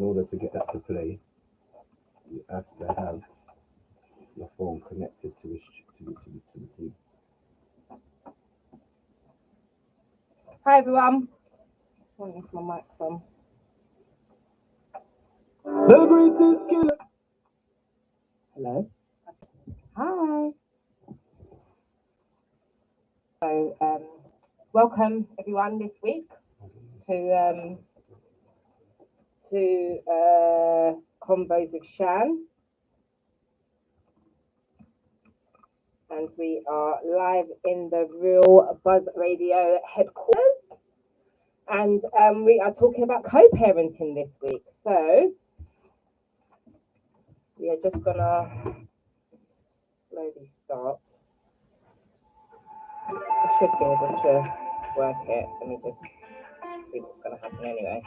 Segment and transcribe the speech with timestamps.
[0.00, 1.20] in order to get that to play,
[2.30, 3.20] you have to have
[4.34, 6.94] your phone connected to the to the, to the, to the thing.
[10.64, 11.28] Hi everyone.
[12.16, 13.20] Wondering if my mic's on.
[15.64, 16.96] The greatest killer.
[18.54, 18.90] Hello.
[19.98, 20.50] Hi.
[23.42, 24.02] So, um,
[24.72, 26.26] welcome everyone this week
[27.06, 27.78] to um,
[29.50, 30.92] to uh,
[31.26, 32.44] Convos of Shan.
[36.10, 40.80] And we are live in the Real Buzz Radio headquarters.
[41.68, 44.64] And um, we are talking about co parenting this week.
[44.82, 45.32] So,
[47.58, 48.50] we are just gonna
[50.10, 50.98] slowly start.
[53.08, 54.54] I should be able to
[54.96, 55.46] work it.
[55.60, 56.02] Let me just
[56.92, 58.02] see what's gonna happen anyway.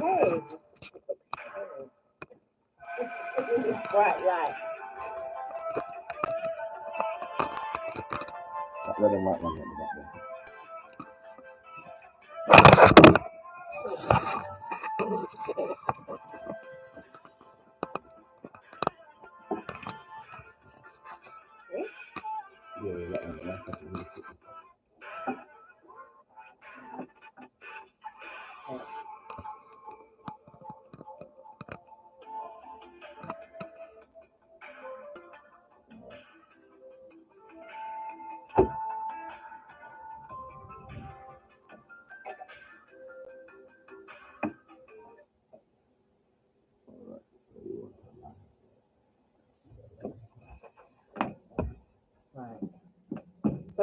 [0.00, 0.40] Hey.
[4.26, 4.54] Light.
[8.86, 9.58] That red and one.
[15.58, 16.35] よっ!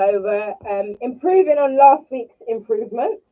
[0.04, 3.30] So we're um, improving on last week's improvements.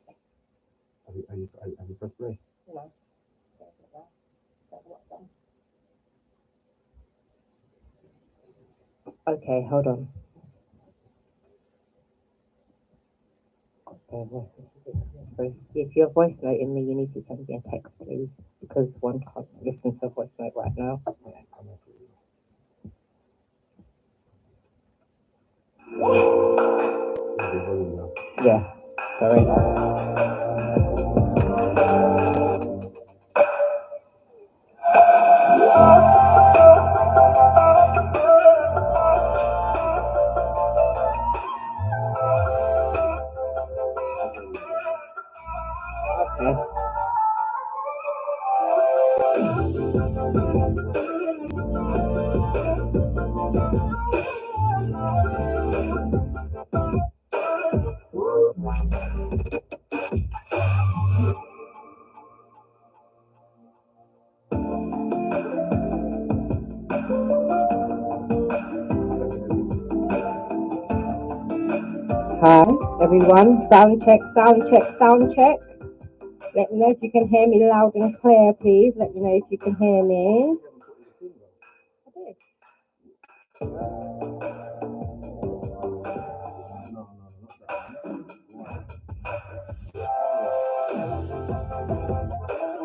[1.07, 2.39] Are you, have you, have you- have you pressed play?
[2.73, 2.91] No.
[9.27, 10.09] Okay, hold on.
[14.11, 15.55] Voice messages coming through.
[15.75, 18.29] If you're voice noting me, you need to send me a text, please,
[18.61, 21.01] because one can't listen to a voice note right now.
[21.25, 22.09] Yeah, come on, please.
[22.09, 22.19] Yeah,
[25.79, 25.80] the volume now.
[28.43, 28.63] Yeah,
[29.19, 29.43] sorry.
[72.41, 72.65] Hi,
[72.99, 73.69] everyone.
[73.69, 75.57] Sound check, sound check, sound check.
[76.55, 78.93] Let me know if you can hear me loud and clear, please.
[78.95, 80.57] Let me know if you can hear me.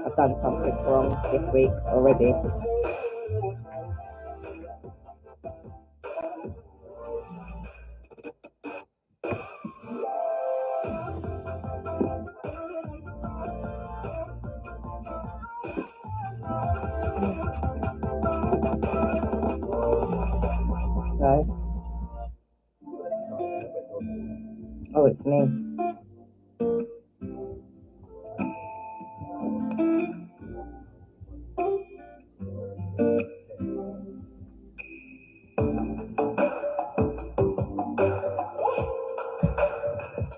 [0.04, 2.75] I've done something wrong this week already.
[24.96, 25.48] Oh, it's me.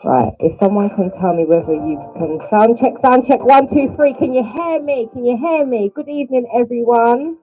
[0.05, 3.95] Right, if someone can tell me whether you can sound check, sound check, one, two,
[3.97, 4.15] three.
[4.15, 5.09] Can you hear me?
[5.13, 5.93] Can you hear me?
[5.95, 7.39] Good evening, everyone.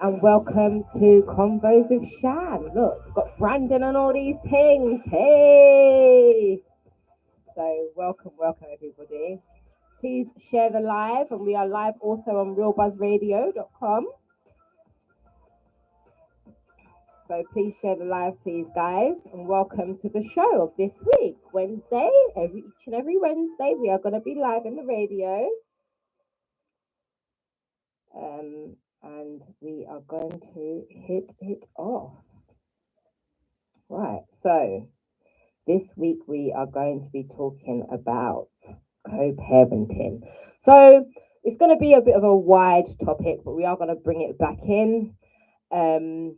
[0.00, 2.70] And welcome to Convos of Shan.
[2.74, 5.00] Look, we've got Brandon and all these things.
[5.06, 6.58] Hey!
[7.54, 9.40] So, welcome, welcome, everybody.
[10.00, 14.08] Please share the live, and we are live also on realbuzzradio.com.
[16.44, 16.52] So
[17.28, 21.36] So please share the live, please, guys, and welcome to the show of this week,
[21.52, 22.10] Wednesday.
[22.36, 25.48] Every each and every Wednesday, we are going to be live in the radio.
[28.16, 32.16] Um, and we are going to hit it off.
[33.88, 34.88] Right, so
[35.66, 38.48] this week we are going to be talking about
[39.06, 40.22] co-parenting.
[40.62, 41.04] So
[41.42, 43.94] it's going to be a bit of a wide topic, but we are going to
[43.94, 45.14] bring it back in.
[45.70, 46.36] Um,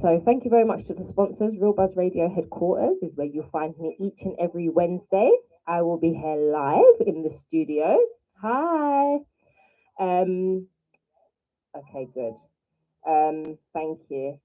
[0.00, 1.54] so thank you very much to the sponsors.
[1.60, 5.30] Real Buzz Radio headquarters is where you'll find me each and every Wednesday.
[5.66, 7.98] I will be here live in the studio.
[8.40, 9.18] Hi.
[9.98, 10.68] Um,
[11.76, 12.34] okay, good.
[13.06, 14.38] Um, thank you.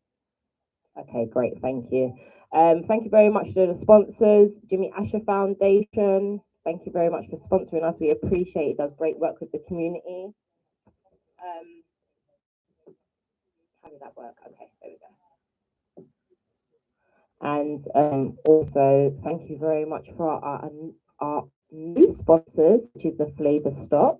[0.99, 1.61] Okay, great.
[1.61, 2.13] Thank you.
[2.53, 6.41] Um, thank you very much to the sponsors, Jimmy Asher Foundation.
[6.65, 7.97] Thank you very much for sponsoring us.
[7.99, 8.77] We appreciate it.
[8.77, 10.33] Does great work with the community.
[11.41, 11.83] Um,
[13.83, 14.35] how did that work?
[14.45, 15.07] Okay, there we go.
[17.41, 20.69] And um, also, thank you very much for our,
[21.19, 24.19] our new sponsors, which is the Flavor Stop.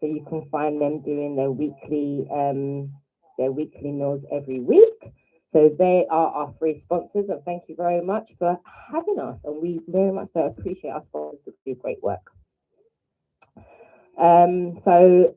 [0.00, 2.92] So you can find them doing their weekly um,
[3.38, 5.12] their weekly meals every week.
[5.48, 8.58] So they are our free sponsors, and thank you very much for
[8.92, 9.44] having us.
[9.44, 12.30] And we very much so appreciate our sponsors who do great work.
[14.18, 15.34] Um, so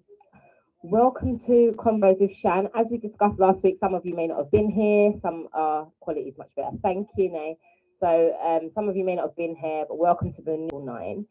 [0.83, 2.69] welcome to Convos with Shan.
[2.75, 5.13] As we discussed last week, some of you may not have been here.
[5.19, 6.75] Some uh, quality is much better.
[6.81, 7.57] Thank you, Nay.
[7.97, 10.83] So um, some of you may not have been here, but welcome to the new
[10.85, 11.25] nine.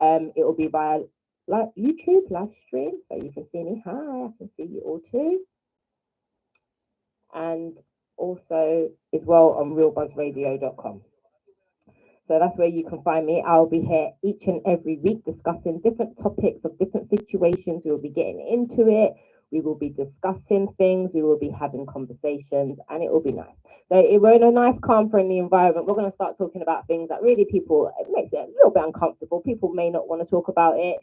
[0.00, 1.00] Um, it will be via
[1.48, 3.82] like YouTube live stream, so you can see me.
[3.84, 5.40] Hi, I can see you all too.
[7.34, 7.76] And
[8.16, 11.02] also as well on realbuzzradio.com.
[12.26, 13.42] So that's where you can find me.
[13.46, 17.82] I'll be here each and every week discussing different topics of different situations.
[17.84, 19.14] We will be getting into it.
[19.50, 21.14] We will be discussing things.
[21.14, 23.56] We will be having conversations, and it will be nice.
[23.86, 25.86] So we're in a nice, calm, friendly environment.
[25.86, 28.70] We're going to start talking about things that really people it makes it a little
[28.70, 29.40] bit uncomfortable.
[29.40, 30.98] People may not want to talk about it,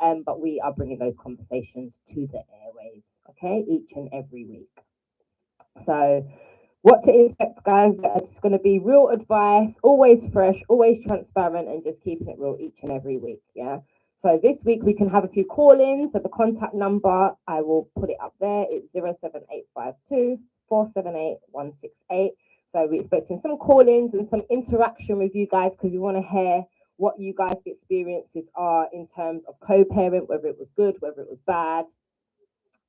[0.00, 3.20] um, but we are bringing those conversations to the airwaves.
[3.30, 4.70] Okay, each and every week.
[5.84, 6.26] So
[6.82, 7.94] what to expect, guys.
[8.16, 12.56] It's going to be real advice, always fresh, always transparent, and just keeping it real
[12.60, 13.42] each and every week.
[13.54, 13.78] Yeah.
[14.22, 16.12] So this week we can have a few call-ins.
[16.12, 18.66] So the contact number, I will put it up there.
[18.70, 20.38] It's 07852
[20.68, 22.32] 478 168.
[22.72, 26.22] So we're expecting some call-ins and some interaction with you guys because we want to
[26.22, 26.64] hear
[26.96, 31.28] what you guys' experiences are in terms of co-parent, whether it was good, whether it
[31.30, 31.86] was bad,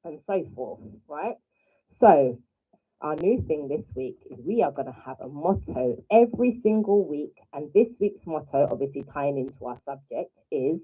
[0.06, 1.36] and so forth, right?
[2.00, 2.40] So
[3.02, 7.08] our new thing this week is we are going to have a motto every single
[7.08, 7.38] week.
[7.54, 10.82] And this week's motto, obviously tying into our subject, is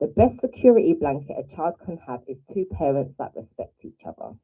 [0.00, 4.34] the best security blanket a child can have is two parents that respect each other.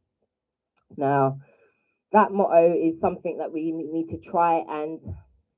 [0.97, 1.41] Now,
[2.13, 5.01] that motto is something that we need to try and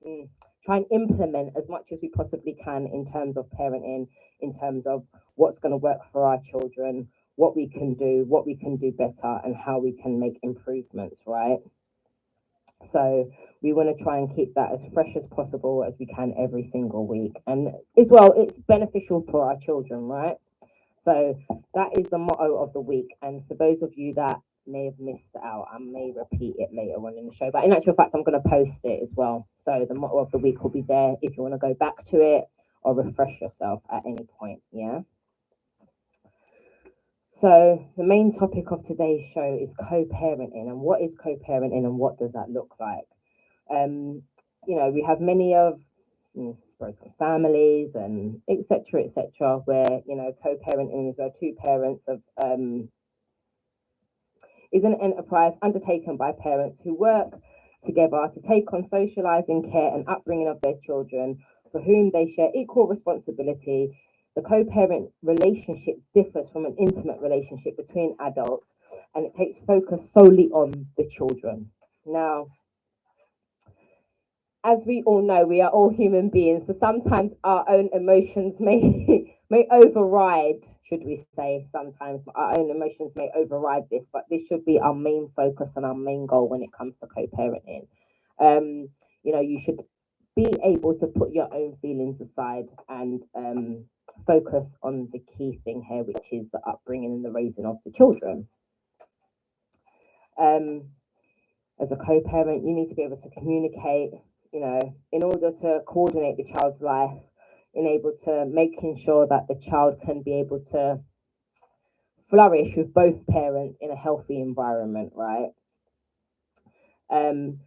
[0.06, 0.28] mm,
[0.66, 4.08] try and implement as much as we possibly can in terms of parenting,
[4.40, 5.04] in terms of
[5.36, 8.90] what's going to work for our children, what we can do, what we can do
[8.92, 11.58] better, and how we can make improvements, right?
[12.92, 13.30] So
[13.62, 16.68] we want to try and keep that as fresh as possible as we can every
[16.70, 17.32] single week.
[17.46, 17.68] And
[17.98, 20.36] as well, it's beneficial for our children, right?
[21.02, 21.38] So
[21.74, 23.16] that is the motto of the week.
[23.22, 26.94] And for those of you that may have missed out, I may repeat it later
[26.96, 27.50] on in the show.
[27.52, 29.48] But in actual fact, I'm going to post it as well.
[29.64, 32.04] So the motto of the week will be there if you want to go back
[32.06, 32.44] to it
[32.82, 34.62] or refresh yourself at any point.
[34.72, 35.00] Yeah.
[37.34, 41.84] So, the main topic of today's show is co parenting and what is co parenting
[41.84, 43.04] and what does that look like?
[43.70, 44.22] Um,
[44.66, 45.78] you know, we have many of
[46.34, 49.04] mm, broken families and etc.
[49.04, 49.58] etc.
[49.66, 52.88] where you know co parenting is where two parents of um,
[54.76, 57.32] is an enterprise undertaken by parents who work
[57.84, 61.38] together to take on socializing care and upbringing of their children
[61.72, 63.90] for whom they share equal responsibility
[64.34, 68.66] the co parent relationship differs from an intimate relationship between adults
[69.14, 71.70] and it takes focus solely on the children.
[72.04, 72.48] Now,
[74.62, 79.35] as we all know, we are all human beings, so sometimes our own emotions may
[79.50, 84.64] may override, should we say, sometimes our own emotions may override this, but this should
[84.64, 87.86] be our main focus and our main goal when it comes to co-parenting.
[88.40, 88.88] Um,
[89.22, 89.80] you know, you should
[90.34, 93.84] be able to put your own feelings aside and um,
[94.26, 97.92] focus on the key thing here, which is the upbringing and the raising of the
[97.92, 98.48] children.
[100.38, 100.90] Um,
[101.80, 104.10] as a co-parent, you need to be able to communicate,
[104.52, 107.18] you know, in order to coordinate the child's life,
[107.76, 111.00] in able to making sure that the child can be able to
[112.30, 115.50] flourish with both parents in a healthy environment, right?
[117.10, 117.60] Um,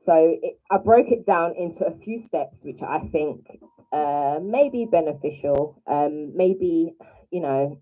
[0.00, 3.46] so it, I broke it down into a few steps, which I think
[3.92, 6.94] uh, may be beneficial, um, maybe,
[7.30, 7.80] you know,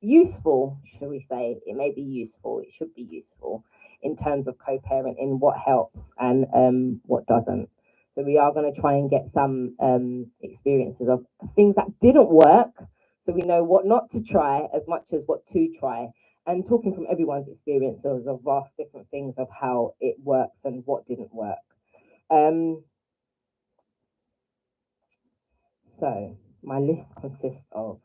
[0.00, 1.56] useful, should we say?
[1.64, 3.64] It may be useful, it should be useful
[4.02, 7.68] in terms of co parenting, what helps and um, what doesn't.
[8.14, 11.24] So we are going to try and get some um, experiences of
[11.56, 12.70] things that didn't work.
[13.24, 16.08] So we know what not to try as much as what to try.
[16.46, 21.06] And talking from everyone's experiences of vast different things of how it works and what
[21.06, 21.58] didn't work.
[22.30, 22.82] Um,
[26.00, 28.00] so my list consists of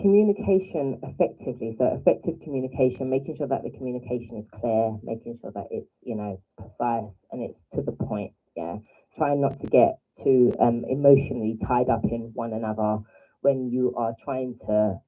[0.00, 5.66] communication effectively so effective communication making sure that the communication is clear making sure that
[5.70, 8.76] it's you know precise and it's to the point yeah.
[9.16, 12.98] Trying not to get too um, emotionally tied up in one another
[13.40, 15.00] when you are trying to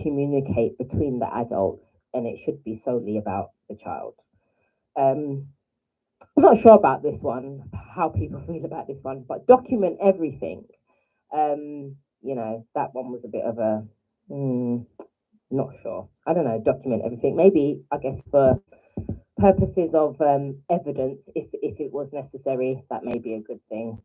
[0.00, 4.14] communicate between the adults and it should be solely about the child.
[4.96, 5.48] Um,
[6.36, 7.62] i'm not sure about this one
[7.94, 10.64] how people feel about this one but document everything.
[11.32, 13.84] Um, you know, that one was a bit of a
[14.30, 14.86] mm,
[15.50, 16.08] not sure.
[16.26, 17.36] I don't know, document everything.
[17.36, 18.60] Maybe I guess for
[19.38, 23.98] purposes of um, evidence, if if it was necessary, that may be a good thing.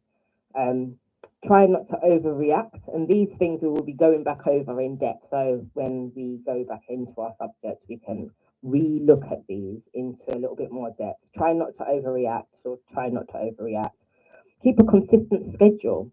[0.58, 0.98] Um,
[1.46, 5.28] try not to overreact, and these things we will be going back over in depth.
[5.30, 8.30] So when we go back into our subject, we can
[8.64, 11.20] re-look at these into a little bit more depth.
[11.38, 13.92] Try not to overreact, or try not to overreact.
[14.64, 16.12] Keep a consistent schedule.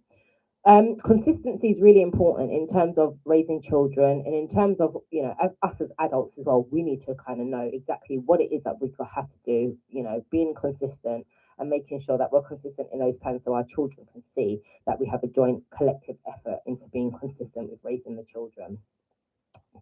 [0.67, 5.23] Um, consistency is really important in terms of raising children and in terms of, you
[5.23, 8.41] know, as us as adults as well, we need to kind of know exactly what
[8.43, 11.27] it is that we have to do, you know, being consistent
[11.59, 15.01] and making sure that we're consistent in those plans so our children can see that
[15.01, 18.79] we have a joint collective effort into being consistent with raising the children.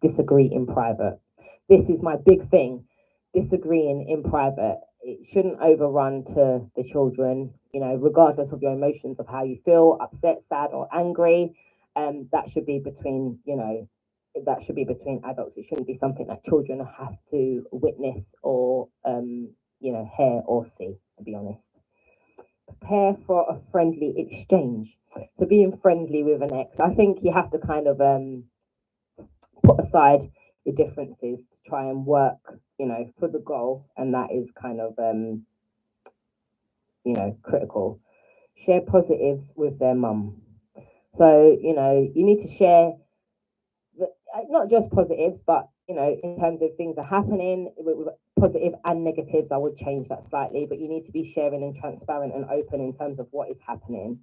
[0.01, 1.19] Disagree in private.
[1.69, 2.85] This is my big thing.
[3.35, 9.19] Disagreeing in private it shouldn't overrun to the children, you know, regardless of your emotions
[9.19, 11.53] of how you feel, upset, sad, or angry.
[11.97, 13.89] Um, that should be between, you know,
[14.47, 15.57] that should be between adults.
[15.57, 20.65] It shouldn't be something that children have to witness or, um, you know, hear or
[20.65, 21.61] see, to be honest.
[22.69, 24.97] Prepare for a friendly exchange.
[25.35, 28.45] So being friendly with an ex, I think you have to kind of um,
[29.65, 30.31] put aside
[30.65, 34.81] your differences to try and work you know, for the goal, and that is kind
[34.81, 35.45] of um,
[37.09, 38.01] you know, critical.
[38.67, 40.43] Share positives with their mum.
[41.15, 42.93] So, you know, you need to share
[44.35, 48.75] uh, not just positives, but you know, in terms of things are happening, with positive
[48.85, 52.35] and negatives, I would change that slightly, but you need to be sharing and transparent
[52.35, 54.21] and open in terms of what is happening.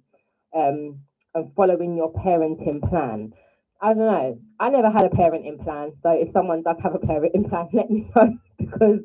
[0.54, 1.00] Um,
[1.34, 3.32] and following your parenting plan.
[3.82, 4.38] I don't know.
[4.58, 5.92] I never had a parenting plan.
[6.02, 9.00] So if someone does have a parenting plan, let me know because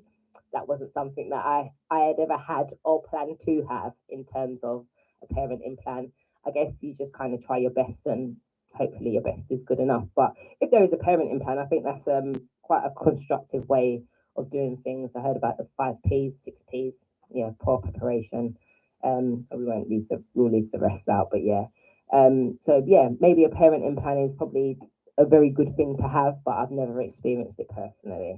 [0.54, 4.62] that wasn't something that I, I had ever had or planned to have in terms
[4.64, 4.86] of
[5.24, 6.12] a parenting plan.
[6.46, 8.38] I guess you just kind of try your best and
[8.74, 10.08] hopefully your best is good enough.
[10.16, 14.04] But if there is a parenting plan, I think that's um quite a constructive way
[14.36, 15.12] of doing things.
[15.16, 18.58] I heard about the five P's, six P's, yeah, poor preparation.
[19.04, 21.66] Um, we won't leave the we'll leave the rest out, but yeah.
[22.14, 24.78] Um, so yeah, maybe a parenting plan is probably
[25.18, 28.34] a very good thing to have, but I've never experienced it personally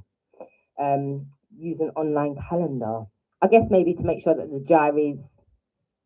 [0.80, 1.28] um,
[1.58, 3.04] use an online calendar.
[3.42, 5.20] I guess maybe to make sure that the diaries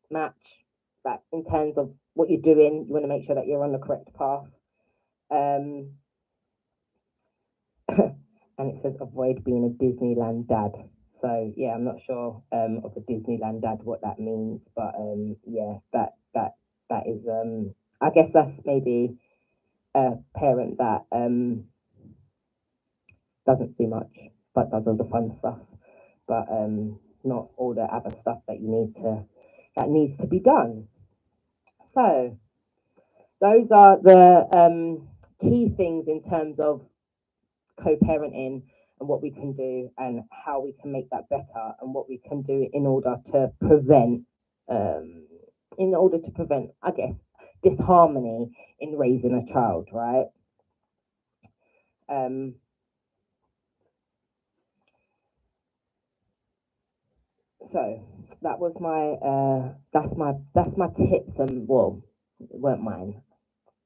[0.09, 0.63] match
[1.03, 3.71] that in terms of what you're doing, you want to make sure that you're on
[3.71, 4.47] the correct path.
[5.29, 5.93] Um,
[8.57, 10.71] and it says avoid being a Disneyland dad.
[11.21, 15.37] So yeah, I'm not sure um, of a Disneyland dad what that means, but um,
[15.45, 16.55] yeah, that that
[16.89, 19.17] that is um, I guess that's maybe
[19.95, 21.65] a parent that um,
[23.45, 25.59] doesn't do much but does all the fun stuff,
[26.27, 29.23] but um, not all the other stuff that you need to
[29.77, 30.87] that needs to be done.
[31.93, 32.39] So
[33.41, 35.09] those are the um,
[35.39, 36.81] key things in terms of
[37.79, 38.63] co-parenting
[38.99, 42.19] and what we can do and how we can make that better and what we
[42.27, 44.23] can do in order to prevent
[44.69, 45.27] um,
[45.77, 47.13] in order to prevent i guess
[47.63, 50.27] disharmony in raising a child right
[52.09, 52.55] um,
[57.77, 58.03] so
[58.41, 62.01] that was my uh that's my that's my tips and well
[62.39, 63.21] weren't mine.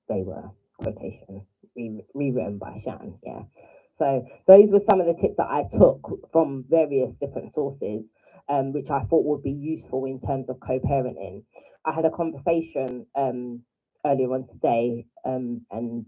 [0.08, 1.46] They were quotation
[1.76, 3.42] re- rewritten by shan yeah.
[4.00, 8.10] So those were some of the tips that i took from various different sources
[8.48, 11.44] um, which i thought would be useful in terms of co-parenting.
[11.86, 13.64] I had a conversation um,
[14.06, 16.06] earlier on today um, and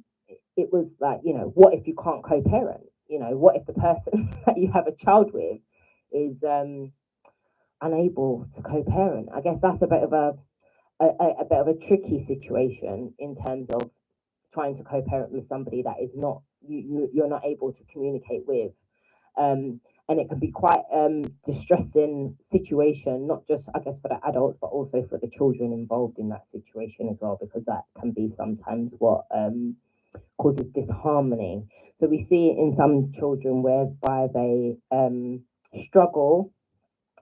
[0.56, 2.86] it was like you know what if you can't co-parent?
[3.10, 5.60] You know what if the person that you have a child with
[6.14, 6.94] is um
[7.84, 9.30] unable to co-parent.
[9.34, 10.34] I guess that's a bit of a
[11.00, 11.06] a,
[11.42, 13.90] a, bit of a tricky situation in terms of
[14.54, 18.44] trying to co-parent with somebody that is not you, you you're not able to communicate
[18.48, 18.72] with.
[19.38, 24.20] Um, and it can be quite um distressing situation, not just I guess for the
[24.28, 28.12] adults, but also for the children involved in that situation as well, because that can
[28.12, 29.76] be sometimes what um
[30.38, 31.66] causes disharmony.
[31.96, 35.44] So we see it in some children whereby they um
[35.86, 36.54] struggle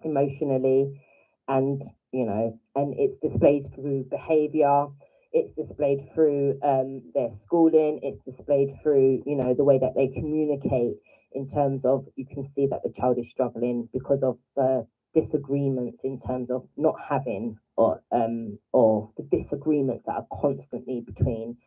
[0.04, 1.02] emotionally
[1.48, 1.82] and
[2.12, 4.88] you know and it's displayed through behavior
[5.34, 10.08] it's displayed through um, their schooling it's displayed through you know the way that they
[10.08, 10.96] communicate
[11.34, 16.04] in terms of you can see that the child is struggling because of the disagreements
[16.04, 21.58] in terms of not having or um or the disagreements that are constantly between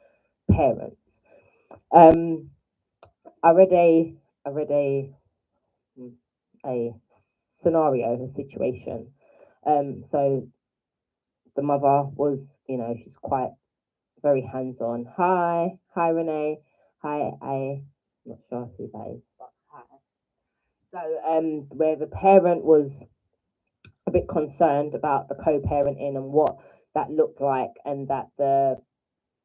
[0.51, 1.21] parents.
[1.93, 2.51] Um
[3.43, 4.15] i read a
[4.47, 5.11] i read a
[5.97, 6.09] hmm,
[6.67, 6.95] a
[7.65, 9.09] scenario a situation.
[9.67, 10.49] Um so
[11.57, 13.51] the mother was you know she's quite
[14.23, 15.07] very hands-on.
[15.17, 16.59] Hi hi renee.
[17.03, 17.87] Hi I'm
[18.27, 19.83] not sure who that is but hi.
[20.93, 21.01] So
[21.39, 23.05] um where the parent was
[24.09, 26.57] a bit concerned about the co-parenting and what
[26.95, 28.77] that looked like and that the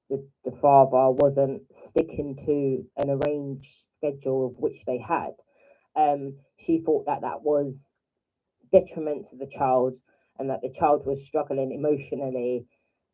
[0.09, 5.31] the, the father wasn't sticking to an arranged schedule of which they had
[5.95, 7.75] um she thought that that was
[8.71, 9.97] detriment to the child
[10.37, 12.65] and that the child was struggling emotionally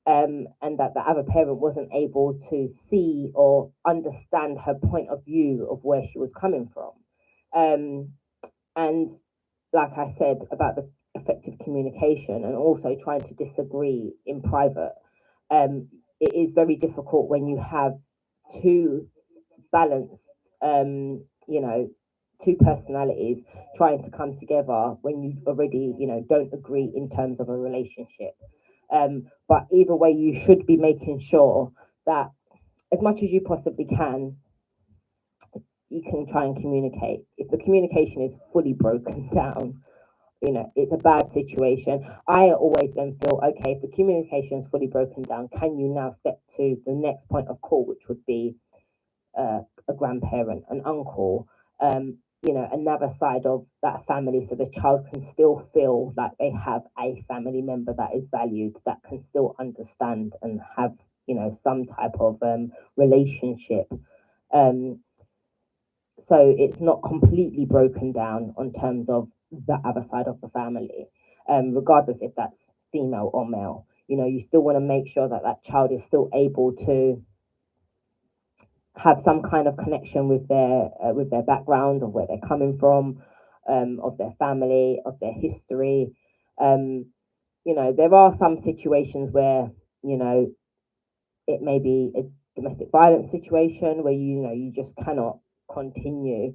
[0.07, 5.25] um, and that the other parent wasn't able to see or understand her point of
[5.25, 6.91] view of where she was coming from.
[7.55, 8.13] Um,
[8.75, 9.09] and
[9.73, 14.93] like I said about the effective communication and also trying to disagree in private,
[15.49, 17.93] um, it is very difficult when you have
[18.61, 19.07] two
[19.71, 20.23] balanced,
[20.61, 21.89] um, you know,
[22.43, 23.43] two personalities
[23.75, 27.57] trying to come together when you already, you know, don't agree in terms of a
[27.57, 28.35] relationship.
[28.91, 31.71] Um, but either way, you should be making sure
[32.05, 32.31] that
[32.91, 34.37] as much as you possibly can,
[35.89, 37.21] you can try and communicate.
[37.37, 39.81] If the communication is fully broken down,
[40.41, 42.05] you know, it's a bad situation.
[42.27, 46.11] I always then feel, okay, if the communication is fully broken down, can you now
[46.11, 48.55] step to the next point of call, which would be
[49.37, 51.47] uh, a grandparent, an uncle,
[51.79, 56.31] um, you know, another side of that family so the child can still feel like
[56.39, 60.93] they have a family member that is valued, that can still understand and have,
[61.27, 63.91] you know, some type of um, relationship.
[64.53, 64.99] Um,
[66.19, 71.07] so it's not completely broken down on terms of the other side of the family,
[71.49, 73.85] um, regardless if that's female or male.
[74.07, 77.23] You know, you still want to make sure that that child is still able to
[78.97, 82.77] have some kind of connection with their uh, with their background of where they're coming
[82.77, 83.15] from,
[83.69, 86.07] um, of their family, of their history.
[86.61, 87.05] Um,
[87.65, 89.71] you know, there are some situations where
[90.03, 90.47] you know
[91.47, 92.23] it may be a
[92.55, 95.37] domestic violence situation where you know you just cannot
[95.71, 96.53] continue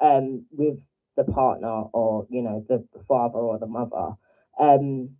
[0.00, 0.78] um, with
[1.16, 4.12] the partner or you know the, the father or the mother.
[4.58, 5.10] Um,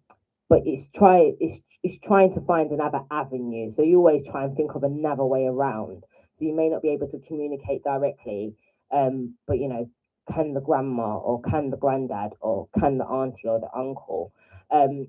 [0.49, 3.71] but it's try it's it's trying to find another avenue.
[3.71, 6.05] So you always try and think of another way around
[6.35, 8.55] so you may not be able to communicate directly,
[8.91, 9.89] um, but you know,
[10.33, 14.33] can the grandma or can the granddad or can the auntie or the uncle?
[14.71, 15.09] Um,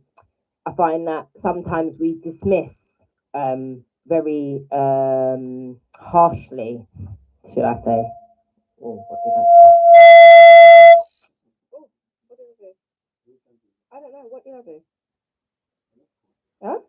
[0.66, 2.74] I find that sometimes we dismiss
[3.34, 6.86] um, very um, harshly,
[7.54, 8.04] should I say?
[8.82, 9.44] Oh, what did I?
[11.74, 11.88] Oh,
[12.28, 12.72] what I do?
[13.92, 14.28] I don't know.
[14.30, 14.82] What did I do?
[16.62, 16.80] Huh?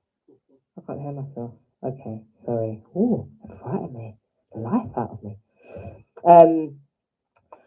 [0.78, 1.52] I can't hear myself.
[1.82, 2.82] Okay, sorry.
[2.96, 4.16] Oh, it frightened me
[4.56, 5.36] life out of me.
[6.24, 6.80] Um,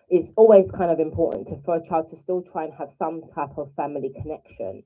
[0.09, 3.21] it's always kind of important to, for a child to still try and have some
[3.35, 4.83] type of family connection.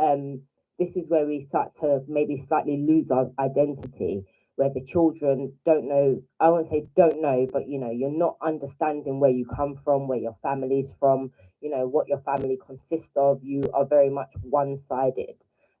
[0.00, 0.42] Um,
[0.78, 4.24] this is where we start to maybe slightly lose our identity,
[4.56, 8.36] where the children don't know, I won't say don't know, but you know, you're not
[8.42, 13.16] understanding where you come from, where your family's from, you know, what your family consists
[13.16, 13.42] of.
[13.42, 15.36] You are very much one sided.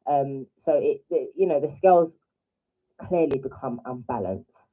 [0.06, 2.16] Um, so it, it, you know, the scales
[3.08, 4.63] clearly become unbalanced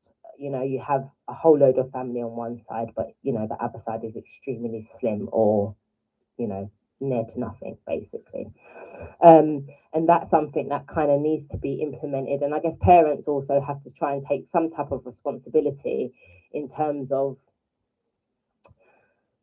[0.41, 3.47] you know you have a whole load of family on one side but you know
[3.47, 5.75] the other side is extremely slim or
[6.37, 8.51] you know near to nothing basically.
[9.23, 12.41] Um, and that's something that kind of needs to be implemented.
[12.41, 16.13] And i guess parents also have to try and take some type of responsibility
[16.51, 17.37] in terms of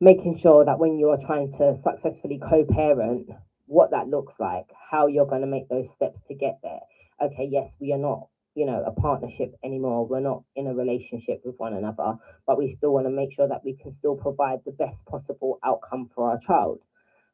[0.01, 3.31] making sure that when you are trying to successfully co-parent
[3.67, 6.81] what that looks like how you're going to make those steps to get there.
[7.21, 11.41] Okay yes we are not you know a partnership anymore we're not in a relationship
[11.45, 12.15] with one another
[12.47, 15.59] but we still want to make sure that we can still provide the best possible
[15.65, 16.79] outcome for our child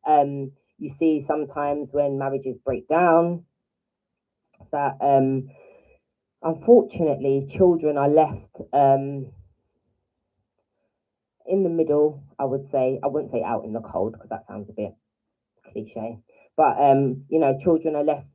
[0.07, 3.44] um you see sometimes when marriages break down
[4.72, 5.48] that um,
[6.42, 9.27] unfortunately children are left um,
[11.46, 12.98] in the middle, I would say.
[13.03, 14.92] I wouldn't say out in the cold because that sounds a bit
[15.72, 16.18] cliche.
[16.57, 18.34] But um, you know, children are left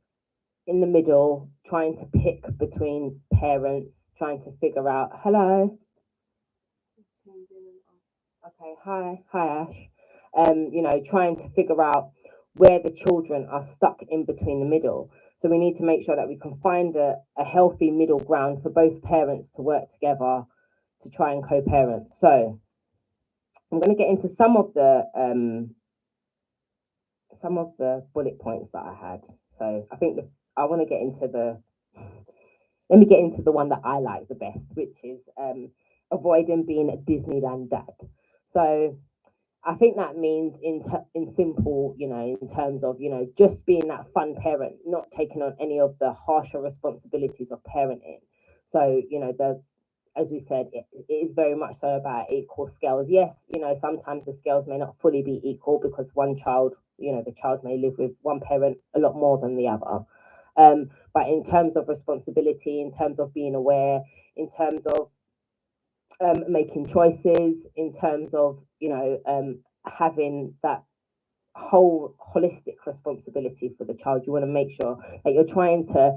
[0.70, 5.76] in the middle trying to pick between parents, trying to figure out, hello.
[8.46, 9.76] Okay, hi, hi Ash.
[10.36, 12.12] Um, you know, trying to figure out
[12.54, 15.10] where the children are stuck in between the middle.
[15.38, 18.62] So we need to make sure that we can find a, a healthy middle ground
[18.62, 20.44] for both parents to work together
[21.02, 22.14] to try and co-parent.
[22.14, 22.60] So
[23.72, 25.74] I'm going to get into some of the um,
[27.40, 29.20] some of the bullet points that I had.
[29.58, 31.58] So I think the, I want to get into the
[32.90, 35.70] let me get into the one that I like the best, which is um,
[36.10, 38.08] avoiding being a Disneyland dad.
[38.52, 38.96] So
[39.64, 43.28] I think that means in ter- in simple, you know, in terms of you know
[43.36, 48.20] just being that fun parent, not taking on any of the harsher responsibilities of parenting.
[48.66, 49.62] So you know the
[50.16, 53.08] as we said, it, it is very much so about equal scales.
[53.10, 57.12] Yes, you know, sometimes the scales may not fully be equal because one child, you
[57.12, 60.04] know, the child may live with one parent a lot more than the other.
[60.60, 64.02] Um, but in terms of responsibility, in terms of being aware,
[64.36, 65.10] in terms of
[66.20, 70.84] um, making choices, in terms of, you know, um, having that
[71.54, 76.14] whole holistic responsibility for the child, you want to make sure that you're trying to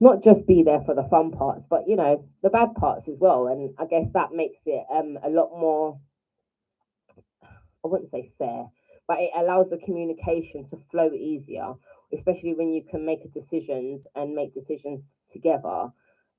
[0.00, 3.18] not just be there for the fun parts, but you know, the bad parts as
[3.20, 3.48] well.
[3.48, 6.00] And I guess that makes it um a lot more
[7.84, 8.66] I wouldn't say fair,
[9.08, 11.74] but it allows the communication to flow easier,
[12.12, 15.88] especially when you can make decisions and make decisions together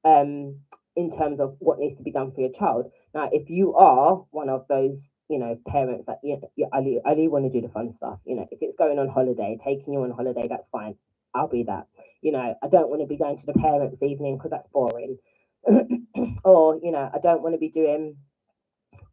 [0.06, 0.60] um
[0.96, 2.92] in terms of what needs to be done for your child.
[3.14, 6.40] Now, if you are one of those, you know, parents that you,
[6.74, 9.58] only, only want to do the fun stuff, you know, if it's going on holiday,
[9.64, 10.96] taking you on holiday, that's fine.
[11.34, 11.88] I'll be that.
[12.22, 15.18] You know, I don't want to be going to the parents' evening because that's boring.
[16.44, 18.18] or, you know, I don't want to be doing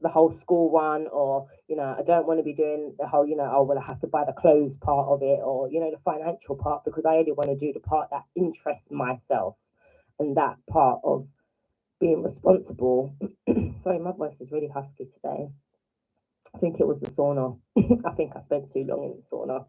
[0.00, 3.26] the whole school one, or, you know, I don't want to be doing the whole,
[3.26, 5.80] you know, oh, well, I have to buy the clothes part of it, or, you
[5.80, 9.56] know, the financial part, because I only want to do the part that interests myself
[10.18, 11.26] and that part of
[12.00, 13.14] being responsible.
[13.82, 15.50] Sorry, my voice is really husky today.
[16.54, 17.58] I think it was the sauna.
[18.04, 19.66] I think I spent too long in the sauna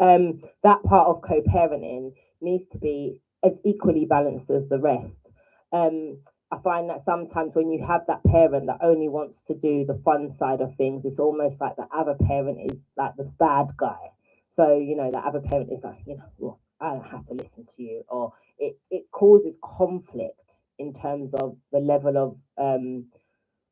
[0.00, 5.30] um, that part of co-parenting needs to be as equally balanced as the rest.
[5.72, 6.18] Um,
[6.52, 10.00] I find that sometimes when you have that parent that only wants to do the
[10.04, 14.10] fun side of things, it's almost like the other parent is like the bad guy.
[14.52, 17.34] So, you know, the other parent is like, you know, well, I don't have to
[17.34, 18.02] listen to you.
[18.08, 23.06] Or it, it causes conflict in terms of the level of um,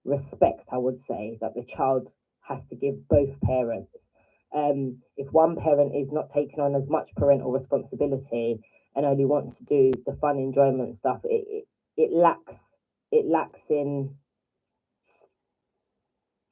[0.04, 2.10] respect, I would say, that the child
[2.42, 4.08] has to give both parents
[4.54, 8.60] um, if one parent is not taking on as much parental responsibility
[8.96, 11.64] and only wants to do the fun enjoyment stuff, it, it,
[11.96, 12.56] it lacks
[13.12, 14.16] it lacks in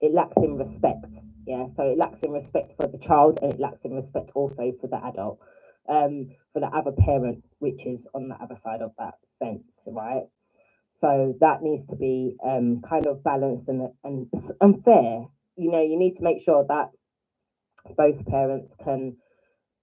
[0.00, 1.06] it lacks in respect.
[1.46, 4.72] Yeah, so it lacks in respect for the child and it lacks in respect also
[4.80, 5.38] for the adult,
[5.88, 10.24] um, for the other parent, which is on the other side of that fence, right?
[11.00, 14.28] So that needs to be um, kind of balanced and and,
[14.60, 15.26] and fair.
[15.56, 16.90] You know, you need to make sure that
[17.96, 19.16] both parents can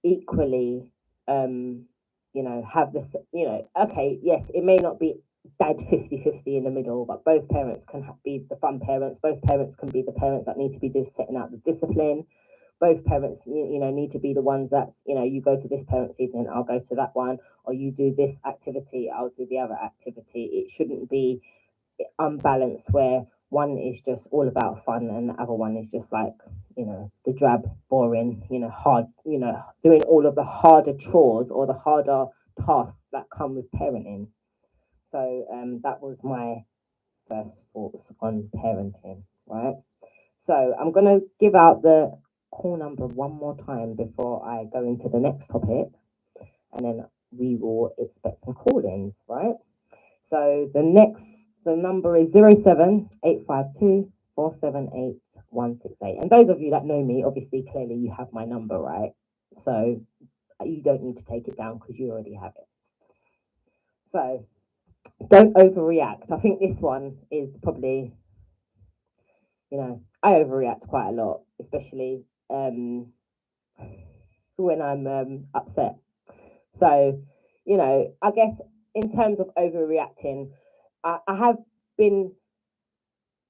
[0.03, 0.91] equally
[1.27, 1.86] um
[2.33, 5.15] you know have this you know okay yes it may not be
[5.60, 9.19] dead 50 50 in the middle but both parents can be the fun parents.
[9.21, 12.25] Both parents can be the parents that need to be just setting out the discipline.
[12.79, 15.67] Both parents you, know need to be the ones that you know you go to
[15.67, 19.45] this parents evening i'll go to that one or you do this activity i'll do
[19.49, 20.49] the other activity.
[20.53, 21.41] It shouldn't be
[22.19, 26.34] unbalanced where one is just all about fun and the other one is just like
[26.75, 30.97] you know the drab boring you know hard you know doing all of the harder
[30.97, 32.25] chores or the harder
[32.65, 34.27] tasks that come with parenting
[35.13, 36.58] so um that was my
[37.30, 39.76] first thoughts on parenting right
[40.45, 42.12] so i'm going to give out the
[42.52, 45.88] call number one more time before i go into the next topic
[46.73, 49.56] and then we will expect some call-ins right
[50.28, 51.23] so the next
[51.65, 54.12] the number is 07852
[56.21, 59.12] And those of you that know me, obviously, clearly you have my number, right?
[59.63, 60.02] So
[60.63, 62.67] you don't need to take it down because you already have it.
[64.12, 64.45] So
[65.29, 66.31] don't overreact.
[66.31, 68.13] I think this one is probably,
[69.71, 73.13] you know, I overreact quite a lot, especially um,
[74.57, 75.97] when I'm um, upset.
[76.75, 77.21] So,
[77.65, 78.61] you know, I guess
[78.95, 80.51] in terms of overreacting,
[81.03, 81.57] I, I have
[81.97, 82.33] been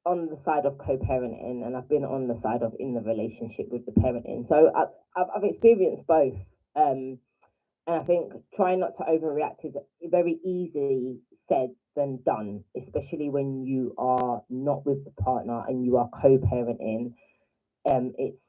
[0.05, 3.67] on the side of co-parenting and I've been on the side of in the relationship
[3.71, 4.47] with the parenting.
[4.47, 4.85] So I,
[5.19, 6.35] I've, I've experienced both.
[6.75, 7.19] Um,
[7.87, 13.65] and I think trying not to overreact is very easily said than done, especially when
[13.65, 17.13] you are not with the partner and you are co-parenting.
[17.85, 18.41] Um, it's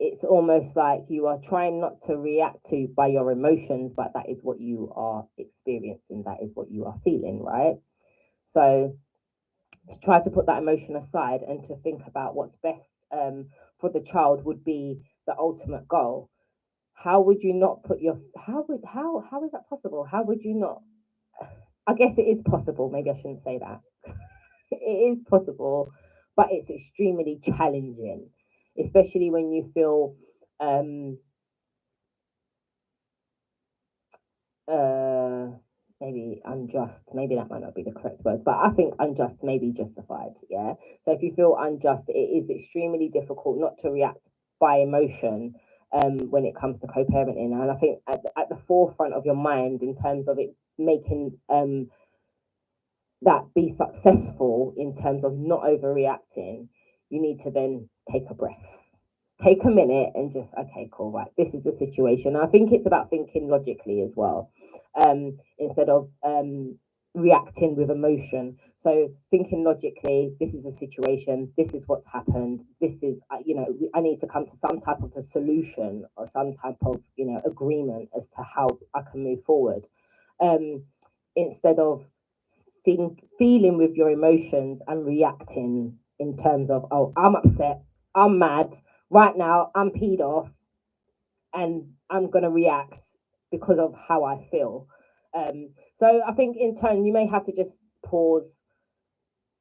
[0.00, 4.28] it's almost like you are trying not to react to by your emotions, but that
[4.28, 7.76] is what you are experiencing, that is what you are feeling, right?
[8.46, 8.96] So
[9.90, 13.48] to try to put that emotion aside and to think about what's best um,
[13.80, 16.30] for the child would be the ultimate goal.
[17.02, 20.04] How would you not put your how would how how is that possible?
[20.04, 20.82] How would you not?
[21.86, 22.88] I guess it is possible.
[22.90, 23.80] Maybe I shouldn't say that.
[24.72, 25.88] it is possible,
[26.36, 28.28] but it's extremely challenging
[28.78, 30.12] especially when you feel
[30.60, 31.16] um,
[34.68, 35.48] uh,
[36.00, 37.02] maybe unjust.
[37.12, 40.32] Maybe that might not be the correct word, but I think unjust may be justified.
[40.48, 40.74] Yeah.
[41.02, 44.30] So if you feel unjust, it is extremely difficult not to react
[44.60, 45.52] by emotion
[45.92, 47.52] um, when it comes to co-parenting.
[47.52, 50.54] And I think at the, at the forefront of your mind, in terms of it
[50.78, 51.88] making um,
[53.22, 56.68] that be successful in terms of not overreacting,
[57.10, 58.56] you need to then take a breath
[59.42, 62.86] take a minute and just okay cool right this is the situation i think it's
[62.86, 64.50] about thinking logically as well
[64.96, 66.78] um instead of um
[67.14, 73.02] reacting with emotion so thinking logically this is a situation this is what's happened this
[73.02, 76.52] is you know i need to come to some type of a solution or some
[76.54, 79.86] type of you know agreement as to how i can move forward
[80.42, 80.82] um
[81.36, 82.04] instead of
[82.84, 87.82] think feeling with your emotions and reacting in terms of oh i'm upset
[88.14, 88.74] i'm mad
[89.10, 90.48] right now I'm peed off
[91.54, 93.00] and I'm gonna react
[93.52, 94.88] because of how I feel.
[95.34, 98.44] Um, so I think in turn you may have to just pause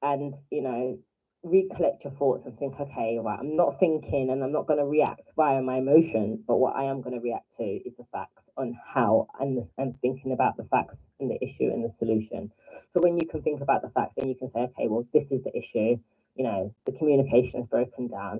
[0.02, 1.00] and you know
[1.44, 4.86] recollect your thoughts and think, okay, right, I'm not thinking and I'm not going to
[4.86, 8.50] react via my emotions, but what I am going to react to is the facts
[8.58, 12.52] on how and and thinking about the facts and the issue and the solution.
[12.92, 15.32] So when you can think about the facts, then you can say, okay, well, this
[15.32, 15.98] is the issue.
[16.36, 18.38] You know, the communication is broken down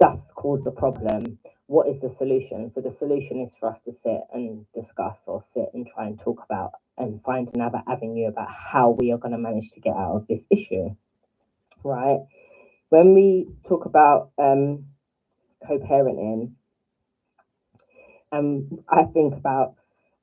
[0.00, 1.38] that's caused the problem.
[1.72, 2.68] What is the solution?
[2.68, 6.20] So the solution is for us to sit and discuss or sit and try and
[6.20, 9.96] talk about and find another avenue about how we are going to manage to get
[9.96, 10.94] out of this issue.
[11.82, 12.18] Right?
[12.90, 14.84] When we talk about um,
[15.66, 16.52] co-parenting,
[18.32, 19.76] um, I think about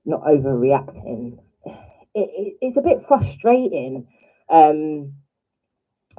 [0.05, 1.73] not overreacting, it,
[2.13, 4.07] it, it's a bit frustrating
[4.51, 5.13] um,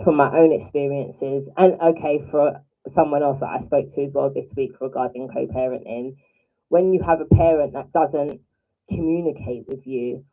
[0.02, 4.30] from my own experiences and okay for someone else that I spoke to as well
[4.32, 6.16] this week regarding co-parenting,
[6.68, 8.40] when you have a parent that doesn't
[8.88, 10.24] communicate with you,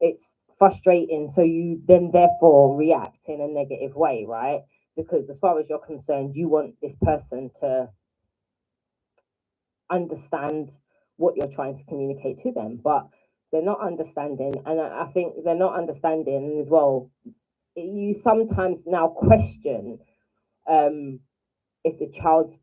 [0.00, 1.30] it's frustrating.
[1.34, 4.62] So you then therefore react in a negative way, right?
[4.96, 7.88] Because as far as you're concerned, you want this person to
[9.90, 10.70] understand
[11.16, 13.08] what you're trying to communicate to them, but
[13.52, 14.54] they're not understanding.
[14.66, 17.10] And I think they're not understanding as well.
[17.76, 19.98] You sometimes now question
[20.68, 21.20] um,
[21.86, 22.58] if the child's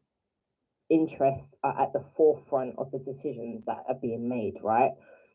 [0.89, 4.91] interests are at the forefront of the decisions that are being made, right?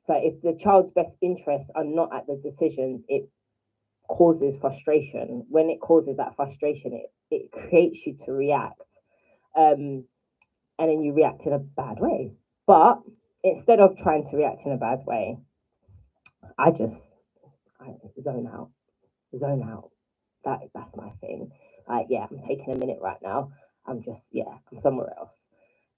[0.07, 3.29] So if the child's best interests are not at the decisions, it
[4.09, 5.47] causes frustration.
[5.49, 8.81] When it causes that frustration, it, it creates you to react.
[9.57, 10.05] Um,
[10.79, 12.33] and then you react in a bad way.
[12.67, 13.01] But
[13.43, 15.39] instead of trying to react in a bad way,
[16.59, 17.15] I just
[17.81, 18.71] I zone out,
[19.37, 19.91] zone out.
[20.45, 21.51] That that's my thing.
[21.89, 23.53] Like, yeah, I'm taking a minute right now.
[23.89, 25.37] I'm just, yeah, I'm somewhere else.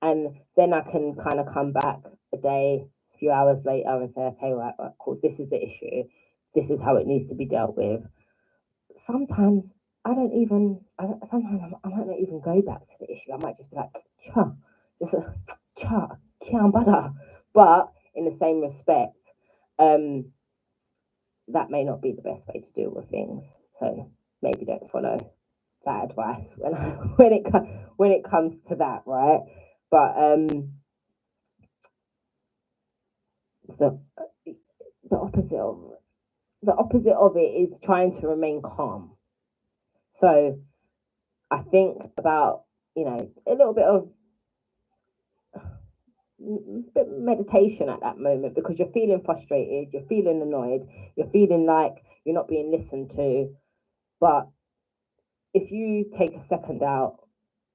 [0.02, 2.00] And then I can kind of come back
[2.34, 5.62] a day, a few hours later and say, okay, right, right, cool, this is the
[5.62, 6.04] issue.
[6.54, 8.02] This is how it needs to be dealt with.
[9.06, 9.74] Sometimes
[10.04, 13.32] I don't even, I don't, sometimes I might not even go back to the issue.
[13.34, 13.94] I might just be like,
[14.26, 14.52] cha,
[15.00, 15.34] just a
[15.78, 17.12] cha, butter.
[17.54, 19.16] But in the same respect,
[19.78, 20.26] um,
[21.48, 23.44] that may not be the best way to deal with things.
[23.78, 24.10] So
[24.42, 25.29] maybe don't follow
[25.84, 26.72] that advice when
[27.16, 27.46] when it
[27.96, 29.40] when it comes to that, right?
[29.90, 30.72] But um,
[33.78, 33.98] the
[35.10, 35.92] the opposite of
[36.62, 39.12] the opposite of it is trying to remain calm.
[40.12, 40.58] So
[41.50, 42.64] I think about
[42.94, 44.08] you know a little bit of
[46.94, 50.82] bit meditation at that moment because you're feeling frustrated, you're feeling annoyed,
[51.16, 53.48] you're feeling like you're not being listened to,
[54.20, 54.48] but
[55.54, 57.16] if you take a second out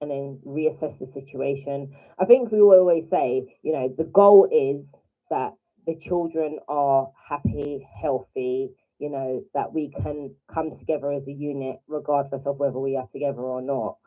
[0.02, 4.94] and then reassess the situation, I think we always say, you know, the goal is
[5.30, 5.54] that
[5.88, 11.78] the children are happy, healthy, you know, that we can come together as a unit,
[11.88, 13.98] regardless of whether we are together or not,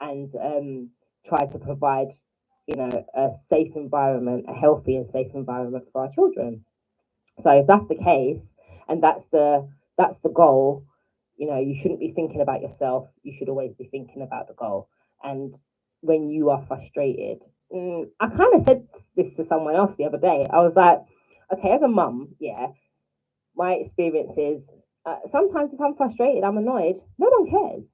[0.00, 0.90] and um,
[1.26, 2.08] try to provide,
[2.66, 6.64] you know, a safe environment, a healthy and safe environment for our children.
[7.40, 8.56] So if that's the case,
[8.88, 10.84] and that's the that's the goal,
[11.38, 13.08] you know, you shouldn't be thinking about yourself.
[13.22, 14.88] You should always be thinking about the goal.
[15.22, 15.54] And
[16.00, 20.18] when you are frustrated, mm, I kind of said this to someone else the other
[20.18, 20.46] day.
[20.50, 21.00] I was like,
[21.52, 22.68] okay, as a mum, yeah,
[23.56, 24.68] my experience is
[25.06, 26.96] uh, sometimes if I'm frustrated, I'm annoyed.
[27.18, 27.84] No one cares.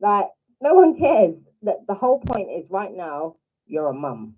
[0.00, 0.26] Like,
[0.60, 1.36] no one cares.
[1.62, 4.34] That the whole point is right now, you're a mum.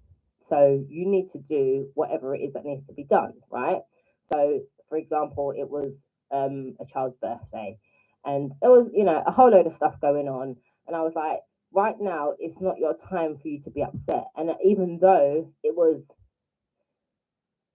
[0.48, 3.80] So you need to do whatever it is that needs to be done, right?
[4.32, 5.94] So, for example, it was
[6.32, 7.78] um, a child's birthday
[8.24, 10.56] and it was, you know, a whole load of stuff going on.
[10.86, 11.40] And I was like,
[11.72, 14.26] right now, it's not your time for you to be upset.
[14.36, 16.04] And even though it was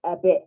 [0.04, 0.42] a bit,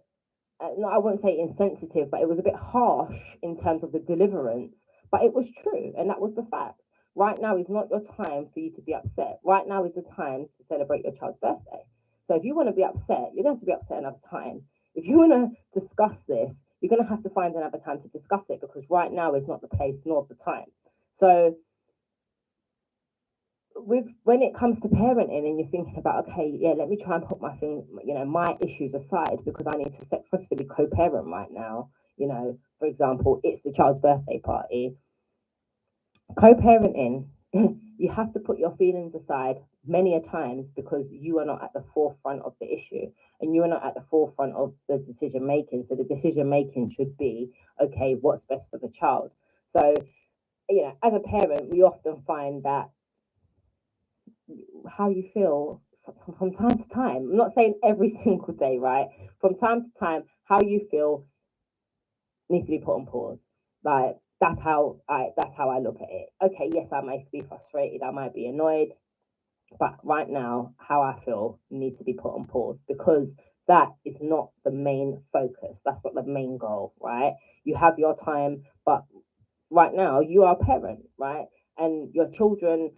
[0.62, 3.92] uh, no, I wouldn't say insensitive, but it was a bit harsh in terms of
[3.92, 5.94] the deliverance, but it was true.
[5.98, 6.82] And that was the fact.
[7.16, 9.40] Right now is not your time for you to be upset.
[9.46, 11.84] Right now is the time to celebrate your child's birthday.
[12.28, 14.64] So if you want to be upset, you're going to be upset another time.
[14.96, 18.08] If you want to discuss this, you're going to have to find another time to
[18.10, 20.66] discuss it because right now is not the place nor the time.
[21.16, 21.56] So
[23.76, 27.16] with when it comes to parenting and you're thinking about okay yeah let me try
[27.16, 31.28] and put my thing you know my issues aside because i need to successfully co-parent
[31.28, 34.96] right now you know for example it's the child's birthday party
[36.38, 41.63] co-parenting you have to put your feelings aside many a times because you are not
[41.63, 44.98] at the forefront of the issue and you are not at the forefront of the
[45.00, 45.86] decision making.
[45.88, 49.32] So the decision making should be okay what's best for the child?
[49.67, 49.94] So
[50.70, 52.89] you know as a parent we often find that
[54.89, 55.82] how you feel
[56.38, 57.30] from time to time.
[57.30, 59.08] I'm not saying every single day right?
[59.39, 61.26] From time to time how you feel
[62.50, 63.39] needs to be put on pause.
[63.84, 66.30] Like that's how I that's how I look at it.
[66.44, 68.91] Okay, yes, I might be frustrated, I might be annoyed,
[69.80, 73.36] but right now, how I feel needs to be put on pause because
[73.68, 75.82] that is not the main focus.
[75.86, 77.34] That's not the main goal, right?
[77.64, 79.04] You have your time, but
[79.70, 81.46] right now you are a parent, right?
[81.78, 82.92] And your children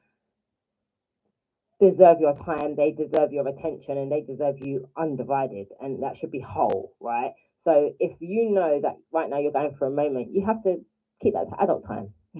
[1.80, 6.32] deserve your time, they deserve your attention, and they deserve you undivided, and that should
[6.32, 7.32] be whole, right?
[7.58, 10.78] So if you know that right now you're going for a moment, you have to
[11.22, 12.14] keep that to adult time.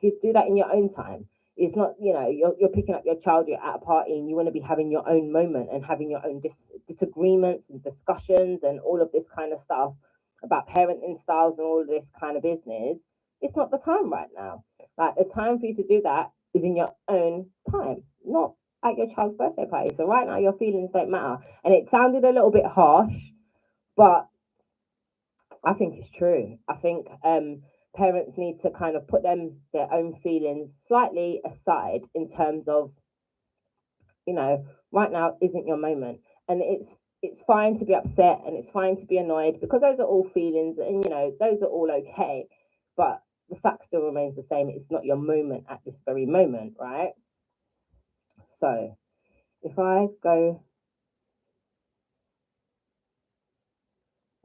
[0.00, 1.26] you do that in your own time.
[1.60, 4.30] It's not, you know, you're, you're picking up your child, you're at a party, and
[4.30, 7.82] you want to be having your own moment and having your own dis- disagreements and
[7.82, 9.94] discussions and all of this kind of stuff
[10.44, 12.98] about parenting styles and all this kind of business.
[13.42, 14.64] It's not the time right now.
[14.98, 18.98] Like the time for you to do that is in your own time, not at
[18.98, 19.94] your child's birthday party.
[19.94, 21.38] So right now your feelings don't matter.
[21.64, 23.14] And it sounded a little bit harsh,
[23.96, 24.28] but
[25.64, 26.58] I think it's true.
[26.68, 27.62] I think um
[27.96, 32.92] parents need to kind of put them their own feelings slightly aside in terms of
[34.26, 36.20] you know right now isn't your moment.
[36.48, 40.00] And it's it's fine to be upset and it's fine to be annoyed because those
[40.00, 42.46] are all feelings and you know those are all okay.
[42.96, 44.70] But the fact still remains the same.
[44.70, 47.12] It's not your moment at this very moment right?
[48.60, 48.96] So
[49.62, 50.62] if i go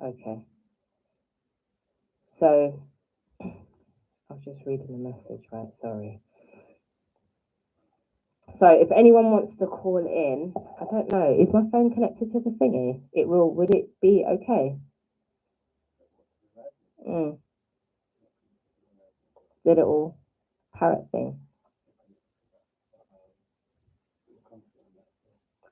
[0.03, 0.41] okay.
[2.39, 2.79] So
[4.29, 5.69] I was just reading the message, right?
[5.81, 6.21] Sorry.
[8.59, 12.39] So if anyone wants to call in, I don't know, is my phone connected to
[12.41, 13.01] the thingy?
[13.13, 14.77] It will, would it be okay?
[17.07, 17.39] Mm.
[19.65, 20.17] The little
[20.75, 21.39] parrot thing.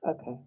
[0.08, 0.38] Okay.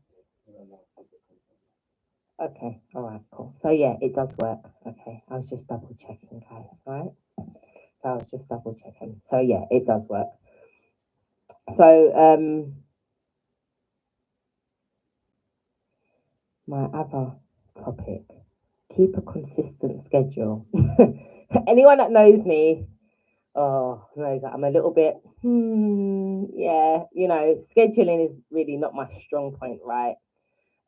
[2.39, 3.53] Okay, all right, cool.
[3.61, 4.59] So yeah, it does work.
[4.85, 7.11] Okay, I was just double checking, guys, right?
[8.07, 9.19] I was just double checking.
[9.29, 10.27] So yeah, it does work.
[11.75, 12.73] So um
[16.67, 17.33] my other
[17.83, 18.23] topic,
[18.95, 20.65] keep a consistent schedule.
[21.67, 22.85] Anyone that knows me,
[23.55, 28.93] oh, knows that I'm a little bit, hmm, yeah, you know, scheduling is really not
[28.95, 30.15] my strong point, right?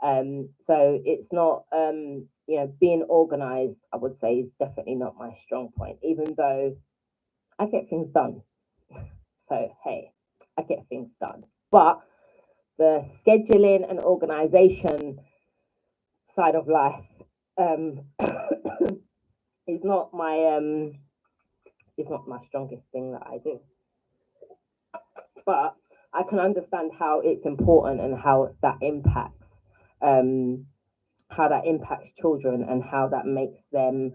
[0.03, 5.15] Um, so it's not, um, you know, being organized, I would say, is definitely not
[5.17, 6.75] my strong point, even though
[7.59, 8.41] I get things done.
[9.47, 10.11] So, hey,
[10.57, 11.43] I get things done.
[11.71, 12.01] But
[12.77, 15.19] the scheduling and organization
[16.27, 17.05] side of life
[17.57, 18.01] um,
[19.67, 20.93] is not my um,
[21.97, 23.59] is not my strongest thing that I do.
[25.45, 25.75] But
[26.13, 29.51] I can understand how it's important and how that impacts
[30.01, 30.67] um,
[31.29, 34.13] how that impacts children and how that makes them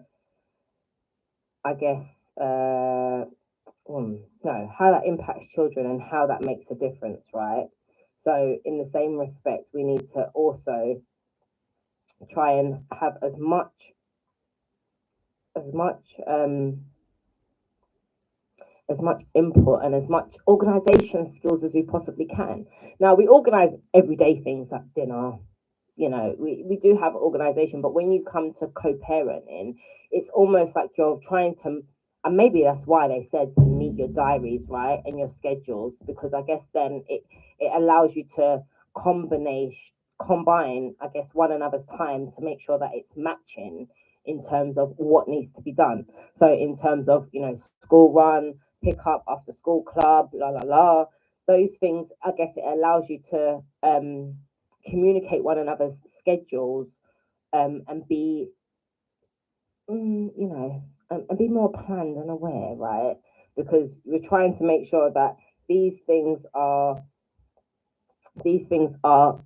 [1.65, 2.07] I guess,
[2.41, 3.25] uh,
[3.89, 7.67] um, no, how that impacts children and how that makes a difference, right?
[8.17, 11.03] So, in the same respect, we need to also
[12.31, 13.93] try and have as much,
[15.57, 16.85] as much, um,
[18.89, 22.67] as much input and as much organization skills as we possibly can.
[23.01, 25.39] Now, we organize everyday things like dinner,
[25.97, 29.77] you know, we, we do have organization, but when you come to co-parenting,
[30.11, 31.83] it's almost like you're trying to
[32.25, 35.01] and maybe that's why they said to meet your diaries, right?
[35.07, 37.25] And your schedules, because I guess then it
[37.61, 38.63] it allows you to
[38.97, 39.73] combine
[40.23, 43.89] combine, I guess, one another's time to make sure that it's matching
[44.27, 46.07] in terms of what needs to be done.
[46.37, 50.61] So in terms of, you know, school run, pick up after school club, la la
[50.65, 51.07] la,
[51.49, 54.37] those things, I guess it allows you to um
[54.87, 56.89] communicate one another's schedules
[57.53, 58.49] um, and be,
[59.91, 63.17] mm, you know, and, be more planned and aware, right?
[63.57, 65.37] Because we're trying to make sure that
[65.69, 67.03] these things are
[68.45, 69.41] these things are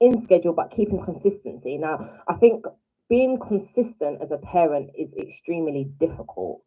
[0.00, 1.78] in schedule but keeping consistency.
[1.78, 2.64] Now, I think
[3.08, 6.62] being consistent as a parent is extremely difficult.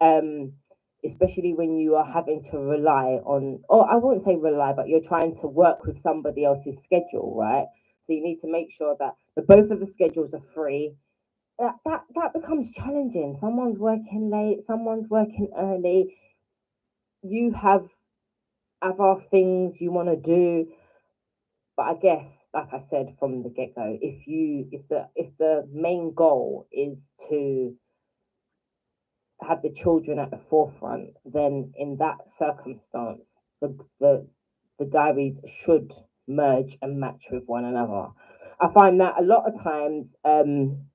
[0.00, 0.54] Um,
[1.04, 5.00] especially when you are having to rely on, or I won't say rely, but you're
[5.02, 7.66] trying to work with somebody else's schedule, right?
[8.02, 10.94] So you need to make sure that the both of the schedules are free.
[11.60, 13.36] That that that becomes challenging.
[13.40, 16.16] Someone's working late, someone's working early.
[17.22, 17.88] You have
[18.82, 20.66] other things you want to do,
[21.76, 25.28] but I guess, like I said from the get go, if you if the if
[25.38, 27.74] the main goal is to
[29.42, 34.26] have the children at the forefront, then in that circumstance, the, the,
[34.80, 35.92] the diaries should
[36.28, 38.08] merge and match with one another.
[38.60, 40.86] I find that a lot of times um,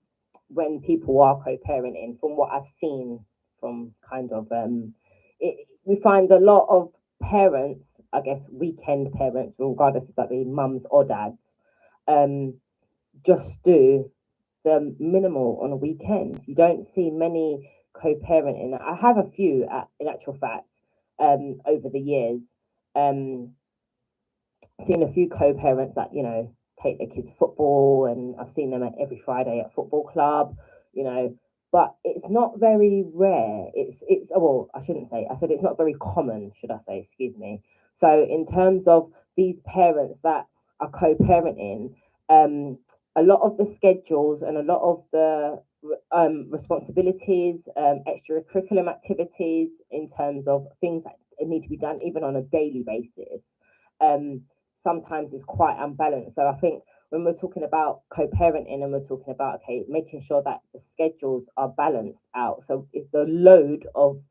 [0.50, 3.20] when people are co-parenting, from what I've seen
[3.60, 4.94] from kind of, um,
[5.40, 6.92] it, we find a lot of
[7.22, 11.40] parents, I guess weekend parents, regardless if that be mums or dads,
[12.08, 12.56] um,
[13.26, 14.12] just do
[14.64, 16.44] the minimal on a weekend.
[16.48, 18.80] You don't see many co-parenting.
[18.80, 20.68] I have a few, at, in actual fact,
[21.20, 22.42] um, over the years.
[22.96, 23.54] Um,
[24.86, 26.55] seen a few co-parents that you know
[26.86, 30.56] take their kids football, and I've seen them at every Friday at football club.
[30.94, 31.36] You know,
[31.72, 33.68] but it's not very rare.
[33.74, 35.28] It's it's oh, well, I shouldn't say.
[35.30, 37.00] I said it's not very common, should I say?
[37.00, 37.62] Excuse me.
[37.96, 40.46] So in terms of these parents that
[40.80, 41.96] are co-parenting,
[42.30, 42.78] um,
[43.16, 45.62] a lot of the schedules and a lot of the
[46.12, 52.24] um, responsibilities, um, extracurriculum activities in terms of things that need to be done even
[52.24, 53.42] on a daily basis.
[54.02, 54.42] Um,
[54.86, 56.36] sometimes is quite unbalanced.
[56.36, 60.44] So I think when we're talking about co-parenting and we're talking about okay, making sure
[60.46, 62.64] that the schedules are balanced out.
[62.68, 64.22] So if the load of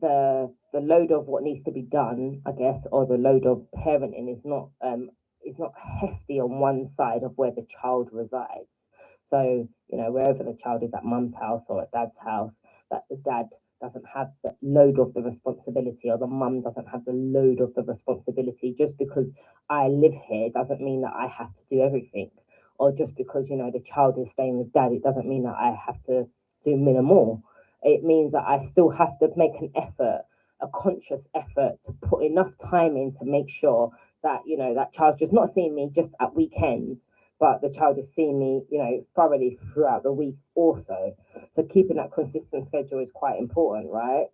[0.00, 3.66] the the load of what needs to be done, I guess, or the load of
[3.74, 5.10] parenting is not um
[5.44, 8.90] is not hefty on one side of where the child resides.
[9.24, 12.60] So, you know, wherever the child is at mum's house or at dad's house,
[12.90, 13.46] that the dad
[13.80, 17.74] doesn't have the load of the responsibility or the mum doesn't have the load of
[17.74, 18.74] the responsibility.
[18.76, 19.32] Just because
[19.68, 22.30] I live here doesn't mean that I have to do everything.
[22.78, 25.56] Or just because, you know, the child is staying with dad, it doesn't mean that
[25.56, 26.26] I have to
[26.64, 27.42] do minimal.
[27.82, 30.22] It means that I still have to make an effort,
[30.60, 34.92] a conscious effort to put enough time in to make sure that, you know, that
[34.92, 37.06] child's just not seeing me just at weekends
[37.38, 41.14] but the child is seeing me, you know, thoroughly throughout the week also.
[41.52, 44.26] So keeping that consistent schedule is quite important, right?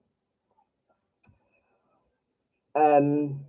[2.74, 3.40] Um,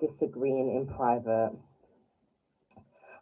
[0.00, 1.52] disagreeing in private.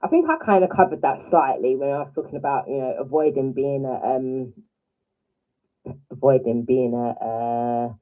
[0.03, 2.97] I think I kind of covered that slightly when I was talking about, you know,
[2.99, 4.53] avoiding being a um,
[6.11, 7.99] avoiding being a, a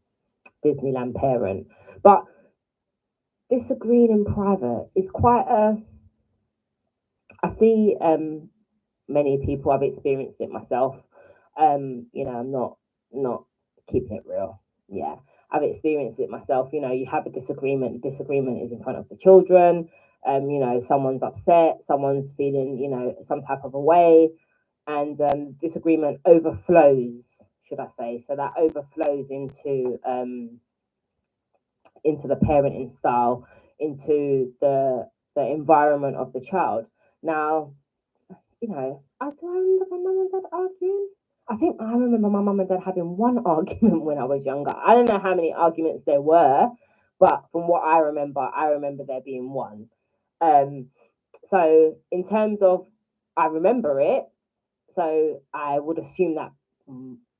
[0.64, 1.68] Disneyland parent,
[2.02, 2.24] but
[3.50, 5.76] disagreeing in private is quite a
[7.42, 8.50] I see um,
[9.08, 9.72] many people.
[9.72, 11.02] I've experienced it myself.
[11.58, 12.76] Um, you know, I'm not
[13.12, 13.44] not
[13.90, 14.62] keeping it real.
[14.88, 15.16] Yeah,
[15.50, 16.70] I've experienced it myself.
[16.72, 18.02] You know, you have a disagreement.
[18.02, 19.88] Disagreement is in front of the children.
[20.26, 21.82] Um, you know, someone's upset.
[21.84, 24.30] Someone's feeling, you know, some type of a way,
[24.86, 27.42] and um, disagreement overflows.
[27.62, 28.18] Should I say?
[28.18, 30.58] So that overflows into um,
[32.04, 33.46] into the parenting style,
[33.78, 36.86] into the the environment of the child.
[37.22, 37.74] Now,
[38.60, 41.08] you know, I do I remember my mum and dad arguing.
[41.48, 44.74] I think I remember my mum and dad having one argument when I was younger.
[44.76, 46.68] I don't know how many arguments there were,
[47.18, 49.88] but from what I remember, I remember there being one.
[50.40, 50.86] Um,
[51.48, 52.86] so in terms of
[53.36, 54.24] I remember it,
[54.94, 56.52] so I would assume that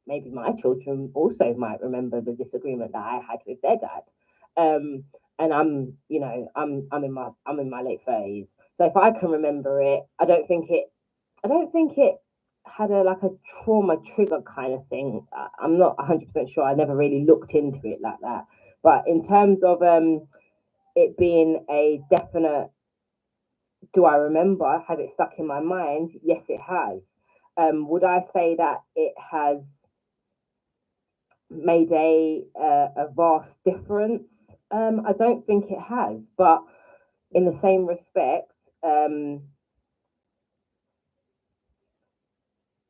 [0.07, 4.03] maybe my children also might remember the disagreement that I had with their dad.
[4.57, 5.05] Um,
[5.41, 8.55] and I'm, you know, I'm I'm in my I'm in my late thirties.
[8.77, 10.87] So if I can remember it, I don't think it
[11.45, 12.17] I don't think it
[12.67, 13.31] had a like a
[13.65, 15.27] trauma trigger kind of thing.
[15.61, 16.65] I'm not 100% sure.
[16.65, 18.47] I never really looked into it like that.
[18.83, 20.29] But in terms of um
[20.97, 22.69] it being a definite
[23.95, 24.83] do I remember?
[24.89, 26.11] Has it stuck in my mind?
[26.23, 27.03] Yes, it has.
[27.59, 29.65] Um, would I say that it has
[31.51, 34.50] made a uh, a vast difference?
[34.71, 36.63] Um, I don't think it has, but
[37.33, 38.53] in the same respect,
[38.83, 39.43] um,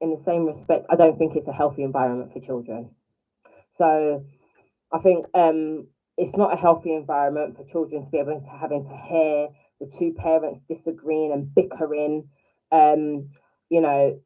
[0.00, 2.90] in the same respect, I don't think it's a healthy environment for children.
[3.72, 4.24] So
[4.92, 8.84] I think um, it's not a healthy environment for children to be able to having
[8.84, 9.48] to hear
[9.80, 12.28] the two parents disagreeing and bickering.
[12.72, 13.30] Um,
[13.70, 14.18] you know,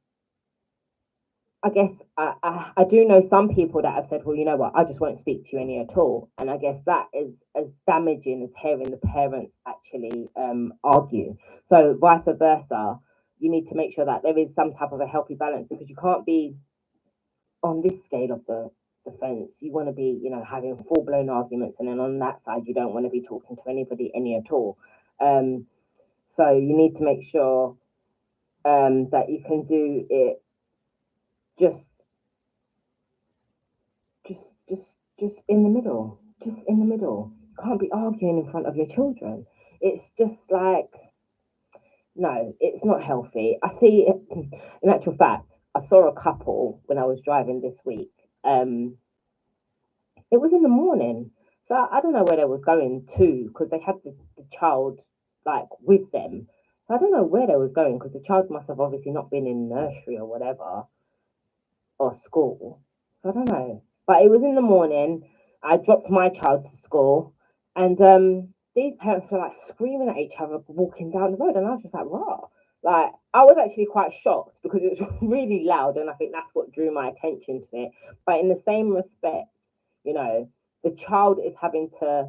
[1.64, 4.56] I guess I, I, I, do know some people that have said, well, you know
[4.56, 6.28] what, I just won't speak to you any at all.
[6.36, 11.38] And I guess that is as damaging as hearing the parents actually um, argue.
[11.64, 12.98] So vice versa,
[13.38, 15.88] you need to make sure that there is some type of a healthy balance because
[15.88, 16.54] you can't be
[17.62, 18.70] on this scale of the,
[19.06, 19.56] the fence.
[19.62, 22.64] You want to be, you know, having full blown arguments, and then on that side,
[22.66, 24.76] you don't want to be talking to anybody any at all.
[25.18, 25.64] Um,
[26.28, 27.74] so you need to make sure
[28.66, 30.43] um, that you can do it
[31.58, 31.88] just
[34.26, 37.32] just just just in the middle just in the middle.
[37.50, 39.46] You can't be arguing in front of your children.
[39.80, 40.90] It's just like
[42.16, 43.58] no it's not healthy.
[43.62, 44.06] I see
[44.82, 48.10] in actual fact i saw a couple when i was driving this week.
[48.44, 48.98] Um
[50.30, 51.30] it was in the morning.
[51.64, 54.44] So i, I don't know where they was going to because they had the, the
[54.52, 55.00] child
[55.46, 56.46] like with them.
[56.86, 59.30] So i don't know where they was going because the child must have obviously not
[59.30, 60.84] been in nursery or whatever
[61.98, 62.82] or school.
[63.20, 63.82] So I don't know.
[64.06, 65.22] But it was in the morning.
[65.62, 67.34] I dropped my child to school,
[67.76, 71.66] and um, these parents were like screaming at each other walking down the road, and
[71.66, 72.42] I was just like, "Raw!"
[72.82, 76.54] Like I was actually quite shocked because it was really loud, and I think that's
[76.54, 77.92] what drew my attention to it.
[78.26, 79.48] But in the same respect,
[80.04, 80.50] you know,
[80.84, 82.28] the child is having to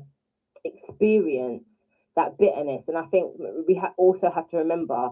[0.65, 1.83] experience
[2.15, 3.33] that bitterness, and I think
[3.67, 5.09] we ha- also have to remember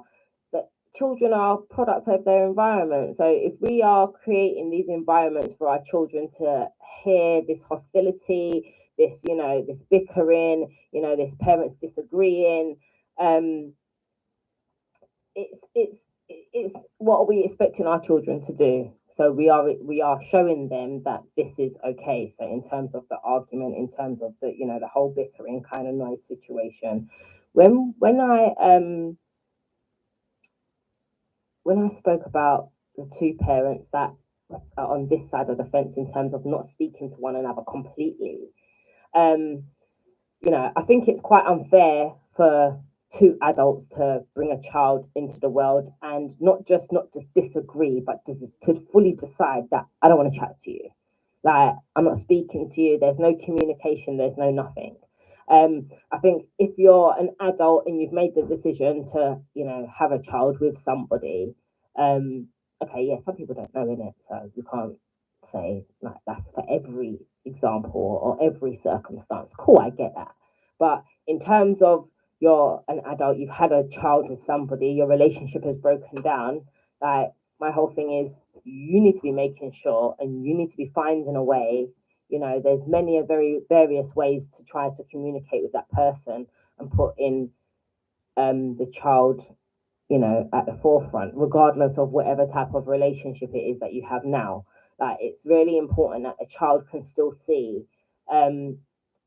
[0.96, 3.16] children are products of their environment.
[3.16, 6.68] So if we are creating these environments for our children to
[7.04, 12.78] hear this hostility, this, you know, this bickering, you know, this parents disagreeing,
[13.20, 13.74] um,
[15.36, 15.98] it's it's
[16.30, 18.94] it's what are we expecting our children to do?
[19.16, 22.32] So we are we are showing them that this is okay.
[22.36, 25.64] So in terms of the argument, in terms of the you know the whole bickering
[25.64, 27.10] kind of noise situation,
[27.54, 29.18] when when I um
[31.64, 34.14] when I spoke about the two parents that
[34.78, 37.62] are on this side of the fence in terms of not speaking to one another
[37.70, 38.50] completely,
[39.16, 39.64] um,
[40.42, 42.80] you know, I think it's quite unfair for
[43.18, 48.04] two adults to bring a child into the world and not just not just disagree,
[48.06, 50.90] but to, to fully decide that I don't want to chat to you.
[51.44, 53.00] Like I'm not speaking to you.
[53.00, 54.18] There's no communication.
[54.18, 54.98] There's no nothing.
[55.50, 59.88] Um, I think if you're an adult and you've made the decision to, you know,
[59.98, 61.54] have a child with somebody,
[61.98, 62.48] um,
[62.82, 64.96] okay, yeah, some people don't know in it, so you can't
[65.52, 69.54] say like that's for every example or every circumstance.
[69.58, 70.34] Cool, I get that.
[70.80, 72.08] But in terms of
[72.40, 76.66] you're an adult, you've had a child with somebody, your relationship has broken down,
[77.02, 78.34] like my whole thing is
[78.64, 81.88] you need to be making sure and you need to be finding a way
[82.30, 86.48] you know there's many a very various ways to try to communicate with that person
[86.80, 87.50] and put in
[88.38, 89.42] um, the child
[90.10, 94.06] you know at the forefront regardless of whatever type of relationship it is that you
[94.08, 94.66] have now.
[95.00, 97.84] Like it's really important that the child can still see
[98.32, 98.78] um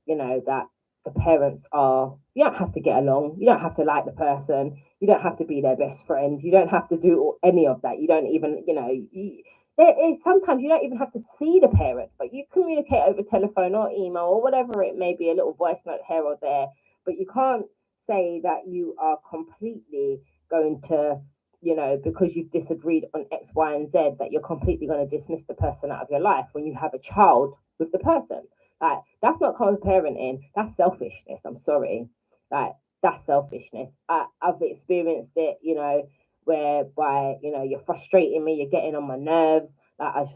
[0.06, 0.66] you know that
[1.04, 4.12] the parents are you don't have to get along you don't have to like the
[4.12, 7.66] person you don't have to be their best friend you don't have to do any
[7.66, 9.42] of that you don't even you know you,
[9.78, 13.22] there is sometimes you don't even have to see the parent, but you communicate over
[13.22, 16.66] telephone or email or whatever it may be, a little voice note here or there.
[17.04, 17.66] But you can't
[18.06, 20.20] say that you are completely
[20.50, 21.20] going to,
[21.60, 25.16] you know, because you've disagreed on X, Y, and Z, that you're completely going to
[25.16, 28.42] dismiss the person out of your life when you have a child with the person.
[28.80, 30.40] Like that's not co-parenting.
[30.54, 31.42] That's selfishness.
[31.44, 32.08] I'm sorry.
[32.50, 32.72] Like
[33.02, 33.90] that's selfishness.
[34.08, 36.08] I, I've experienced it, you know,
[36.46, 39.72] whereby you know you're frustrating me, you're getting on my nerves.
[40.00, 40.26] Like I, I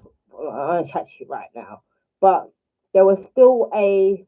[0.77, 1.83] want to chat to you right now,
[2.23, 2.51] but
[2.95, 4.27] there was still a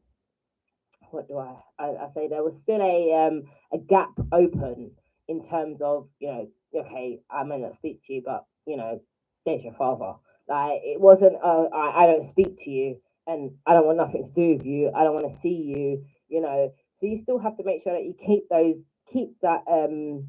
[1.11, 4.91] what do I, I, I say there was still a um a gap open
[5.29, 9.01] in terms of you know okay I may not speak to you, but you know,
[9.45, 10.15] there's your father.
[10.49, 14.25] Like it wasn't, uh, I, I don't speak to you and I don't want nothing
[14.25, 14.91] to do with you.
[14.95, 16.73] I don't want to see you, you know.
[16.99, 18.77] So you still have to make sure that you keep those,
[19.11, 20.27] keep that, um,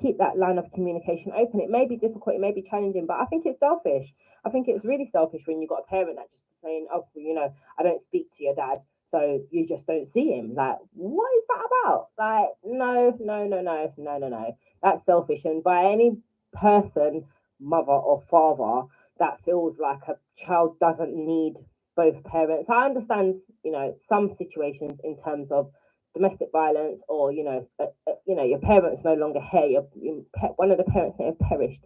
[0.00, 1.60] keep that line of communication open.
[1.60, 4.12] It may be difficult, it may be challenging, but I think it's selfish.
[4.44, 7.34] I think it's really selfish when you've got a parent that just saying, oh, you
[7.34, 8.78] know, I don't speak to your dad,
[9.10, 10.54] so you just don't see him.
[10.54, 12.08] Like, what is that about?
[12.18, 14.56] Like, no, no, no, no, no, no, no.
[14.82, 15.44] That's selfish.
[15.44, 16.18] And by any
[16.52, 17.24] person,
[17.60, 21.54] mother or father, that feels like a child doesn't need
[21.96, 22.70] both parents.
[22.70, 25.70] I understand, you know, some situations in terms of
[26.14, 29.66] domestic violence or you know, uh, uh, you know, your parents no longer here.
[29.66, 30.22] Your, your
[30.56, 31.82] one of the parents may have perished.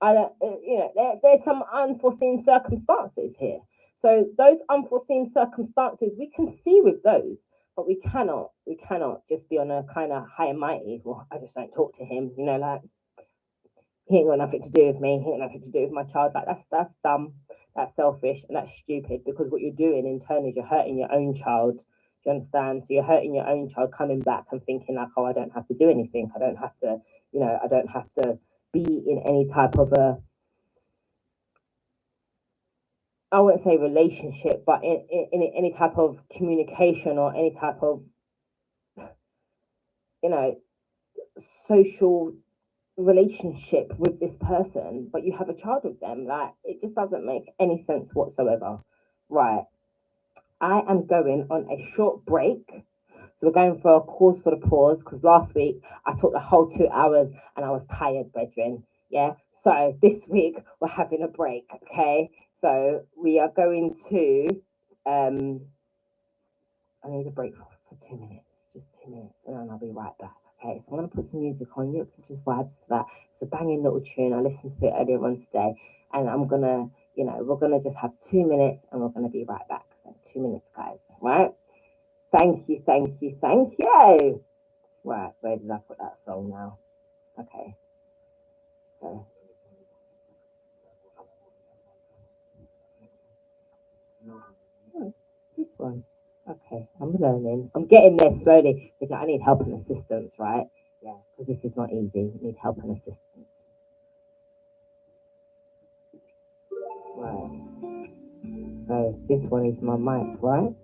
[0.00, 3.60] I don't, uh, you know, there, there's some unforeseen circumstances here.
[3.98, 7.38] So those unforeseen circumstances, we can see with those,
[7.76, 11.02] but we cannot, we cannot just be on a kind of high and mighty.
[11.04, 12.82] Well, I just don't talk to him, you know, like
[14.06, 15.20] he ain't got nothing to do with me.
[15.24, 16.32] He ain't got nothing to do with my child.
[16.34, 17.34] Like that's that's dumb.
[17.76, 21.12] That's selfish and that's stupid because what you're doing in turn is you're hurting your
[21.12, 21.80] own child.
[22.24, 22.84] You understand?
[22.84, 25.66] So you're hurting your own child coming back and thinking like, oh, I don't have
[25.68, 26.30] to do anything.
[26.34, 26.98] I don't have to,
[27.32, 28.38] you know, I don't have to
[28.72, 30.18] be in any type of a
[33.32, 37.78] I wouldn't say relationship, but in, in, in any type of communication or any type
[37.82, 38.02] of,
[40.22, 40.56] you know,
[41.68, 42.34] social
[42.96, 46.26] relationship with this person, but you have a child with them.
[46.26, 48.80] Like, it just doesn't make any sense whatsoever.
[49.28, 49.62] Right.
[50.60, 52.84] I am going on a short break.
[53.38, 56.40] So we're going for a cause for the pause because last week I took the
[56.40, 58.84] whole two hours and I was tired, brethren.
[59.10, 59.32] Yeah.
[59.52, 61.64] So this week we're having a break.
[61.74, 62.30] Okay.
[62.58, 64.48] So we are going to,
[65.06, 65.62] um,
[67.02, 69.90] I need a break for, for two minutes, just two minutes, and then I'll be
[69.90, 70.34] right back.
[70.62, 71.94] Okay, so I'm to put some music on.
[71.94, 73.06] You can just vibes to that.
[73.32, 74.34] It's a banging little tune.
[74.34, 75.74] I listened to it earlier on today,
[76.12, 79.44] and I'm to, you know, we're to just have two minutes and we're to be
[79.48, 79.86] right back.
[80.26, 81.52] Two minutes, guys, right?
[82.36, 84.44] Thank you, thank you, thank you.
[85.04, 86.78] Right, where did I put that song now?
[87.38, 87.76] Okay,
[89.00, 89.26] so
[94.96, 95.14] Oh,
[95.56, 96.04] this one.
[96.48, 97.70] Okay, I'm learning.
[97.74, 100.66] I'm getting there slowly because I need help and assistance, right?
[101.02, 102.32] Yeah, because this is not easy.
[102.34, 103.48] I need help and assistance.
[107.16, 107.69] Right.
[108.90, 110.74] So this one is my mic, right?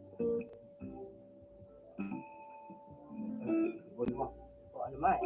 [3.99, 5.19] On the mic?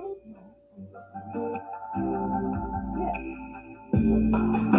[3.92, 4.69] it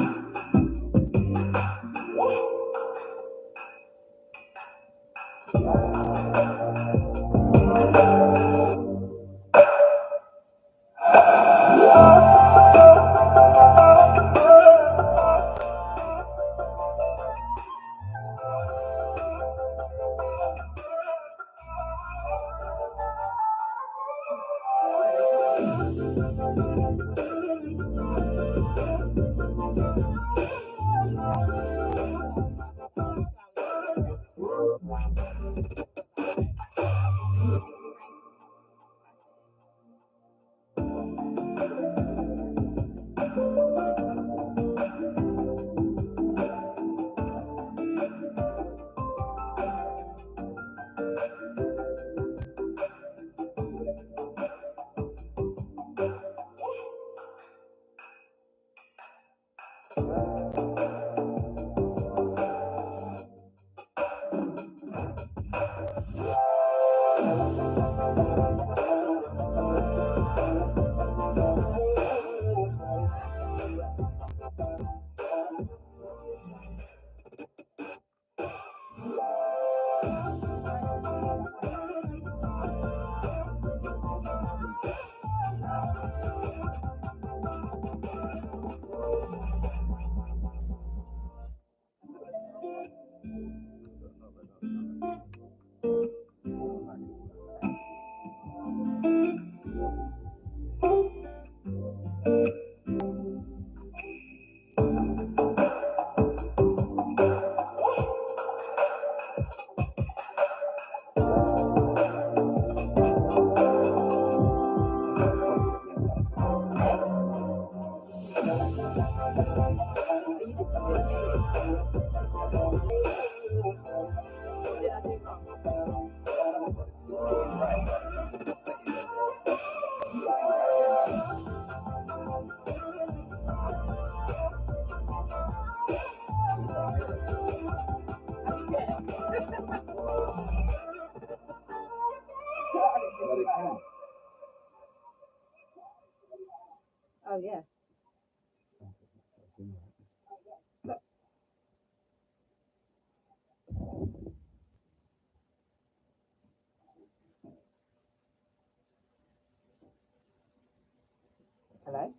[161.85, 162.13] Hello?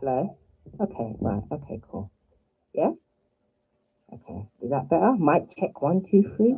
[0.00, 0.38] Hello?
[0.80, 2.10] Okay, right, okay, cool.
[2.72, 2.92] Yeah?
[4.12, 5.12] Okay, is that better?
[5.18, 6.54] Mic check one, two, three.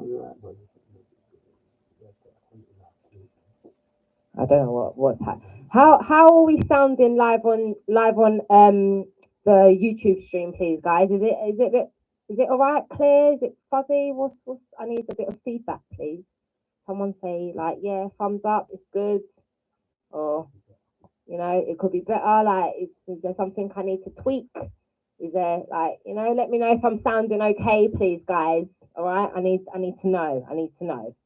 [4.38, 5.66] I don't know what what's happening.
[5.70, 9.04] How how are we sounding live on live on um
[9.44, 11.10] the YouTube stream, please, guys?
[11.10, 11.90] Is it is it a bit
[12.28, 13.34] is it all right, clear?
[13.34, 14.12] Is it fuzzy?
[14.12, 16.24] What's what's I need a bit of feedback, please.
[16.86, 19.22] Someone say like, yeah, thumbs up, it's good,
[20.12, 20.48] or
[21.26, 22.42] you know, it could be better.
[22.44, 24.48] Like, is, is there something I need to tweak?
[25.20, 28.66] Is there like, you know, let me know if I'm sounding okay, please, guys.
[28.96, 30.46] All right, I need I need to know.
[30.50, 31.16] I need to know.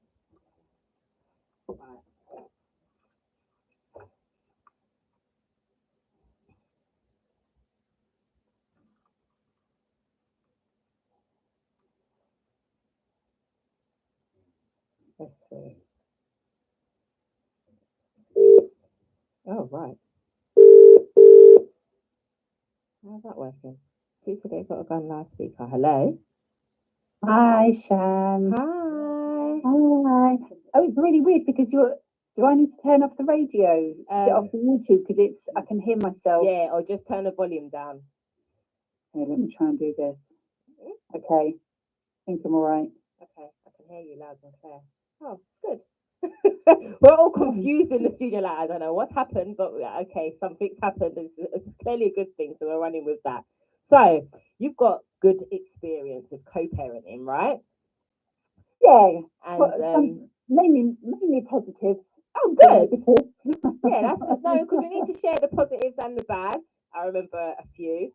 [15.19, 15.77] Let's see.
[19.73, 19.97] Oh, right.
[23.05, 23.79] How's that working?
[24.25, 25.67] Who said they've got a gun loudspeaker?
[25.67, 26.19] Hello?
[27.25, 28.53] Hi, Shan.
[28.57, 29.61] Hi.
[29.65, 30.37] Hi.
[30.75, 31.97] Oh, it's really weird because you're.
[32.37, 33.95] Do I need to turn off the radio?
[33.97, 35.49] Get Um, off the YouTube because it's.
[35.57, 36.47] I can hear myself.
[36.47, 38.03] yeah, or just turn the volume down.
[39.17, 40.35] Okay, let me try and do this.
[41.15, 41.55] Okay.
[42.13, 42.91] I think I'm all right.
[43.23, 44.81] Okay, I can hear you loud and clear.
[45.23, 45.81] Oh, it's good.
[47.01, 49.73] We're all confused in the studio, like, I don't know what's happened, but
[50.03, 51.13] okay, something's happened.
[51.17, 53.45] It's, it's clearly a good thing, so we're running with that.
[53.89, 54.27] So,
[54.59, 57.59] you've got good experience with co parenting, right?
[58.83, 59.21] Yeah.
[59.47, 62.05] And Well, some- um, Mainly, mainly positives.
[62.37, 62.91] oh, good.
[63.85, 64.43] Yeah, that's good.
[64.45, 66.63] No, because we need to share the positives and the bads.
[66.95, 68.13] I remember a few.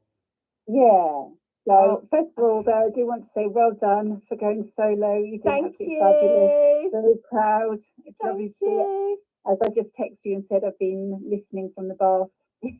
[0.68, 1.26] Yeah.
[1.68, 2.08] So Oh.
[2.10, 5.18] first of all, though, I do want to say well done for going solo.
[5.20, 6.92] You did Thank absolutely fabulous.
[6.92, 7.80] Very proud.
[8.06, 8.88] It's lovely Thank to see it.
[8.88, 9.20] you.
[9.52, 12.32] As I just texted you and said, I've been listening from the bath.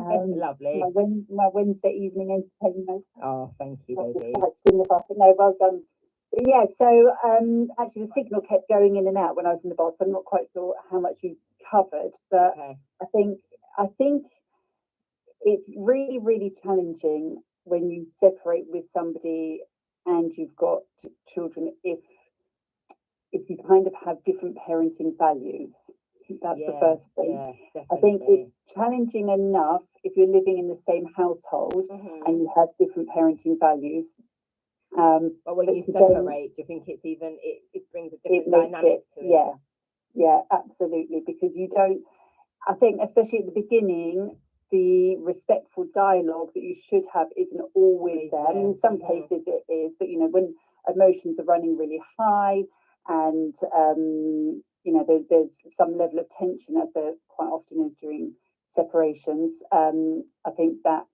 [0.00, 0.82] Um, Lovely.
[0.94, 2.30] My, my Wednesday evening
[2.62, 3.04] entertainment.
[3.22, 4.32] Oh, thank you, baby.
[4.38, 5.82] like in the bus, but no, well done.
[6.32, 9.62] But yeah, so um, actually the signal kept going in and out when I was
[9.64, 11.36] in the bath, so I'm not quite sure how much you
[11.70, 12.76] covered, but Okay.
[13.02, 13.38] I think
[13.78, 14.26] I think
[15.42, 19.60] it's really really challenging when you separate with somebody
[20.06, 20.80] and you've got
[21.28, 22.00] children if
[23.32, 25.74] if you kind of have different parenting values.
[26.42, 27.54] That's the first thing.
[27.74, 32.26] Yeah, I think it's challenging enough if you're living in the same household Mhm.
[32.26, 34.16] and you have different parenting values.
[34.96, 38.18] Um, But when but you separate, do you think it's even it, it brings a
[38.18, 39.30] different dynamic it, to it?
[39.30, 39.54] yeah,
[40.14, 41.22] yeah, absolutely.
[41.26, 42.02] Because you don't,
[42.66, 44.38] I think, especially at the beginning,
[44.70, 48.46] the respectful dialogue that you should have isn't always there.
[48.46, 50.54] I mean, in some cases it is, but you know, when
[50.88, 52.62] emotions are running really high
[53.08, 57.96] and um, you know, there, there's some level of tension, as there quite often is
[57.96, 58.34] during
[58.66, 59.62] separations.
[59.72, 61.06] Um, I think that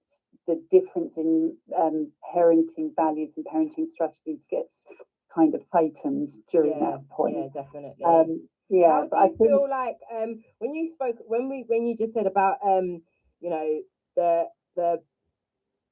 [0.47, 4.87] the difference in um, parenting values and parenting strategies gets
[5.35, 7.37] kind of heightened during yeah, that point.
[7.37, 8.05] yeah, definitely.
[8.05, 11.65] Um, yeah, How but I you think feel like um when you spoke when we
[11.69, 13.03] when you just said about um
[13.47, 13.81] you know
[14.17, 14.45] the
[14.75, 15.01] the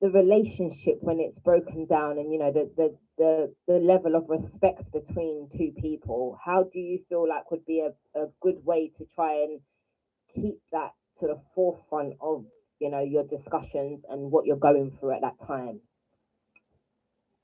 [0.01, 4.29] the relationship when it's broken down and you know the the the, the level of
[4.29, 8.91] respect between two people how do you feel like would be a, a good way
[8.99, 9.61] to try and
[10.35, 12.45] keep that to the forefront of
[12.81, 15.81] you know your discussions and what you're going through at that time?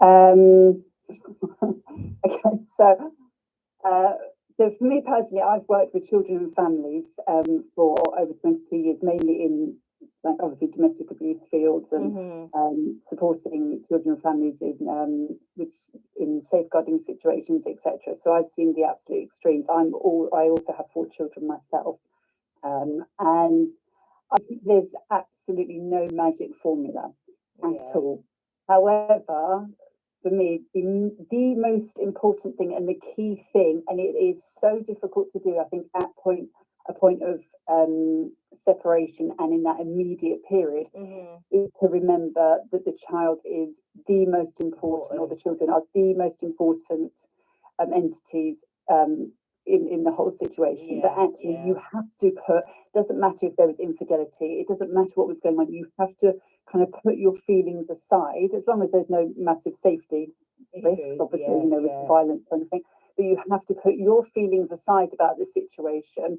[0.01, 0.83] Um,
[2.27, 3.13] okay, so
[3.85, 4.13] uh,
[4.57, 9.03] so for me personally, I've worked with children and families um, for over 22 years,
[9.03, 9.77] mainly in
[10.25, 12.51] like obviously domestic abuse fields and Mhm.
[12.55, 15.39] um, supporting children and families in um,
[16.17, 18.15] in safeguarding situations, etc.
[18.17, 19.69] So I've seen the absolute extremes.
[19.69, 21.99] I'm all I also have four children myself,
[22.63, 23.73] um, and
[24.31, 27.13] I think there's absolutely no magic formula
[27.63, 28.25] at all.
[28.69, 29.69] However,
[30.23, 34.81] for me, the, the most important thing and the key thing, and it is so
[34.81, 36.49] difficult to do, I think, at point
[36.89, 41.43] a point of um, separation and in that immediate period, Mhm.
[41.51, 46.15] is to remember that the child is the most important, or the children are the
[46.15, 47.13] most important
[47.79, 49.33] um, entities um,
[49.67, 50.99] in in the whole situation.
[50.99, 52.65] Yeah, actually you have to put.
[52.95, 54.61] Doesn't matter if there was infidelity.
[54.61, 55.73] It doesn't matter what was going on.
[55.73, 56.35] You have to
[56.71, 60.33] kind of put your feelings aside, as long as there's no massive safety
[60.83, 62.83] risks, Issues, obviously, yeah, you know, with violence or anything.
[63.17, 66.39] but you have to put your feelings aside about the situation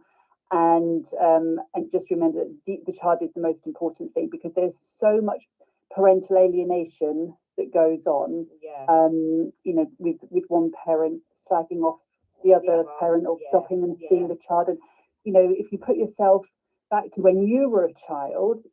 [0.52, 4.54] and um, and just remember that the, the child is the most important thing because
[4.54, 5.48] there's so much
[5.96, 8.86] parental alienation that goes on Yeah.
[8.88, 12.00] um, you know, with with one parent slagging off
[12.44, 14.68] the other other, parent or yeah, stopping them seeing the child.
[14.68, 14.78] And
[15.24, 16.46] you know, if you put yourself
[16.90, 18.64] back to when you were a child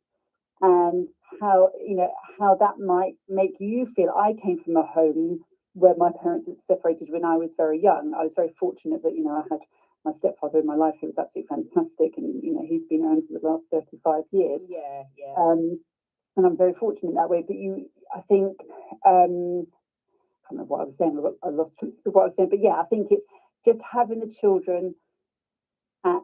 [0.61, 1.07] and
[1.39, 4.09] how you know how that might make you feel.
[4.09, 5.39] I came from a home
[5.73, 8.13] where my parents had separated when I was very young.
[8.17, 9.61] I was very fortunate that you know I had
[10.05, 13.23] my stepfather in my life who was absolutely fantastic, and you know he's been around
[13.27, 15.35] for the last thirty five years Yeah, yeah.
[15.37, 15.79] um,
[16.37, 17.43] and I'm very fortunate that way.
[17.47, 18.57] But you, I think,
[19.05, 19.67] um,
[20.45, 21.17] I don't know what I was saying.
[21.43, 22.49] I lost what I was saying.
[22.49, 23.25] But yeah, I think it's
[23.65, 24.95] just having the children
[26.05, 26.21] at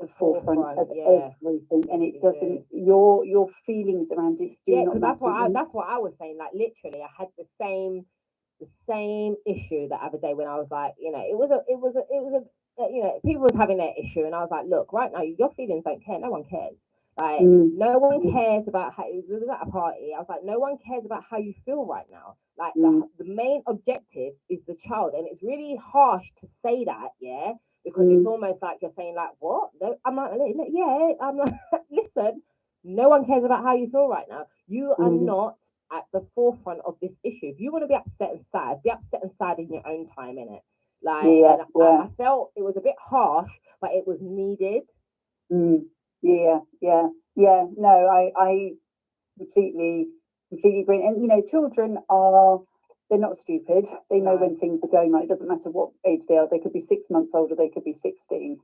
[0.00, 1.30] the forefront, Forefront, of yeah.
[1.42, 2.64] everything, and it You do.
[2.72, 5.32] your your feelings around it yeah, because that's what.
[5.34, 6.38] I that's what I was saying.
[6.38, 8.06] Like literally, I had the same
[8.60, 11.60] the same issue the other day when I was like, you know, it was a
[11.68, 14.40] it was a it was a you know people was having that issue, and I
[14.40, 16.18] was like, look, right now your feelings don't care.
[16.18, 16.76] No one cares.
[17.18, 17.76] Like Mm.
[17.76, 20.12] no one cares about how it was at a party.
[20.16, 22.36] I was like, no one cares about how you feel right now.
[22.58, 23.02] Like Mm.
[23.18, 27.52] the, the main objective is the child, and it's really harsh to say that, yeah,
[27.84, 28.26] because it's Mm.
[28.26, 29.70] almost like you're saying like, what?
[29.80, 31.54] No, I'm like, "Li- li- yeah, I'm like,
[31.90, 32.42] listen,
[32.84, 34.46] no one cares about how you feel right now.
[34.68, 35.26] You are Mm.
[35.26, 35.56] not
[35.92, 37.48] at the forefront of this issue.
[37.48, 40.08] If you want to be upset and sad, be upset and sad in your own
[40.08, 40.62] time, innit?
[41.02, 42.04] Like, Yeah, and I- yeah.
[42.04, 43.50] I, felt it was a bit harsh,
[43.80, 44.82] but it was needed.
[45.52, 45.86] Mm,
[46.22, 47.66] yeah, yeah, yeah.
[47.76, 48.70] No, I, I
[49.38, 50.08] completely,
[50.50, 51.04] completely agree.
[51.06, 52.60] And you know, children are
[53.10, 53.86] they're not stupid.
[54.10, 54.40] They know No.
[54.42, 55.22] when things are going on.
[55.22, 56.48] It doesn't matter what age they are.
[56.50, 58.58] They could be six months old or they could be sixteen.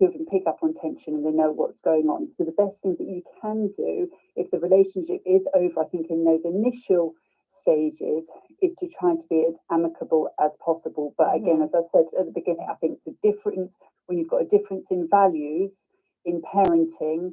[0.00, 2.30] Children pick up on tension and they know what's going on.
[2.32, 6.08] So the best thing that you can do if the relationship is over, I think
[6.10, 7.14] in those initial
[7.60, 8.30] stages,
[8.62, 11.14] is to try to be as amicable as possible.
[11.18, 11.64] But again, Mhm.
[11.64, 14.90] as I said at the beginning, I think the difference when you've got a difference
[14.90, 15.88] in values
[16.24, 17.32] in parenting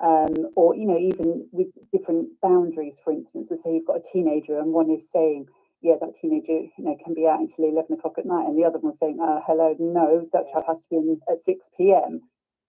[0.00, 4.12] um, or you know even with different boundaries for instance so say you've got a
[4.12, 5.46] teenager and one is saying
[5.82, 8.64] yeah that teenager you know can be out until 11 o'clock at night and the
[8.64, 12.22] other one's saying uh, hello no that child has to be in at 6 p.m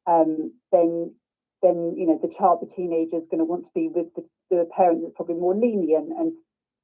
[0.08, 1.14] um, then
[1.62, 4.26] then you know the child the teenager is going to want to be with the,
[4.52, 6.34] the parent that's probably more lenient and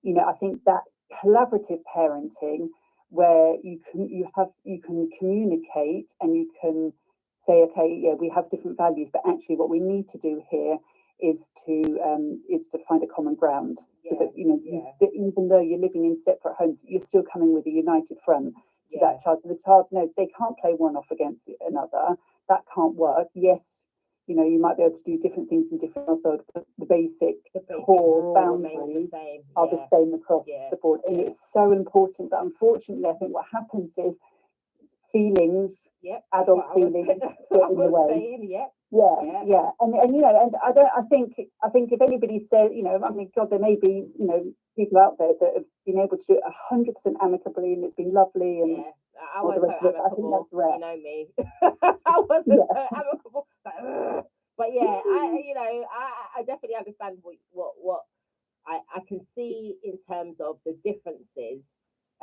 [0.04, 0.82] you know i think that
[1.24, 2.68] collaborative parenting
[3.10, 6.92] where you can you have you can communicate and you can
[7.40, 10.78] say okay yeah we have different values but actually what we need to do here
[11.20, 15.08] is to um is to find a common ground so that you know yeah.
[15.14, 18.54] even though you're living in separate homes you're still coming with a united front
[18.92, 19.08] to Yeah.
[19.14, 22.18] that child so the child knows they can't play one off against another
[22.50, 23.84] that can't work yes
[24.28, 26.86] you know you might be able to do different things in different households but the
[26.86, 29.72] basic The basic core boundaries the are yeah.
[29.76, 31.02] the same across Yeah, the board.
[31.08, 31.24] And yeah.
[31.28, 32.32] it's so important.
[32.32, 34.20] But unfortunately, I think what happens is
[35.12, 36.24] feelings, Yep.
[36.34, 38.08] adult what I was- feelings that's what I get in the way.
[38.10, 38.72] saying, Yep.
[38.92, 39.44] yeah, Yeah.
[39.46, 42.72] yeah, And and you know, and I don't I think I think if anybody says,
[42.74, 45.66] you know, I mean, God, there may be, you know, people out there that have
[45.86, 48.84] been able to do it hundred percent amicably and it's been lovely and
[49.22, 49.96] I- I all the wasn't so of.
[50.06, 50.48] I think amicable.
[50.74, 51.28] You know me.
[52.08, 52.64] I wasn't Yeah.
[52.74, 53.48] so amicable.
[53.66, 53.76] Like,
[54.58, 58.02] but yeah, I you know I I definitely understand what what what
[58.68, 61.64] I I can see in terms of the differences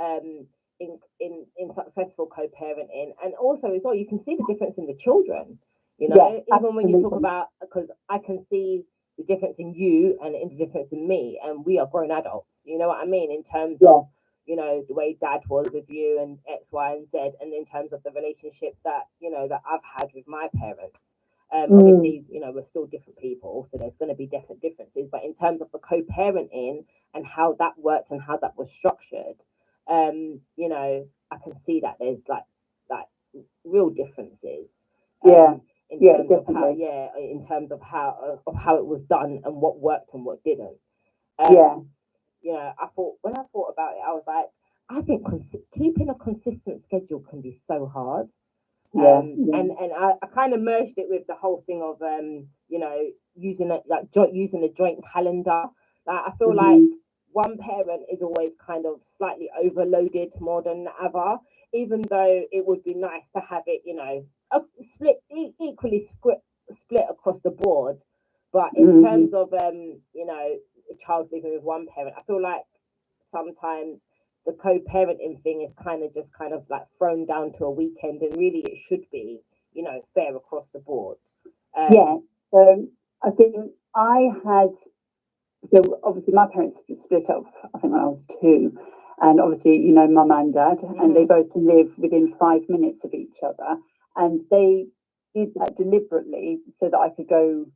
[0.01, 0.47] um
[0.81, 4.87] in in in successful co-parenting and also as well you can see the difference in
[4.87, 5.59] the children.
[5.99, 8.85] You know, Yeah, even when you talk about because I can see
[9.19, 12.63] the difference in you and in the difference in me, and we are grown adults.
[12.67, 13.89] You know what I mean in terms Yeah.
[13.89, 14.07] of
[14.47, 17.65] you know the way dad was with you and x y and z and in
[17.67, 21.17] terms of the relationship that you know that i've had with my parents
[21.55, 21.77] um Mm.
[21.77, 25.25] obviously you know we're still different people so there's going to be different differences but
[25.25, 26.85] in terms of the co-parenting
[27.15, 29.37] and how that worked and how that was structured
[29.91, 32.45] um you know i can see that there's like
[32.91, 33.07] like
[33.65, 34.69] real differences
[35.25, 35.55] Yeah.
[35.55, 36.77] um, in Yeah, terms of how definitely.
[36.77, 40.43] yeah in terms of how of how it was done and what worked and what
[40.45, 40.79] didn't
[41.45, 41.94] um, Yeah.
[42.45, 44.47] You know, I thought when I thought about it, I was like,
[44.91, 48.29] I think cons- keeping a consistent schedule can be so hard.
[48.95, 49.55] yeah, Um, yeah.
[49.55, 52.79] and and I, I kind of merged it with the whole thing of um, you
[52.81, 53.01] know,
[53.37, 55.65] using a like joint using a joint calendar.
[56.07, 56.95] Like I feel like Mhm.
[57.33, 61.39] one parent is always kind of slightly overloaded more than the other,
[61.75, 66.01] even though it would be nice to have it, you know, a split e- equally
[66.01, 66.39] split
[66.73, 67.99] split across the board.
[68.53, 68.95] But in Mhm.
[68.95, 70.57] terms of um, you know,
[71.05, 72.63] child living with one parent, I feel like
[73.31, 74.03] sometimes
[74.47, 78.23] the co-parenting thing is kind of just kind of like thrown down to a weekend,
[78.23, 79.41] and really it should be,
[79.73, 81.17] you know, fair across the board.
[81.77, 82.17] Um, yeah.
[82.51, 82.87] So
[83.23, 84.71] I think I had
[85.71, 88.79] so obviously my parents split up I think when I was two.
[89.21, 93.15] and obviously, you know, mum and dad, and they both live within five minutes of
[93.15, 93.79] each other.
[94.17, 94.87] And they
[95.35, 97.67] did that deliberately so that I could go,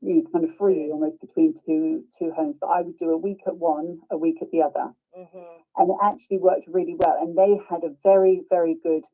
[0.00, 2.58] you know, kind of free almost between two two homes.
[2.60, 5.62] But I would do a week at one, a week at the other, Mhm.
[5.76, 7.16] and it actually worked really well.
[7.20, 9.04] And they had a very, very good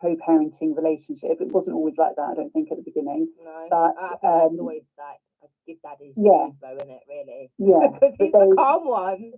[0.00, 1.40] co-parenting relationship.
[1.40, 3.28] It wasn't always like that, I don't think, at the beginning.
[3.44, 5.78] No, But, I think that's um, always like I give
[6.16, 6.48] yeah.
[6.60, 7.02] though, isn't it?
[7.08, 9.32] Really, Yeah, because he's the calm one.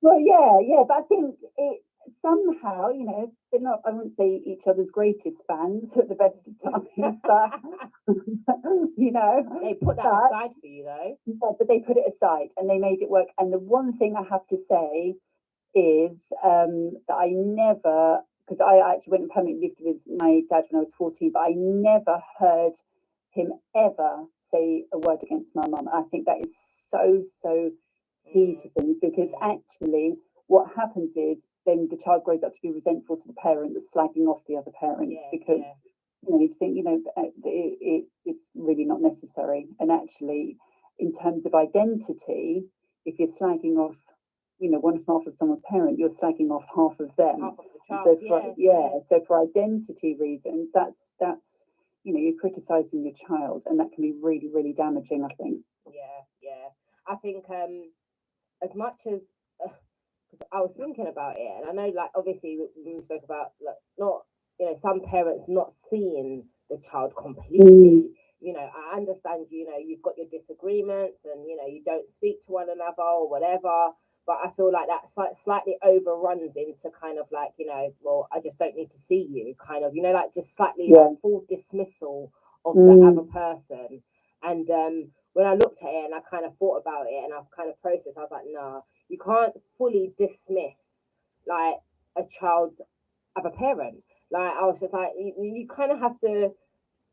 [0.00, 1.82] Well, yeah, yeah, but I think it
[2.22, 6.48] somehow, you know, they're not, I wouldn't say each other's greatest fans at the best
[6.48, 6.88] of times,
[7.24, 7.60] but,
[8.96, 11.16] you know, They put that but, aside for you though.
[11.26, 13.28] yeah, but they put it aside and they made it work.
[13.38, 15.14] And the one thing I have to say
[15.74, 20.64] is um, that I never, because I actually went and permanently lived with my dad
[20.70, 22.74] when I was 14, but I never heard
[23.32, 25.88] him ever say a word against my mum.
[25.92, 26.54] I think that is
[26.90, 27.70] so, so
[28.32, 28.62] key Mm.
[28.62, 30.14] to things because actually
[30.48, 33.92] what happens is then the child grows up to be resentful to the parent that's
[33.92, 35.74] slagging off the other parent Yeah, because yeah.
[36.26, 40.56] you know you think you know uh, it, it, it's really not necessary and actually
[40.98, 42.64] in terms of identity
[43.04, 43.96] if you're slagging off
[44.58, 47.64] you know one half of someone's parent you're slagging off half of them half of
[47.72, 48.04] the child.
[48.04, 51.66] so for, yeah, yeah so for identity reasons that's that's
[52.04, 55.62] you know you're criticizing your child and that can be really really damaging i think
[55.86, 56.68] yeah, yeah.
[57.06, 57.90] I think um,
[58.62, 59.22] as much as
[60.30, 63.76] because I was thinking about it, and I know, like, obviously, we- spoke about like
[63.98, 64.24] not,
[64.58, 68.12] you know, some parents not seeing the child completely.
[68.40, 69.46] You know, I understand.
[69.50, 73.02] You know, you've got your disagreements, and you know, you don't speak to one another
[73.02, 73.90] or whatever.
[74.26, 78.28] But I feel like that slight, slightly overruns into kind of like, you know, well,
[78.30, 81.08] I just don't need to see you, kind of, you know, like just slightly Yeah.
[81.08, 82.30] like full dismissal
[82.64, 83.00] of Mm.
[83.00, 84.02] the other person.
[84.42, 87.32] And um, when I looked at it and I kind of thought about it and
[87.32, 90.74] I've kind of processed, I was like, nah, you can't fully dismiss
[91.46, 91.76] like
[92.16, 92.80] a child's
[93.36, 94.02] other parent.
[94.30, 96.50] Like I was just like, you, you kind of have to,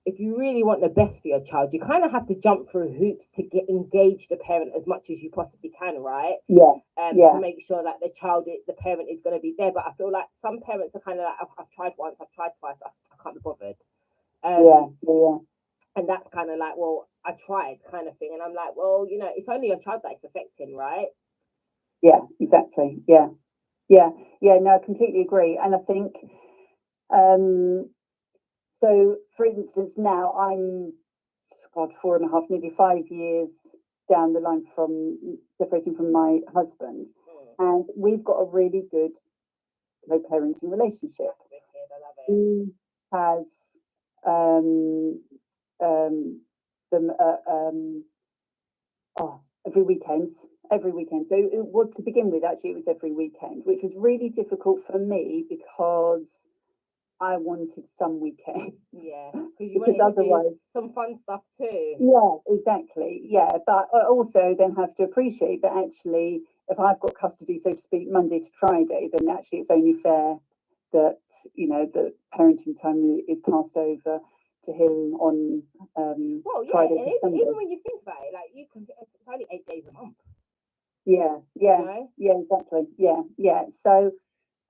[0.06, 2.70] if you really want the best for your child, you kind of have to jump
[2.72, 6.38] through hoops to get engage the parent as much as you possibly can, right?
[6.50, 7.32] yeah Um, Yeah.
[7.32, 9.72] to make sure that the child, the parent is going to be there.
[9.74, 12.32] But I feel like some parents are kind of like, I've, I've tried once, I've
[12.32, 13.76] tried twice, I, I can't be bothered.
[14.44, 15.38] Um, yeah yeah
[15.98, 18.32] and that's kind of like, well, I tried kind of thing.
[18.34, 21.08] And I'm like, well, you know, it's only your child that it's affecting, right?
[22.02, 23.04] Yeah, exactly.
[23.08, 23.28] Yeah,
[23.90, 24.58] yeah, yeah.
[24.60, 25.60] No, I completely agree.
[25.62, 26.14] And I think,
[27.14, 27.90] um,
[28.72, 30.94] so for instance, now I'm,
[31.76, 33.52] God, four and a half, maybe five years
[34.10, 35.18] down the line from
[35.58, 37.08] separating from my husband,
[37.60, 39.12] Mm, and we've got a really good
[40.10, 41.28] co-parenting relationship.
[41.28, 41.90] that's wicked.
[41.92, 42.34] I love it.
[42.34, 42.74] He
[43.14, 43.48] has
[44.28, 45.22] um,
[45.84, 46.42] um,
[46.92, 48.04] them uh, um,
[49.20, 50.30] oh, every weekend,
[50.72, 51.28] every weekend.
[51.28, 54.82] So it was to begin with, actually, it was every weekend, which was really difficult
[54.86, 56.48] for me because
[57.22, 58.74] I wanted some weekend.
[58.92, 61.96] Yeah, because you Because to do otherwise- some fun stuff too.
[62.00, 63.22] Yeah, exactly.
[63.24, 67.72] Yeah, but I also then have to appreciate that actually, if I've got custody, so
[67.74, 70.38] to speak, Monday to Friday, then actually it's only fair
[70.94, 71.18] that
[71.56, 74.20] you know the parenting time is passed over
[74.64, 75.62] to him on
[75.96, 78.88] um, Well, yeah, Friday and even, even when you think about it, like you can,
[79.02, 80.16] it's only eight days a month.
[81.06, 82.12] Yeah, yeah, know?
[82.18, 82.88] yeah, exactly.
[82.98, 83.64] Yeah, yeah.
[83.82, 84.12] So,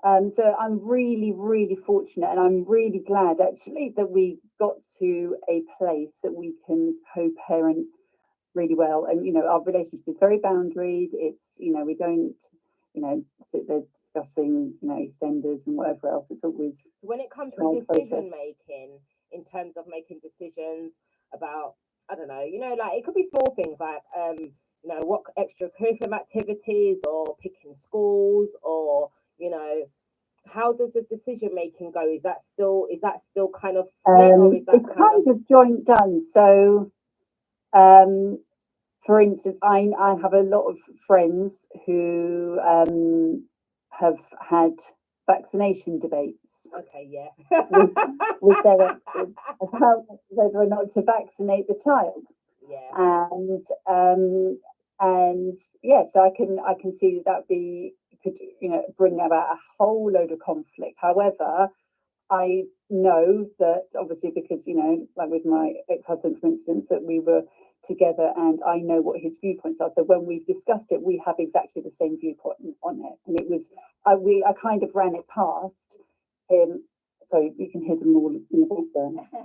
[0.03, 5.38] um, so I'm really, really fortunate, and I'm really glad actually that we got to
[5.49, 7.88] a place that we can co-parent
[8.53, 9.05] really well.
[9.09, 11.09] And you know, our relationship is very boundaried.
[11.13, 12.36] It's you know, we don't
[12.93, 16.31] you know sit there discussing you know extenders and whatever else.
[16.31, 18.99] It's always when it comes to decision making,
[19.31, 20.93] in terms of making decisions
[21.33, 21.75] about,
[22.09, 24.51] I don't know, you know, like it could be small things like, um,
[24.86, 29.83] you know, what extracurricular activities or picking schools or, you know,
[30.45, 32.07] how does the decision making go?
[32.07, 35.86] Is that still is that still kind of Um, is that it's kind of joint
[35.86, 36.19] done.
[36.19, 36.91] So,
[37.73, 38.39] um,
[39.05, 40.77] for instance, I I have a lot of
[41.07, 43.45] friends who um,
[43.89, 44.73] have had
[45.27, 47.07] vaccination debates okay?
[47.09, 47.29] Yeah.
[48.41, 52.23] with their exes about whether or not to vaccinate the child,
[52.69, 52.91] yeah.
[52.91, 54.59] and um,
[54.99, 57.93] and yeah, so I can I can see that that be
[58.23, 60.97] could you know bring about a whole load of conflict.
[60.97, 61.69] However,
[62.31, 67.21] I know that obviously because you know, like with my ex-husband, for instance, that we
[67.21, 67.43] were
[67.85, 69.91] together, and I know what his viewpoints are.
[69.95, 73.49] So when we've discussed it, we have exactly the same viewpoint on it, and it
[73.49, 73.69] was
[74.05, 75.97] I we I kind of ran it past
[76.49, 76.83] him.
[77.25, 79.19] Sorry, you can hear them all in the background.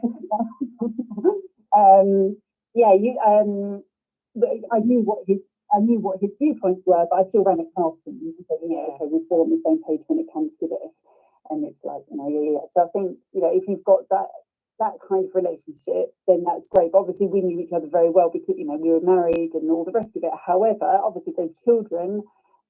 [1.76, 2.38] um,
[2.74, 3.84] yeah, you um,
[4.72, 5.40] I knew what his
[5.72, 8.58] I knew what his viewpoints were, but I still ran it past him and said,
[8.62, 8.94] you know, Yeah.
[8.94, 10.94] okay, we're all on the same page when it comes to this.
[11.50, 12.66] And it's like, you know, yeah, yeah.
[12.72, 14.28] So I think, you know, if you've got that
[14.80, 16.92] that kind of relationship, then that's great.
[16.92, 19.70] But obviously, we knew each other very well because you know we were married and
[19.70, 20.32] all the rest of it.
[20.46, 22.22] However, obviously, there's children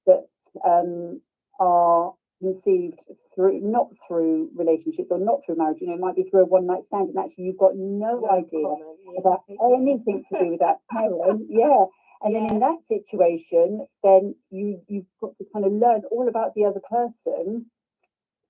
[0.06, 0.26] that
[0.66, 1.20] um,
[1.60, 3.00] are conceived
[3.34, 5.80] through not through relationships or not through marriage.
[5.80, 8.28] You know, it might be through a one night stand, and actually, you've got no
[8.30, 9.56] idea comment, yeah, about yeah.
[9.76, 11.46] anything to do with that parent.
[11.48, 11.84] Yeah.
[12.22, 16.54] And then in that situation, then you you've got to kind of learn all about
[16.54, 17.66] the other person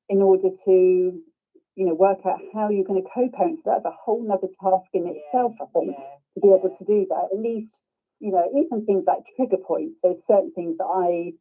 [0.09, 0.73] in order to,
[1.77, 3.59] you know, work out how you're going to co-parent.
[3.59, 6.75] So that's a whole nother task in Yeah, itself, I think, yeah, to be able
[6.77, 7.29] to do that.
[7.33, 7.85] At least,
[8.19, 10.01] you know, even things like trigger points.
[10.03, 11.33] There's certain things that I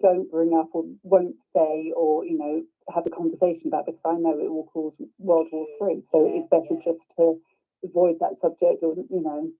[0.00, 2.62] don't bring up or won't say or, you know,
[2.94, 6.02] have a conversation about because I know it will cause World War Three.
[6.10, 6.92] So Yeah, it's better yeah.
[6.92, 7.40] just to
[7.84, 9.50] avoid that subject or, you know,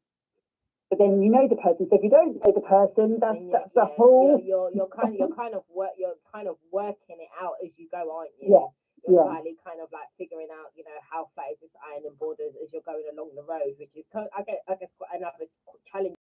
[0.90, 1.88] but then you know the person.
[1.88, 4.88] So if you don't know the person, that's you- that's a whole You're, you're you're
[4.90, 8.10] kind of you're kind of work you're kind of working it out as you go,
[8.10, 8.50] aren't you?
[8.50, 8.66] Yeah,
[9.04, 9.22] You're yeah.
[9.30, 12.54] slightly kind of like figuring out, you know, how flat is this iron and borders
[12.62, 15.46] as you're going along the road, which is I guess I guess quite another
[15.86, 16.16] challenge.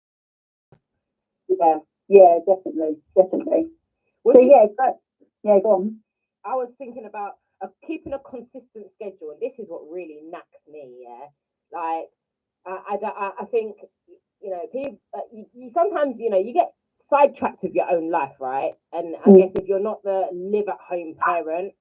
[1.50, 3.70] yeah, yeah, definitely, definitely.
[4.34, 4.98] So you- yeah, but,
[5.44, 6.02] yeah, go on.
[6.46, 10.62] I was thinking about uh, keeping a consistent schedule, and this is what really knacks
[10.72, 11.04] me.
[11.04, 11.28] Yeah,
[11.72, 12.10] like
[12.66, 13.78] I, I, I, think
[14.42, 15.00] you know, people.
[15.16, 16.74] Uh, you, you sometimes you know you get
[17.10, 18.74] sidetracked with your own life, right?
[18.94, 19.38] And I Mm.
[19.40, 21.74] guess if you're not the live at home parent,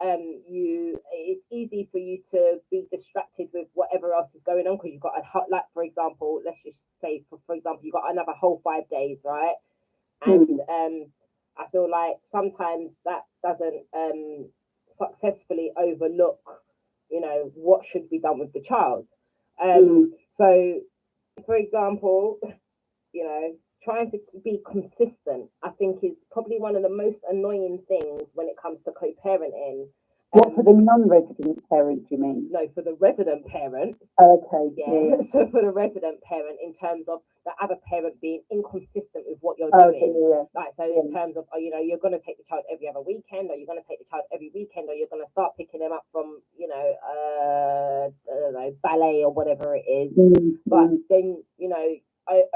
[0.00, 4.76] um, you it's easy for you to be distracted with whatever else is going on
[4.76, 7.94] because you've got a hot, like for example, let's just say for, for example, you've
[7.94, 9.54] got another whole five days, right?
[10.26, 11.06] And um,
[11.58, 14.48] I feel like sometimes that doesn't um,
[14.96, 16.40] successfully overlook,
[17.10, 19.06] you know, what should be done with the child.
[19.62, 20.80] Um, So,
[21.46, 22.38] for example,
[23.12, 27.82] you know, trying to be consistent, I think, is probably one of the most annoying
[27.88, 29.88] things when it comes to co-parenting.
[30.32, 32.08] What for the non-resident parent?
[32.08, 32.48] Do you mean?
[32.50, 34.64] no, for the resident parent, Okay.
[34.76, 34.88] yeah.
[34.88, 35.16] Yeah.
[35.20, 35.22] yeah.
[35.32, 39.58] so for the resident parent, in terms of the other parent being inconsistent with what
[39.58, 40.00] you're Okay.
[40.00, 40.44] doing, Yeah.
[40.56, 42.88] Like so, in terms of, oh, you know, you're going to take the child every
[42.88, 45.30] other weekend, or you're going to take the child every weekend, or you're going to
[45.30, 49.84] start picking them up from, you know, uh, I don't know, ballet or whatever it
[49.84, 50.16] is.
[50.16, 51.86] Mm, But then, you know,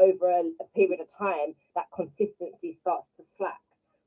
[0.01, 3.61] over a, a period of time, that consistency starts to slack.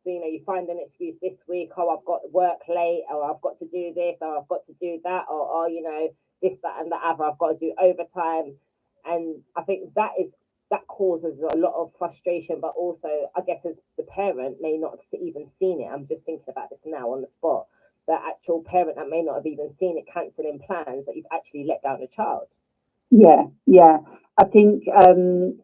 [0.04, 3.30] So, you know, you find an excuse this week, oh, I've got work late, or
[3.30, 6.10] I've got to do this, or I've got to do that, or, oh, you know,
[6.42, 8.56] this, that, and the other, I've got to do overtime.
[9.06, 10.36] And I think that is
[10.72, 14.92] that causes a lot of frustration, but also, I guess, as the parent may not
[14.92, 15.88] have even seen it.
[15.92, 17.68] I'm just thinking about this now on the spot.
[18.08, 21.66] The actual parent that may not have even seen it cancelling plans that you've actually
[21.66, 22.48] let down a child.
[23.12, 23.44] yeah.
[23.68, 24.00] Yeah.
[24.38, 24.86] I think.
[24.94, 25.60] Um,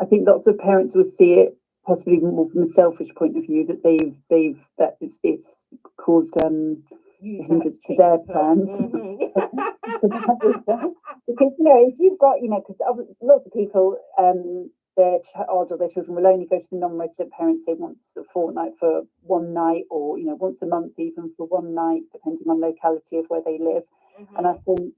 [0.00, 1.56] I think lots of parents will see it
[1.86, 5.66] possibly more from a selfish point of view that they've they've that it's, it's
[5.98, 6.82] caused um
[7.20, 8.66] hindrance to their the plan.
[8.66, 8.80] plans.
[8.80, 9.18] Mhm.
[11.26, 12.76] because you know if you've got you know because
[13.22, 17.32] lots of people um their child or their children will only go to the non-resident
[17.32, 21.32] parents say once a fortnight for one night or you know once a month even
[21.36, 23.84] for one night depending on locality of where they live
[24.36, 24.94] and i think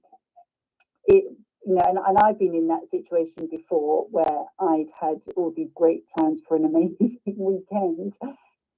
[1.07, 1.25] it
[1.65, 5.71] you know and, and i've been in that situation before where i'd had all these
[5.75, 8.13] great plans for an amazing weekend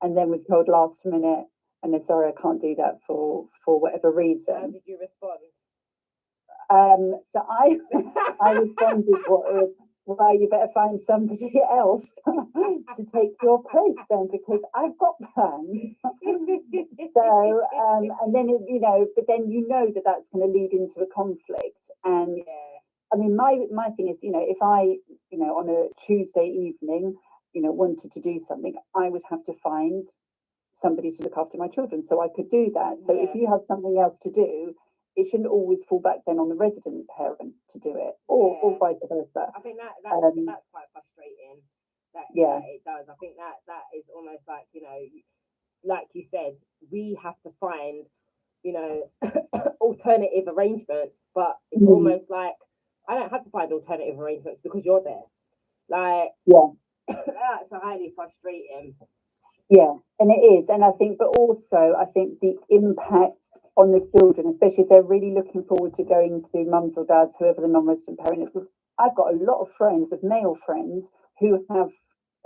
[0.02, 1.46] and then was told last minute
[1.84, 5.40] and they're sorry i can't do that for for whatever reason How did you respond?
[6.70, 7.78] um, so I
[8.42, 9.70] I responded what
[10.18, 15.96] well you better find somebody else to take your place then because I've got plans.
[17.14, 20.52] So um, and then it, you know, but then you know that that's going to
[20.60, 21.92] lead into a conflict.
[22.04, 22.54] And yeah.
[23.14, 24.98] I mean, my my thing is, you know, if I
[25.32, 27.16] you know on a Tuesday evening,
[27.54, 30.08] you know, wanted to do something, I would have to find
[30.74, 33.02] somebody to look after my children, so I could do that.
[33.02, 34.76] So if you have something else to do,
[35.20, 38.78] it shouldn't always fall back then on the resident parent to do it, or or
[38.80, 39.52] vice versa.
[39.56, 41.62] I think that that's, Um, that's quite frustrating.
[42.16, 42.60] That, Yeah.
[42.60, 43.10] that it does.
[43.10, 45.00] I think that that is almost like you know,
[45.84, 46.58] like you said,
[46.92, 48.06] we have to find
[48.64, 49.12] you know
[49.82, 51.90] alternative arrangements, but it's Mhm.
[51.90, 52.56] almost like
[53.08, 55.26] I don't have to find alternative arrangements because you're there.
[55.90, 56.70] Like Yeah.
[57.08, 58.96] that's highly frustrating.
[59.70, 63.38] Yeah, and it is, and I think, but also I think the impact
[63.78, 67.36] on the children, especially if they're really looking forward to going to mums or dads,
[67.40, 68.66] whoever the non-resident parent is.
[69.00, 71.92] I've got a lot of friends, of male friends, who have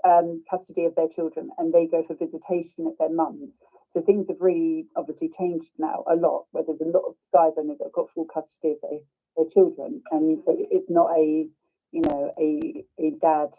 [0.06, 3.60] um, custody of their children, and they go for visitation at their mums.
[3.90, 6.46] So things have really obviously changed now a lot.
[6.52, 9.00] Where there's a lot of guys I know that have got full custody of their,
[9.38, 11.48] their children, and so it's not a
[11.92, 13.54] you know a a dad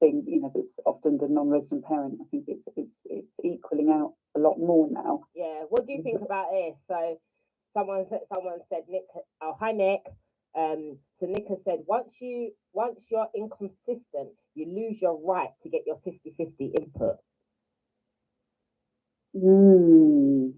[0.00, 2.18] thing, you know, that's often the non-resident parent.
[2.20, 5.24] I think it's it's it's equaling out a lot more now.
[5.34, 5.64] Yeah.
[5.68, 6.82] What do you think about this?
[6.86, 7.18] So
[7.74, 9.04] someone said someone said Nick
[9.42, 10.00] oh hi Nick.
[10.56, 15.68] Um so Nick has said once you once you're inconsistent, you lose your right to
[15.68, 17.16] get your 50-50 input.
[19.34, 20.50] Hmm.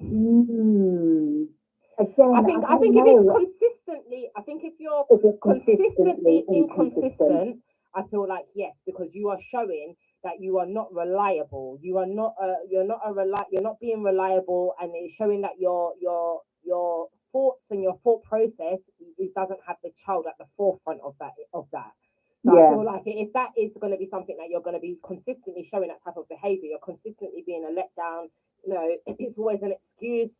[0.00, 1.44] Hmm.
[2.00, 5.38] Again, I think I, don't think if it's consistently, I think if you're If it's
[5.42, 7.58] consistently inconsistent, inconsistent,
[7.94, 11.78] I feel like yes, because you are showing that you are not reliable.
[11.82, 15.42] You are not uh, you're not a reli- you're not being reliable, and it's showing
[15.42, 18.80] that your your your thoughts and your thought process
[19.18, 21.92] it doesn't have the child at the forefront of that of that.
[22.44, 24.80] So I feel like if that is going to be something that you're going to
[24.80, 28.26] be consistently showing that type of behavior, you're consistently being a letdown.
[28.66, 30.32] You know, it's always an excuse.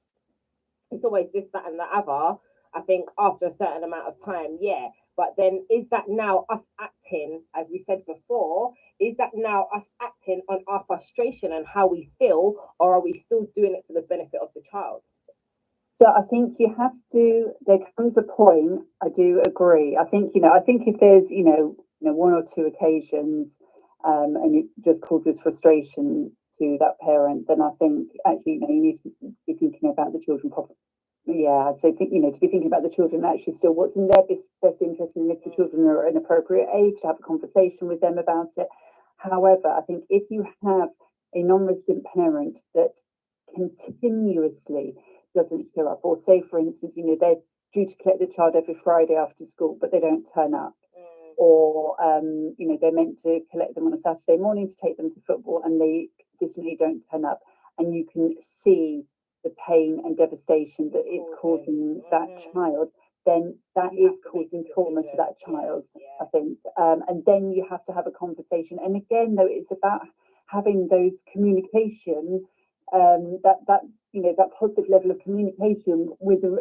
[0.91, 2.39] It's always this, that, and the other.
[2.75, 4.89] I think after a certain amount of time, yeah.
[5.17, 9.91] But then is that now us acting, as we said before, is that now us
[10.01, 13.95] acting on our frustration and how we feel, or are we still doing it for
[13.95, 15.03] the benefit of the child?
[15.95, 17.53] So I think you have to.
[17.67, 18.83] There comes a point.
[19.03, 19.97] I do agree.
[20.01, 20.53] I think you know.
[20.53, 23.61] I think if there's you know, you know, one or two occasions,
[24.05, 28.69] um, and it just causes frustration to that parent, then I think actually you know
[28.71, 29.11] you need to
[29.47, 30.77] be thinking about the children properly.
[31.31, 33.97] Yeah, I'd say think you know to be thinking about the children actually still what's
[33.97, 37.19] in their best, best interest, and if the children are an appropriate age to have
[37.21, 38.67] a conversation with them about it.
[39.19, 40.89] However, I think if you have
[41.35, 42.95] a non-resident parent that
[43.55, 44.95] continuously
[45.35, 47.43] doesn't show up, or say for instance, you know, they're
[47.75, 51.35] due to collect the child every Friday after school, but they don't turn up, Mm,
[51.37, 54.97] or um, you know, they're meant to collect them on a Saturday morning to take
[54.97, 57.41] them to football, and they consistently don't turn up,
[57.77, 59.05] and you can see
[59.45, 62.53] the pain and devastation that it's causing that Mhm.
[62.53, 62.91] child,
[63.27, 65.89] then that is have to make a causing trauma to that child.
[66.21, 68.79] I think, um, and then you have to have a conversation.
[68.85, 70.03] And again, though, it's about
[70.47, 72.45] having those communication,
[72.93, 73.83] um, that that
[74.13, 76.59] you know that positive level of communication with the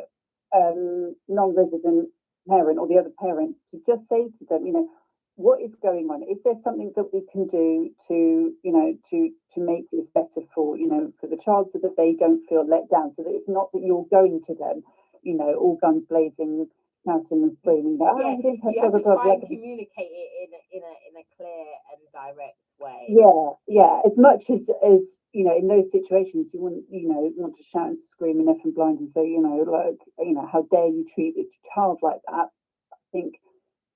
[0.56, 2.10] um, non-resident
[2.50, 4.90] parent or the other parent to just say to them, you know,
[5.38, 6.24] what is going on?
[6.24, 10.42] Is there something that we can do to, you know, to to make this better
[10.54, 13.32] for, you know, for the child so that they don't feel let down, so that
[13.34, 14.84] it's not that you're going to them,
[15.24, 16.68] you know, all guns blazing,
[17.06, 20.30] shouting and screaming, oh, Yeah, you didn't have You have to try and communicate it
[20.44, 23.06] in a, in a in a clear and direct way.
[23.10, 24.02] Yeah, yeah.
[24.06, 27.64] As much as as you know, in those situations, you wouldn't, you know, want to
[27.64, 30.64] shout and scream and f and blind and say, you know, like, you know, how
[30.72, 32.50] dare you treat this child like that?
[32.94, 33.36] I think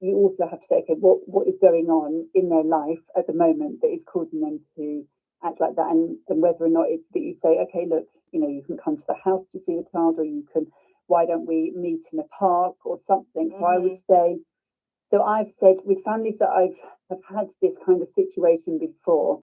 [0.02, 3.28] you also have to say, okay, what what is going on in their life at
[3.28, 5.06] the moment that is causing them to
[5.44, 8.40] act like that, and and whether or not it's that you say, okay, look, you
[8.40, 10.68] know, you can come to the house to see the child, or you can,
[11.08, 13.54] why don't we meet in a park or something?
[13.58, 14.14] So I would mm-hmm.
[14.14, 14.40] say.
[15.10, 16.80] So I've said with families that I've
[17.10, 19.42] have had this kind of situation before,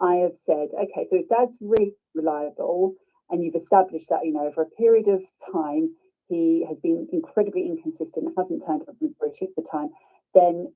[0.00, 2.94] I have said, okay, so if dad's really reliable
[3.28, 5.22] and you've established that, you know, over a period of
[5.52, 5.94] time,
[6.30, 9.90] he has been incredibly inconsistent, hasn't turned up the majority of the time,
[10.34, 10.72] then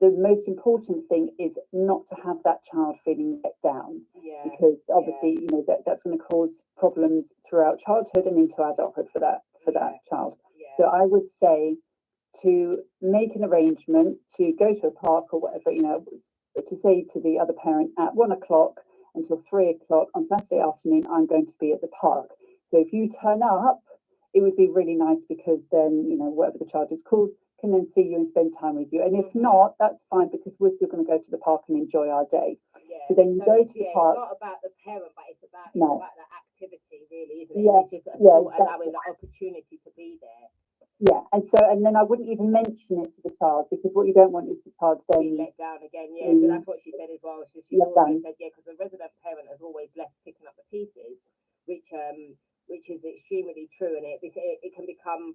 [0.00, 4.42] the most important thing is not to have that child feeling let down Yeah.
[4.44, 9.08] because obviously, you know, that, that's going to cause problems throughout childhood and into adulthood
[9.12, 10.36] for that for that child.
[10.54, 10.66] Yeah.
[10.76, 11.78] So I would say
[12.42, 16.04] to make an arrangement to go to a park or whatever, you know,
[16.68, 18.74] to say to the other parent at one o'clock
[19.14, 22.28] until three o'clock on Saturday afternoon, I'm going to be at the park.
[22.66, 23.80] So if you turn up,
[24.36, 27.72] it would be really nice because then, you know, whatever the child is called can
[27.72, 29.00] then see you and spend time with you.
[29.02, 29.40] And if Mhm.
[29.48, 32.26] not, that's fine because we're still going to go to the park and enjoy our
[32.26, 32.58] day.
[32.84, 33.00] Yeah.
[33.08, 34.16] So then you go to the yeah, park.
[34.20, 35.96] It's not about the parent, but it's about, it's No.
[35.96, 37.64] about the activity, really, isn't it?
[37.64, 38.92] Yeah, It's just yeah, still allowing exactly.
[38.92, 40.48] the opportunity to be there,
[41.00, 44.06] Yeah, and so and then I wouldn't even mention it to the child because what
[44.06, 46.12] you don't want is the child then let down again.
[46.14, 46.48] Yeah, so Mm.
[46.48, 47.44] that's what she said as well.
[47.52, 48.20] She, she down.
[48.20, 51.16] said, yeah, because the resident parent has always left picking up the pieces,
[51.66, 52.36] which um
[52.68, 54.20] which is extremely true, and it
[54.62, 55.34] it can become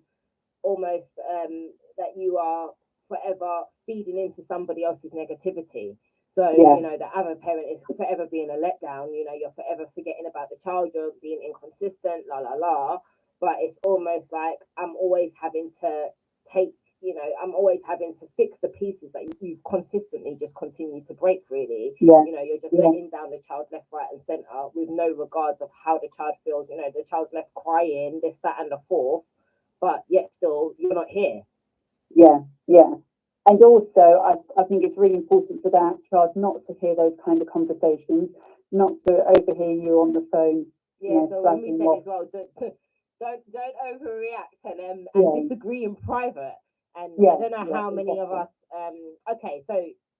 [0.63, 2.69] almost um that you are
[3.07, 5.97] forever feeding into somebody else's negativity.
[6.31, 6.75] So Yeah.
[6.75, 9.07] you know the other parent is forever being a letdown.
[9.15, 10.91] You know you're forever forgetting about the child.
[10.93, 12.25] You're being inconsistent.
[12.29, 12.99] La la la.
[13.41, 16.07] But it's almost like I'm always having to
[16.53, 16.75] take.
[17.01, 21.07] You know I'm always having to fix the pieces that you, you've consistently just continued
[21.07, 21.43] to break.
[21.49, 21.93] Really.
[21.99, 22.85] yeah, You know you're just Yeah.
[22.87, 26.35] letting down the child left, right, and center with no regards of how the child
[26.45, 26.69] feels.
[26.69, 29.23] You know the child's left crying, this, that, and the fourth.
[29.81, 31.41] But yet still you're not here.
[32.15, 32.93] yeah, yeah.
[33.47, 37.17] And also I, I think it's really important for that child not to hear those
[37.25, 38.33] kind of conversations,
[38.71, 40.67] not to overhear you on the phone.
[40.99, 41.99] Yeah, Yeah, so when we said off.
[41.99, 42.49] as well, don't
[43.19, 45.41] don't don't overreact and um and Yeah.
[45.41, 46.55] disagree in private.
[46.95, 49.75] And Yeah, I don't know yeah, how many of us um okay, so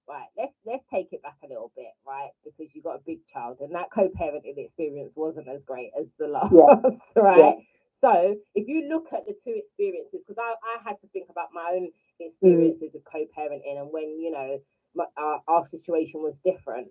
[0.08, 2.30] right, let's let's take it back a little bit, right?
[2.44, 6.28] Because you got a big child, and that co-parenting experience wasn't as great as the
[6.28, 6.82] last, Yeah.
[7.18, 7.56] right?
[7.94, 11.50] So if you look at the two experiences, because I, I had to think about
[11.54, 11.90] my own
[12.20, 14.60] experiences of co-parenting and when you know
[14.96, 16.88] my, our, our situation was different,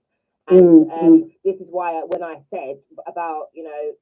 [0.49, 2.77] and Mm, um, this is why when I said
[3.07, 3.93] about you know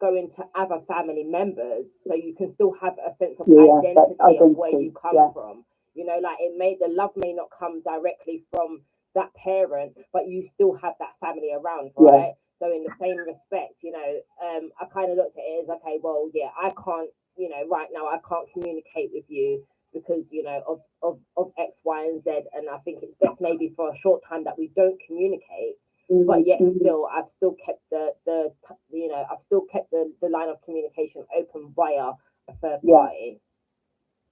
[0.00, 4.16] going to other family members, so you can still have a sense of Yeah, identity,
[4.18, 5.30] that's of where you come yeah.
[5.34, 5.64] from.
[5.94, 8.82] You know, like it may the love may not come directly from
[9.14, 12.06] that parent, but you still have that family around, Yeah.
[12.10, 12.34] right?
[12.60, 15.70] So in the same respect, you know, um, I kind of looked at it as
[15.70, 20.28] okay, well, yeah, I can't, you know, right now I can't communicate with you because
[20.32, 23.72] you know of of of X, Y, and Z, and I think it's best maybe
[23.76, 25.89] for a short time that we don't communicate mm,
[26.26, 28.52] but yet mm, still i've still kept the the
[28.92, 32.12] you know i've still kept the, the line of communication open via
[32.48, 32.96] a third Yeah.
[32.96, 33.40] party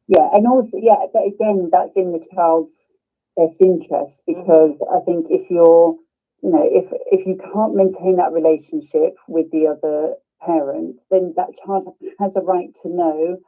[0.08, 2.88] Yeah, and also, yeah, but again, that's in the child's
[3.36, 4.68] best interest Mm-hmm.
[4.68, 5.96] because I think if you're,
[6.42, 11.56] you know, if if you can't maintain that relationship with the other parent, then that
[11.64, 13.38] child has a right to know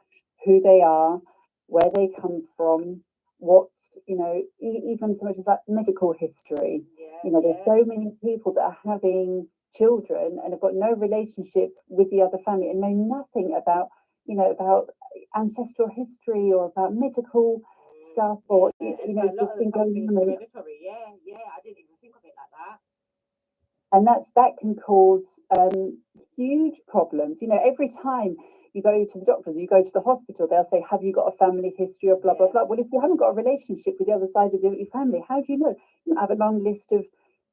[0.45, 1.21] who they are,
[1.67, 3.03] where they come from,
[3.37, 3.69] what
[4.07, 6.83] you know, e- even so much as like medical history.
[7.23, 11.71] You know, there's so many people that are having children and have got no relationship
[11.89, 13.89] with the other family and know nothing about,
[14.25, 14.89] you know, about
[15.35, 19.95] ancestral history or about medical Mm, stuff or yeah, you, know a lot of going
[19.95, 22.79] something's on and, hereditary yeah yeah i didn't even think of it like that.
[23.97, 25.25] And that's that can cause
[25.57, 25.99] um,
[26.37, 28.37] huge problems you know every time
[28.73, 31.27] you go to the doctors you go to the hospital they'll say have you got
[31.33, 32.65] a family history of blah blah blah?
[32.65, 35.41] Well if you haven't got a relationship with the other side of your family how
[35.41, 35.75] do you know?
[36.05, 37.05] You might have a long list of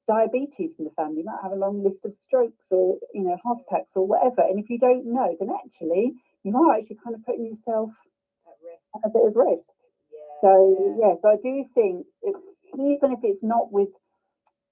[0.09, 3.39] diabetes in the family you might have a long list of strokes or you know
[3.45, 6.15] heart attacks or whatever and if you don't know then actually
[6.45, 7.91] you are actually kind of putting yourself
[8.47, 8.83] at risk.
[8.97, 9.71] at a bit of risk.
[10.13, 11.09] Yeah So yeah.
[11.09, 12.37] yeah, so I do think if,
[12.79, 13.91] even if it's not with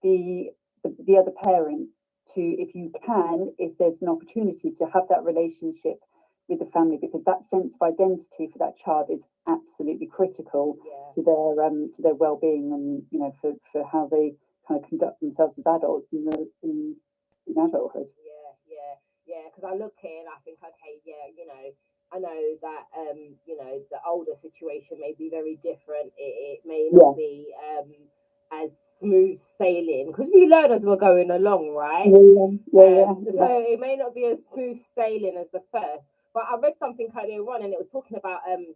[0.03, 0.51] the,
[0.85, 1.91] the the other parent,
[2.35, 5.99] to if you can, if there's an opportunity to have that relationship
[6.49, 11.13] with the family, because that sense of identity for that child is absolutely critical yeah
[11.15, 14.35] to their um to their well-being and you know for for how they
[14.69, 16.97] kind of conduct themselves as adults in the in,
[17.49, 18.07] in adulthood.
[18.25, 18.95] Yeah, yeah,
[19.27, 19.43] yeah.
[19.51, 21.67] Because I look here and I think, okay, yeah, you know,
[22.13, 26.13] I know that um, you know, the older situation may be very different.
[26.19, 26.99] It, it may Yeah.
[26.99, 27.93] not be um
[28.53, 28.71] as
[29.01, 32.13] smooth sailing because we learn as we're going along, right?
[32.13, 36.05] Yeah, yeah, Um, yeah, so it may not be as smooth sailing as the first.
[36.37, 38.67] But I read something earlier on and it was talking about um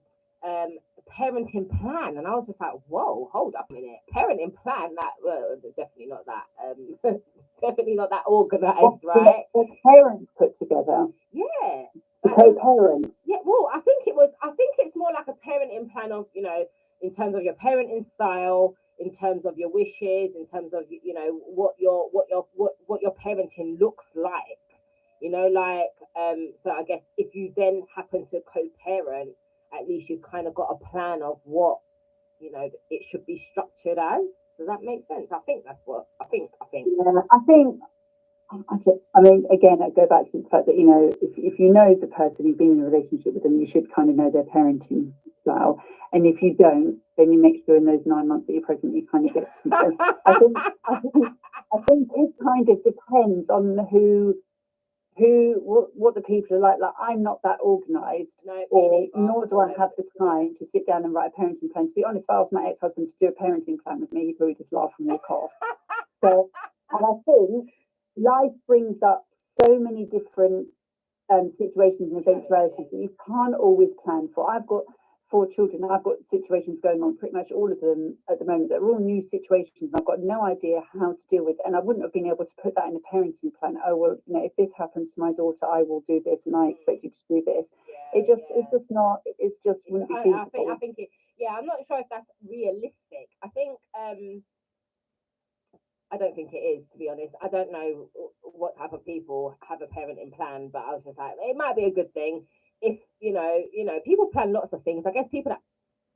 [0.42, 0.78] um
[1.18, 4.00] parenting plan and I was just like, whoa, hold up a minute.
[4.16, 6.80] Parenting plan that well definitely not that um
[7.60, 9.44] definitely not that organized, the- right?
[9.54, 11.86] the parents put together, Yeah.
[12.24, 13.12] the co-parent.
[13.26, 14.30] yeah, well, I think it was.
[14.42, 16.64] I think it's more like a parenting plan of you know,
[17.02, 21.14] in terms of your parenting style, in terms of your wishes, in terms of you
[21.14, 24.60] know what your what your what what your parenting looks like.
[25.20, 26.52] You know, like um.
[26.62, 29.30] So I guess if you then happen to co-parent,
[29.72, 31.78] at least you've kind of got a plan of what
[32.38, 34.20] you know it should be structured as.
[34.58, 35.28] Does that make sense?
[35.32, 36.50] I think that's what I think.
[36.60, 36.88] I think.
[36.98, 37.80] Yeah, I think.
[39.14, 41.72] I, mean, again, I go back to the fact that you know, if if you
[41.72, 44.28] know the person, you've been in a relationship with them, you should kind of know
[44.30, 45.82] their parenting style.
[46.12, 48.96] And if you don't, then you make sure in those nine months that you're pregnant,
[48.96, 49.70] you kind of get to.
[50.26, 51.26] I think, I think,
[51.72, 54.34] I think it kind of depends on who,
[55.20, 56.80] who, what, what the people are like.
[56.80, 60.86] Like, I'm not that organised, no, or nor do I have the time to sit
[60.86, 61.88] down and write a parenting plan.
[61.88, 64.26] To be honest, if I asked my ex-husband to do a parenting plan with me,
[64.26, 65.52] he'd probably just laugh and walk off.
[66.22, 66.50] So,
[66.90, 67.70] and I think
[68.16, 69.24] life brings up
[69.62, 70.68] so many different
[71.32, 74.50] um, situations and eventualities that you can't always plan for.
[74.50, 74.84] I've got
[75.30, 75.82] four children.
[75.88, 78.68] I've got situations going on, pretty much all of them at the moment.
[78.68, 79.92] They're all new situations.
[79.92, 81.56] And I've got no idea how to deal with.
[81.56, 81.66] It.
[81.66, 83.76] And I wouldn't have been able to put that in a parenting plan.
[83.86, 86.56] Oh well, you know, if this happens to my daughter, I will do this, and
[86.56, 87.72] I expect you to do this.
[87.88, 88.56] Yeah, It just, yeah.
[88.58, 89.20] it's just not.
[89.38, 90.50] It's just It's- wouldn't be I, I feasible.
[90.50, 91.08] think I think it
[91.38, 93.28] yeah, I'm not sure if that's realistic.
[93.42, 94.42] I think um
[96.12, 97.34] I don't think it is to be honest.
[97.40, 98.08] I don't know
[98.42, 101.76] what type of people have a parenting plan, but I was just like it might
[101.76, 102.44] be a good thing
[102.82, 105.04] if you know, you know, people plan lots of things.
[105.06, 105.60] I guess people that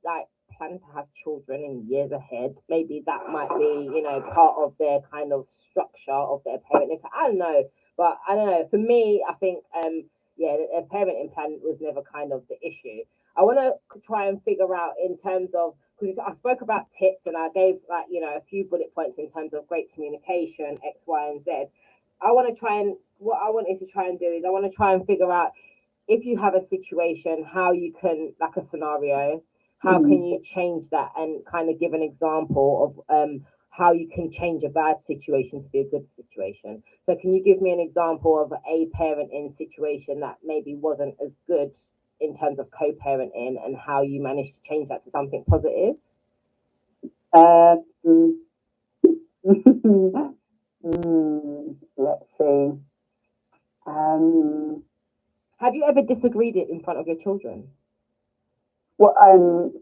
[0.03, 0.25] like
[0.57, 4.73] plan to have children in years ahead, maybe that might be, you know, part of
[4.79, 6.99] their kind of structure of their parenting.
[7.17, 7.63] I don't know,
[7.97, 8.67] but I don't know.
[8.69, 10.05] For me, I think um
[10.37, 12.99] yeah, a parenting plan was never kind of the issue.
[13.37, 17.25] I want to try and figure out in terms of because I spoke about tips
[17.27, 20.79] and I gave like you know a few bullet points in terms of great communication
[20.87, 21.65] X, Y, and Z.
[22.21, 24.69] I want to try and what I wanted to try and do is I want
[24.69, 25.51] to try and figure out
[26.07, 29.41] if you have a situation how you can like a scenario
[29.79, 30.01] how Mhm.
[30.01, 34.29] can you change that and kind of give an example of um how you can
[34.31, 36.81] change a bad situation to be a good situation.
[37.05, 41.35] So can you give me an example of a parenting situation that maybe wasn't as
[41.45, 41.71] good
[42.21, 45.95] in terms of co-parenting and how you managed to change that to something positive?
[47.33, 47.75] Uh,
[48.05, 48.33] mm,
[50.83, 52.71] mm, let's see.
[53.85, 54.83] Um,
[55.57, 57.69] Have you ever disagreed it in front of your children?
[58.97, 59.73] what um,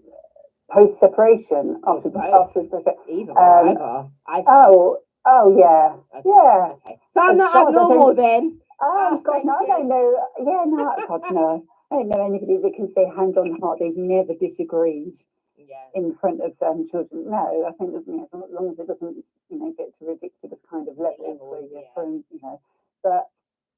[0.72, 2.34] post separation after Right.
[2.34, 4.10] after the Either, Um, either.
[4.28, 7.00] I oh oh yeah okay, yeah Okay.
[7.14, 8.62] So I'm not As far as I abnormal then.
[8.82, 12.58] oh Oh, god no I don't know yeah no God no I don't know anybody
[12.58, 15.16] that can say hand on heart they've never disagreed
[15.58, 15.90] Yeah.
[15.96, 17.30] in front of um, children.
[17.30, 18.04] No, I think as,
[18.52, 19.18] long as it doesn't,
[19.50, 21.94] you know, get to ridiculous kind of levels where you're yeah.
[21.94, 22.62] thrown, you know.
[23.04, 23.30] But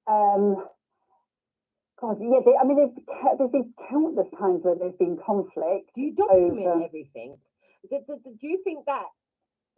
[0.07, 0.67] um,
[2.01, 2.91] God, yeah, they, I mean, there's
[3.37, 5.91] there's been countless times where there's been conflict.
[5.95, 7.37] Do you document over- everything?
[7.89, 9.05] Do, do, do you think that?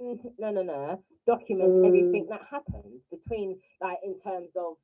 [0.01, 1.03] mm, No, no, no.
[1.29, 2.29] Everything Mm.
[2.29, 4.77] that happens between, like, in terms of.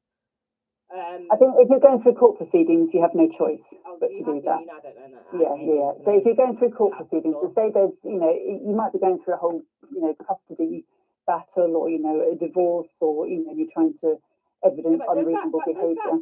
[0.93, 4.09] Um, I think if you're going through court proceedings, you have no choice oh, but
[4.09, 4.59] to do that.
[4.59, 5.19] You know, I don't know.
[5.33, 6.03] no, I Yeah, yeah.
[6.03, 8.99] So if you're going through court proceedings, to say there's, you know, you might be
[8.99, 10.85] going through a whole, you know, custody
[11.25, 14.17] battle or, you know, a divorce or, you know, you're trying to
[14.63, 16.19] evidence but that- unreasonable but does that- behaviour.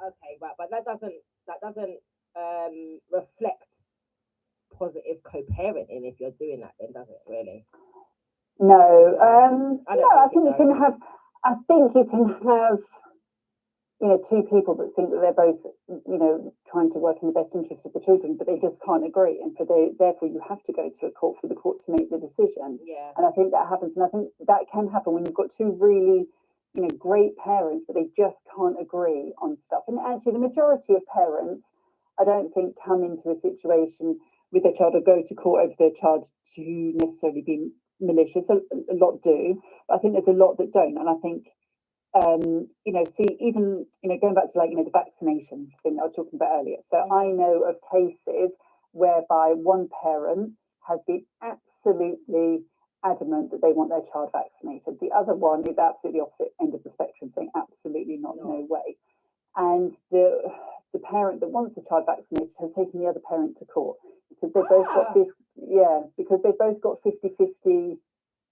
[0.00, 1.14] Okay, right, but that doesn't
[1.46, 1.98] that doesn't
[2.36, 3.68] um reflect
[4.78, 7.64] positive co-parenting if you're doing that, then does it really?
[8.58, 10.94] No, um, I no, I think you can have,
[11.44, 12.78] I think you can have,
[14.00, 17.28] you know, two people that think that they're both, you know, trying to work in
[17.28, 19.40] the best interest of the children, but they just can't agree.
[19.42, 21.92] And so they, therefore you have to go to a court for the court to
[21.92, 22.78] make the decision.
[22.84, 23.12] Yeah.
[23.16, 23.94] And I think that happens.
[23.96, 26.28] And I think that can happen when you've got two really,
[26.76, 29.82] you know, great parents, but they just can't agree on stuff.
[29.88, 31.66] And actually, the majority of parents,
[32.20, 34.20] I don't think, come into a situation
[34.52, 37.70] with their child or go to court over their child to necessarily be
[38.00, 38.48] malicious.
[38.50, 40.98] A, a lot do, but I think there's a lot that don't.
[40.98, 41.46] And I think,
[42.14, 45.68] um, you know, see, even, you know, going back to like, you know, the vaccination
[45.82, 46.78] thing I was talking about earlier.
[46.90, 46.98] So.
[46.98, 48.56] I know of cases
[48.92, 50.52] whereby one parent
[50.88, 52.60] has been absolutely
[53.10, 54.98] adamant that they want their child vaccinated.
[55.00, 58.66] The other one is absolutely opposite end of the spectrum, saying absolutely not, no, No.
[58.68, 58.96] way.
[59.56, 60.26] And the
[60.92, 63.98] the parent that wants the child vaccinated has taken the other parent to court
[64.30, 64.94] because they've both Ah.
[64.94, 67.98] got fif- yeah because they've both got 50-50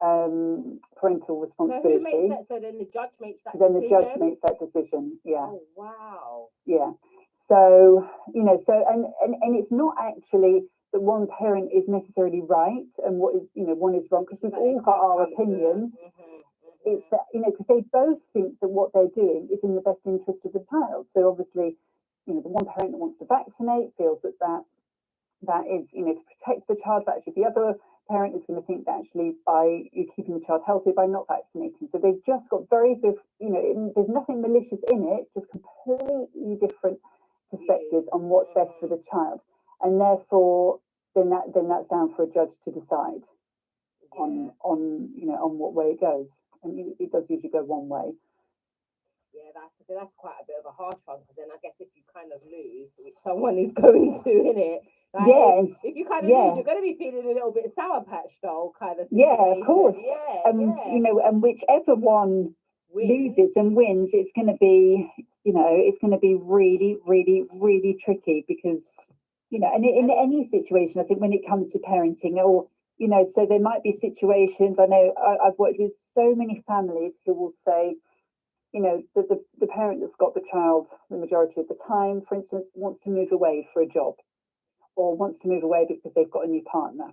[0.01, 2.28] um, parental So responsibility.
[2.28, 2.48] makes that?
[2.48, 3.59] So then the judge makes that.
[3.59, 4.20] then the judge decision?
[4.26, 5.18] makes that decision.
[5.24, 6.48] Yeah Oh wow.
[6.66, 6.90] yeah
[7.48, 10.64] so you know so and, and and it's not actually
[10.94, 14.42] that one parent is necessarily right and what is you know one is wrong because
[14.42, 15.96] we've all got our come to a- opinions.
[16.04, 16.42] Mhm,
[16.86, 17.10] it's mhm.
[17.10, 20.06] that you know because they both think that what they're doing is in the best
[20.06, 21.08] interest of the child.
[21.10, 21.76] So obviously
[22.26, 24.64] you know the one parent that wants to vaccinate feels that that
[25.42, 27.76] that is you know to protect the child but actually the other
[28.10, 31.26] parent is going to think that actually by you keeping the child healthy by not
[31.28, 31.88] vaccinating.
[31.88, 32.96] So they've just got very
[33.40, 36.98] you know it, there's nothing malicious in it just completely different
[37.50, 39.40] perspectives on what's best for the child.
[39.82, 40.80] And therefore
[41.15, 43.23] then that then that's down for a judge to decide
[44.12, 46.31] on on you know on what way it goes
[46.62, 48.12] and it, does usually go one way
[49.35, 51.89] Yeah, that's that's quite a bit of a harsh one because then I guess if
[51.95, 54.81] you kind of lose, which someone is going to in it,
[55.12, 56.45] like, Yeah, If, you kind of yeah.
[56.47, 59.09] lose, you're going to be feeling a little bit sour patch doll kind of.
[59.11, 59.97] Yeah, of course.
[60.01, 60.93] Yeah, and yeah.
[60.95, 62.55] you know and whichever one
[62.95, 63.09] Win.
[63.09, 65.11] loses and wins it's going to be
[65.43, 68.82] you know it's going to be really really really tricky because
[69.50, 72.66] you know and in, any situation i think when it comes to parenting or
[72.98, 76.62] you know so there might be situations i know I, i've worked with so many
[76.66, 77.96] families who will say
[78.72, 82.22] you know the, the the parent that's got the child the majority of the time
[82.28, 84.14] for instance wants to move away for a job
[84.96, 87.12] or wants to move away because they've got a new partner.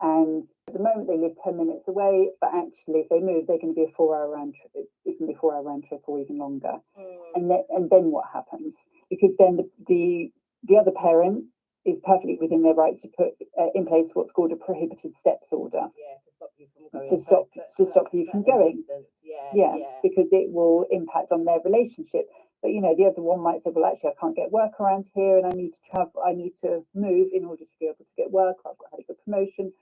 [0.00, 3.58] And at the moment they live 10 minutes away but actually if they move they're
[3.58, 4.86] going to be a four hour round trip.
[5.04, 6.74] It's going to be a four hour round trip or even longer.
[6.96, 8.76] Mm, and then and then what happens?
[9.10, 10.32] Because then the the,
[10.64, 11.46] the other parent
[11.88, 15.48] is perfectly within their rights to put uh, in place what's called a prohibited steps
[15.52, 17.08] order yeah, to stop you from going.
[17.08, 18.84] to stop- to stop you from going.
[19.24, 19.86] Yeah, yeah, yeah.
[20.02, 22.26] because it will impact on their relationship
[22.62, 25.08] but you know the other one might say well actually i can't get work around
[25.14, 28.04] here and i need to travel i need to move in order to be able
[28.04, 29.72] to get work i've got had a good promotion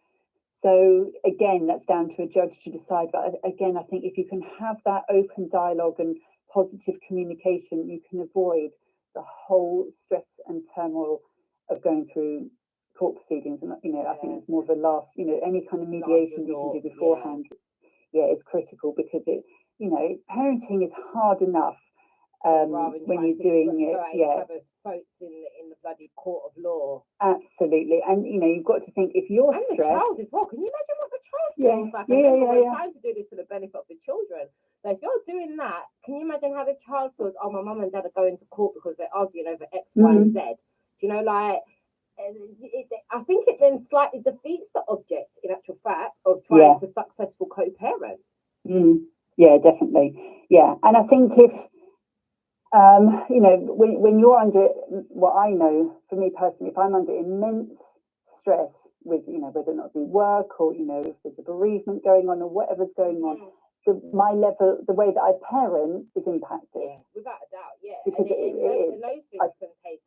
[0.62, 4.26] so again that's down to a judge to decide but again i think if you
[4.28, 6.16] can have that open dialogue and
[6.52, 8.70] positive communication you can avoid
[9.14, 11.20] the whole stress and turmoil
[11.70, 12.50] of going through
[12.98, 15.66] court proceedings and you know i think it's more of a last you know any
[15.70, 17.44] kind of mediation you can do beforehand
[18.12, 19.42] yeah it's critical because it
[19.78, 21.76] you know it's parenting is hard enough
[22.44, 22.70] um,
[23.04, 24.44] when you're doing it yeah
[24.82, 27.02] throats in the in the bloody court of law.
[27.20, 30.46] absolutely and you know you've got to think if you're And the child as well.
[30.46, 31.92] Can you imagine what the child Yeah, feels.
[31.92, 32.70] Like, yeah, remember, yeah, yeah.
[32.76, 34.46] trying to do this for the benefit of the children.
[34.84, 37.34] So if you're doing that, can you imagine how the child feels?
[37.42, 40.12] Oh, my mum and dad are going to court because they're arguing over X, Y,
[40.12, 40.38] and Mm-hmm.
[40.38, 40.54] Z.
[41.00, 41.60] Do you know, like,
[42.18, 46.62] it, it- I think it then slightly defeats the object, in actual fact, of trying
[46.62, 46.74] Yeah.
[46.80, 48.20] to successful co-parent.
[48.66, 49.06] Mm,
[49.36, 50.46] yeah, definitely.
[50.50, 51.52] Yeah, and I think if
[52.72, 54.68] um, you know when when you're under
[55.08, 57.82] what I know for me personally, if I'm under immense
[58.40, 61.38] stress with you know whether or not it be work or you know if there's
[61.38, 63.50] a bereavement going on or whatever's going on, Mm.
[63.86, 66.82] the, my level, the way that I parent is impacted.
[66.92, 67.94] Yeah, without a doubt, yeah.
[68.04, 69.02] Because and it- and it those, is.
[69.02, 70.02] those things I- can take.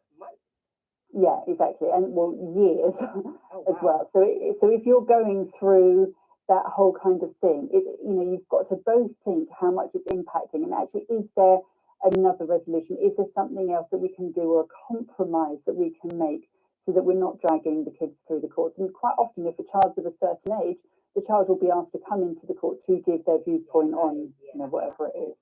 [1.13, 2.95] Yeah, exactly, and well, years.
[3.51, 4.07] Oh, as well.
[4.13, 6.13] So, it, so if you're going through
[6.47, 9.89] that whole kind of thing, it's you know you've got to both think how much
[9.95, 11.57] it's impacting, and actually, is there
[12.03, 12.97] another resolution?
[13.01, 16.47] Is there something else that we can do, or a compromise that we can make,
[16.77, 18.77] so that we're not dragging the kids through the courts?
[18.77, 20.77] And quite often, if a child's of a certain age,
[21.15, 24.31] the child will be asked to come into the court to give their viewpoint on
[24.53, 25.37] you know whatever it is.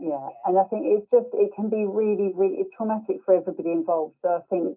[0.00, 3.70] Yeah, and I think it's just it can be really, really it's traumatic for everybody
[3.72, 4.16] involved.
[4.22, 4.76] So I think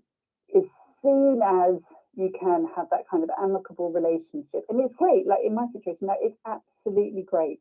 [0.55, 0.65] as
[1.01, 1.83] soon as
[2.15, 5.27] you can have that kind of amicable relationship, and it's great.
[5.27, 7.59] Like in my situation, it's absolutely great.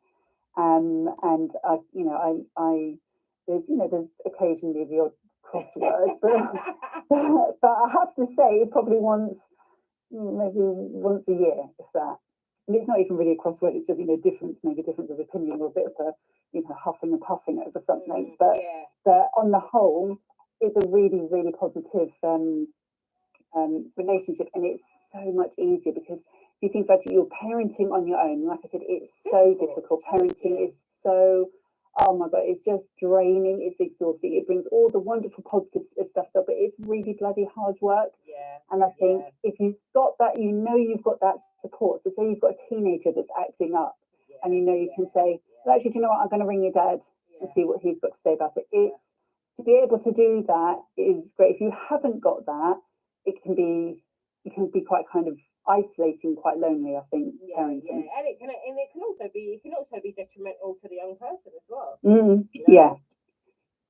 [0.56, 2.16] Um, and I, you know,
[2.56, 2.94] I, I,
[3.46, 5.12] there's, you know, there's occasionally the odd
[5.44, 7.10] crossword, but
[7.62, 9.38] but I have to say it's probably once,
[10.10, 12.16] maybe once a year, if that.
[12.68, 13.76] And it's not even really a crossword.
[13.76, 16.12] It's just you know difference, maybe difference of opinion or a bit of a
[16.52, 18.32] you know huffing and puffing over something.
[18.32, 20.18] Mm, But yeah, but on the whole,
[20.60, 22.68] it's a really, really positive um,
[23.54, 24.82] um, relationship, and it's
[25.12, 28.46] so much easier because if you think about it, you're parenting on your own.
[28.46, 30.02] Like I said, it's so difficult.
[30.10, 31.50] Parenting is so,
[32.00, 33.60] oh my god, it's just draining.
[33.62, 34.34] It's exhausting.
[34.34, 38.10] It brings all the wonderful positive stuff up, but it's really bloody hard work.
[38.26, 38.58] yeah.
[38.70, 39.30] And I think Yeah.
[39.50, 42.02] if you've got that, you know you've got that support.
[42.02, 43.96] So say you've got a teenager that's acting up,
[44.28, 45.40] yeah, and you know you yeah, can say,
[45.72, 46.20] actually, do you know what?
[46.22, 47.40] I'm going to ring your dad yeah.
[47.40, 48.66] and see what he's got to say about it.
[48.72, 49.00] It's
[49.58, 51.54] to be able to do that is great.
[51.56, 52.76] If you haven't got that,
[53.26, 54.02] it can be
[54.44, 55.38] it can be quite kind of
[55.68, 56.96] isolating, quite lonely.
[56.96, 58.04] I think yeah, parenting.
[58.04, 60.88] yeah, and it can and it can also be it can also be detrimental to
[60.88, 62.00] the young person as well.
[62.04, 62.98] Mm, you yeah, know?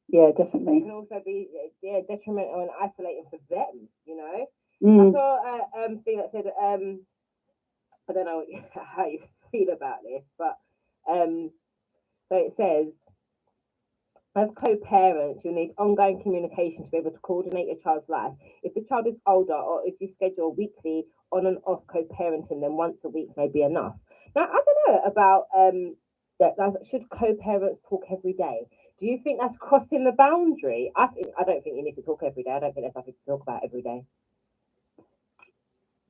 [0.08, 0.78] yeah, It definitely.
[0.78, 3.88] It can also be uh, yeah detrimental and isolating for them.
[4.06, 4.46] You know,
[4.98, 7.00] I Mm, saw a um thing that said um
[8.08, 8.44] I don't know
[8.74, 9.20] how you
[9.52, 10.56] feel about this, but
[11.10, 11.50] um
[12.30, 12.88] so it says
[14.36, 18.32] as co-parents, you'll need ongoing communication to be able to coordinate your child's life.
[18.62, 22.74] If the child is older or if you schedule weekly on and off co-parenting, then
[22.76, 23.96] once a week may be enough.
[24.36, 25.96] Now I don't know about um
[26.40, 28.62] that, that should co-parents talk every day.
[28.98, 30.92] Do you think that's crossing the boundary?
[30.96, 32.52] I think I don't think you need to talk every day.
[32.52, 34.04] I don't think there's nothing to talk about every day.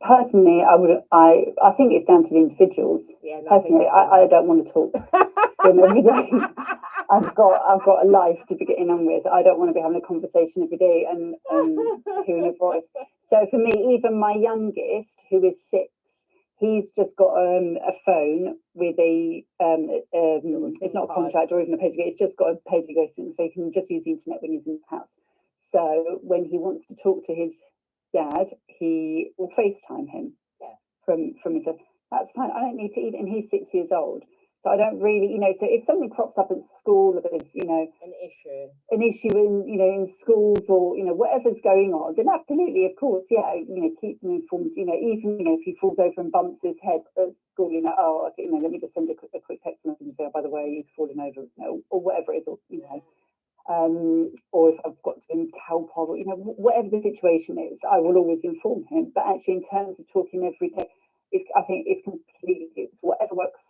[0.01, 1.01] personally, I would.
[1.13, 3.15] I I think it's down to the individuals.
[3.23, 4.95] Yeah, no, Personally, it's I, I don't want to talk.
[5.65, 6.31] every day.
[7.11, 9.27] I've got I've got a life to be getting on with.
[9.27, 11.93] I don't want to be having a conversation every day and and
[12.27, 12.87] hearing a voice.
[13.23, 15.91] So for me, even my youngest, who is six,
[16.59, 21.61] he's just got um, a phone with a um, um it's not a contract or
[21.61, 22.05] even a pay to go.
[22.07, 24.43] It's just got a pay to go thing, so he can just use the internet
[24.43, 25.11] when he's in the house.
[25.73, 27.55] So when he wants to talk to his
[28.13, 30.75] dad, he will FaceTime him Yeah.
[31.05, 31.67] from from his.
[32.11, 32.51] That's fine.
[32.53, 33.21] I don't need to even.
[33.21, 34.25] And he's six years old,
[34.67, 35.55] so I don't really, you know.
[35.61, 38.67] So if something crops up at school, or there's, you know, An issue.
[38.91, 42.87] an issue in you know in schools or you know whatever's going on then absolutely
[42.87, 45.75] of course yeah you know keep them informed you know even you know if he
[45.81, 48.81] falls over and bumps his head at school you know oh you know let me
[48.81, 50.91] just send a quick, a quick text message and say oh by the way he's
[50.97, 53.03] falling over you know or whatever it is or you know
[53.71, 57.99] um or if i've got to him cowpod you know whatever the situation is i
[57.99, 60.87] will always inform him but actually in terms of talking every day
[61.33, 63.61] it's i think it's completely it's whatever works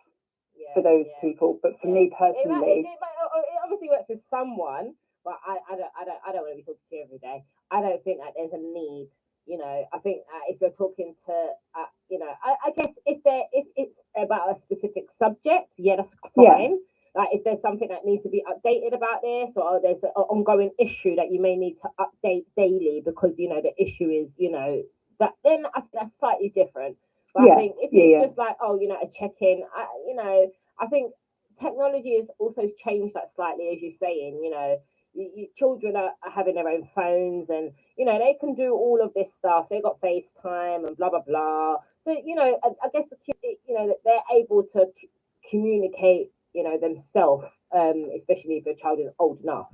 [0.74, 1.20] for those yeah.
[1.20, 1.94] people but for yeah.
[1.94, 2.98] me It, it, personally it,
[3.34, 4.94] oh, it obviously works for someone,
[5.24, 7.18] but I, I don't I don't I don't want to be talking to you every
[7.18, 7.44] day.
[7.70, 9.08] I don't think that there's a need.
[9.46, 11.32] You know, I think if you're talking to,
[11.78, 15.96] uh, you know, I, I guess if there if it's about a specific subject, yeah,
[15.96, 16.54] that's Yeah.
[16.54, 16.78] fine.
[17.14, 20.70] Like if there's something that needs to be updated about this, or there's an ongoing
[20.78, 24.50] issue that you may need to update daily because you know the issue is, you
[24.50, 24.82] know,
[25.20, 26.96] that then I think that's slightly different.
[27.36, 28.18] But Yeah, I think if yeah, it's yeah.
[28.18, 29.62] just like, oh, you know, a check-in,
[30.08, 30.50] you know,
[30.80, 31.12] I think
[31.60, 34.40] technology has also changed that slightly, as you're saying.
[34.42, 34.78] You know,
[35.14, 38.72] you, you, children are, are having their own phones, and you know they can do
[38.72, 39.68] all of this stuff.
[39.70, 41.76] They got FaceTime and blah blah blah.
[42.04, 45.10] So you know, I, I guess the, you know that they're able to c-
[45.50, 47.44] communicate, you know, themselves,
[47.74, 49.68] um, especially if your child is old enough.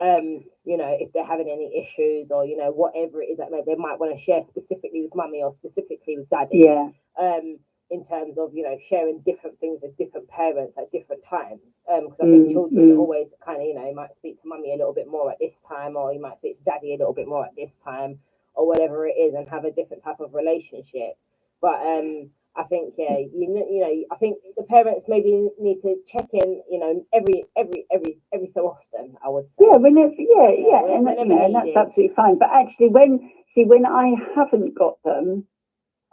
[0.00, 3.50] Um, you know, if they're having any issues or you know whatever it is that
[3.50, 7.58] they, might want to share specifically with mummy or specifically with daddy yeah um
[7.90, 11.76] in terms of you know sharing different things with different parents at different times.
[11.92, 12.98] Um, Because I think Mm, children mm.
[12.98, 15.60] always kind of you know might speak to mummy a little bit more at this
[15.62, 18.18] time, or you might speak to daddy a little bit more at this time,
[18.54, 21.14] or whatever it is, and have a different type of relationship.
[21.60, 25.80] But um, I think yeah, you know, you know, I think the parents maybe need
[25.82, 29.16] to check in, you know, every every every every so often.
[29.24, 29.66] I would say.
[29.66, 32.38] Yeah, whenever, yeah, yeah, when- and, you know, and that's absolutely fine.
[32.38, 35.46] But actually, when see when I haven't got them,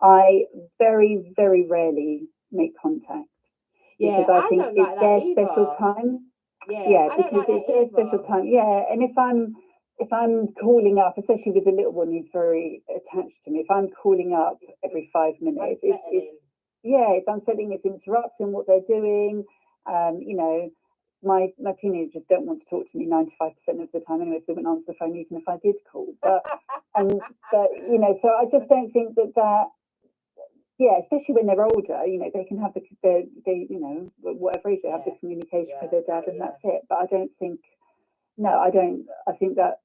[0.01, 0.45] I
[0.79, 3.29] very, very rarely make contact
[3.99, 6.27] Yeah, because I, I think it's like their special time.
[6.69, 8.47] Yeah, Yeah, because like it's their special time.
[8.47, 9.55] Yeah, and if I'm
[9.99, 13.71] if I'm calling up, especially with the little one who's very attached to me, if
[13.71, 16.35] I'm calling up every five minutes, it's, it's
[16.83, 17.71] yeah, it's unsettling.
[17.71, 19.45] It's interrupting what they're doing.
[19.85, 20.71] Um, you know,
[21.23, 24.21] my my teenagers don't want to talk to me ninety five percent of the time
[24.21, 26.13] anyway, so they wouldn't answer the phone even if I did call.
[26.21, 26.43] But
[26.95, 27.21] and
[27.51, 29.65] but you know, so I just don't think that that.
[30.79, 34.11] Yeah, especially when they're older, you know, they can have the the they you know
[34.21, 36.47] whatever age they have the Yeah, communication with their dad, and yeah.
[36.47, 36.81] that's it.
[36.89, 37.59] But I don't think,
[38.37, 39.05] no, I don't.
[39.27, 39.82] I think that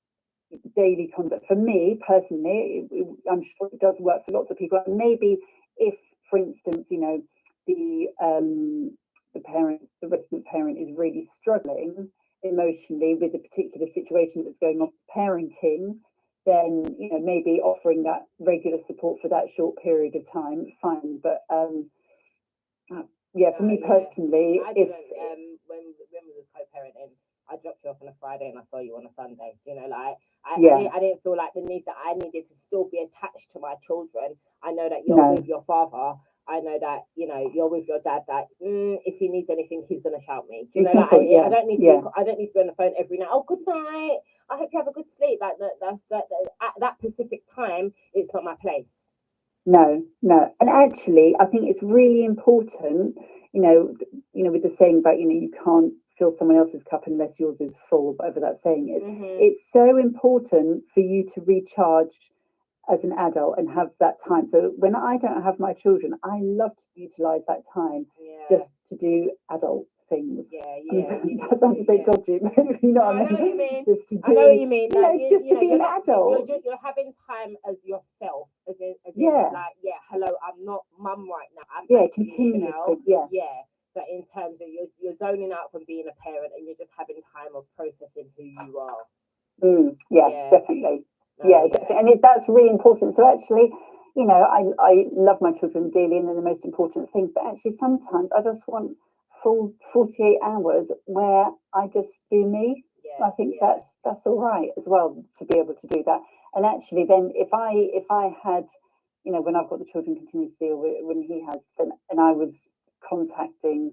[0.77, 4.59] daily contact for me personally, it, it- I'm sure it does work for lots of
[4.59, 4.83] people.
[4.87, 5.39] And maybe
[5.77, 5.97] if,
[6.31, 7.23] for instance, you know,
[7.67, 8.97] the um,
[9.35, 12.11] the parent, the resident parent is really struggling
[12.43, 15.99] emotionally with a particular situation that's going on parenting,
[16.47, 21.19] then you know maybe offering that regular support for that short period of time, fine.
[21.23, 21.91] But um,
[22.95, 23.03] uh,
[23.35, 27.13] yeah, for me personally, if um when when we was co-parenting,
[27.51, 29.55] I dropped you off on a Friday and I saw you on a Sunday.
[29.67, 30.75] You know, like I, Yeah.
[30.75, 33.53] I, didn't, I didn't feel like the need that I needed to still be attached
[33.53, 34.37] to my children.
[34.63, 35.35] I know that you're No.
[35.35, 36.19] with your father.
[36.49, 38.23] I know that you know you're with your dad.
[38.29, 40.69] That mm, if he needs anything, he's gonna shout me.
[40.73, 40.93] Do you know?
[40.95, 41.85] Like, I, yeah, I don't need to.
[41.85, 42.01] yeah.
[42.01, 43.29] Be, I don't need to be on the phone every night.
[43.31, 44.19] Oh, good night.
[44.51, 45.41] I hope you have a good sleep.
[45.43, 46.51] Like that, that's that, that.
[46.63, 48.87] At that specific time, it's not my place.
[49.67, 50.55] No, no.
[50.61, 53.17] And actually, I think it's really important,
[53.53, 53.95] you know,
[54.33, 57.39] you know, with the saying about, you know, you can't fill someone else's cup unless
[57.41, 59.05] yours is full, whatever that saying is.
[59.05, 59.41] Mhm.
[59.41, 62.33] It's so important for you to recharge
[62.89, 64.47] as an adult and have that time.
[64.47, 68.45] So when I don't have my children, I love to utilize that time yeah.
[68.51, 70.49] just to do adult things.
[70.51, 71.19] yeah, yeah.
[71.23, 72.05] mean, you that sounds a bit yeah.
[72.13, 73.59] dodgy, but you know No, I what know I what you mean?
[73.59, 73.85] mean.
[73.85, 74.89] Just to do, I know what you mean.
[74.93, 76.39] you know, like, just to know, be an adult.
[76.49, 79.51] You're, just, you're having time as yourself, as in, as in Yeah.
[79.53, 81.63] like, yeah, hello, I'm not mum right now.
[81.77, 83.27] I'm yeah, continuously, yeah.
[83.31, 83.45] Yeah.
[84.11, 87.21] In terms of you're, you're zoning out from being a parent and you're just having
[87.35, 89.03] time of processing who you are.
[89.63, 90.51] Mm, yeah, Yeah.
[90.51, 91.05] definitely.
[91.43, 91.97] No, yeah, definitely.
[91.99, 93.15] and it, that's really important.
[93.15, 93.73] So actually,
[94.17, 97.33] you know, I I love my children dearly, and they're the most important things.
[97.33, 98.97] But actually, sometimes I just want
[99.43, 102.85] full forty eight hours where I just do me.
[103.05, 103.27] Yeah.
[103.27, 103.69] I think yeah.
[103.69, 106.21] that's that's all right as well to be able to do that.
[106.55, 108.67] And actually, then if I if I had,
[109.25, 112.21] you know, when I've got the children continuously, or whe- when he has, then and
[112.21, 112.57] I was
[113.09, 113.93] contacting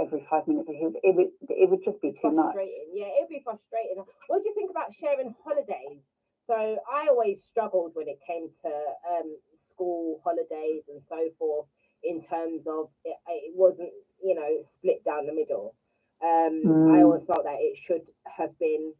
[0.00, 0.68] every five minutes.
[0.70, 2.56] It would it would just be too much.
[2.94, 4.04] Yeah, it'd be frustrating.
[4.28, 6.02] What do you think about sharing holidays?
[6.46, 6.54] So
[6.92, 8.70] I always struggled when it came to
[9.10, 11.66] um, school holidays and so forth.
[12.04, 13.90] In terms of it, it wasn't,
[14.24, 15.74] you know, split down the middle.
[16.22, 17.04] Um, I Mm.
[17.04, 18.94] always felt that it should have been,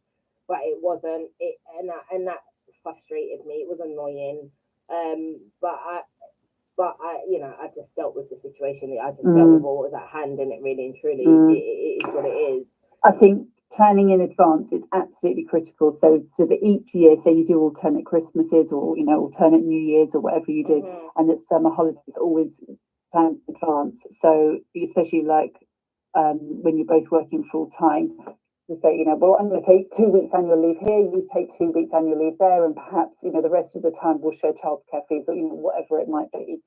[0.47, 1.31] but it wasn't.
[1.39, 2.43] It and that and that
[2.83, 3.55] frustrated me.
[3.55, 4.51] It was annoying.
[4.89, 6.01] Um, but I,
[6.77, 8.97] but I, you know, I just dealt with the situation.
[9.01, 9.53] I just dealt Mm.
[9.55, 11.51] with what was at hand, and it really and truly, Mm.
[11.51, 12.67] it, it is what it is.
[13.03, 15.91] I think planning in advance is absolutely critical.
[15.91, 19.81] So, so that each year, say you do alternate Christmases or you know alternate New
[19.81, 21.09] Years or whatever you do, Mhm.
[21.17, 22.61] and that summer holidays always
[23.11, 24.05] planned in advance.
[24.11, 25.55] So, especially like
[26.15, 28.17] um, when you're both working full time,
[28.69, 31.27] you say, you know, well, I'm going to take two weeks annual leave here, you
[31.33, 34.21] take two weeks annual leave there, and perhaps you know the rest of the time
[34.21, 36.59] we'll share childcare fees or you know whatever it might be.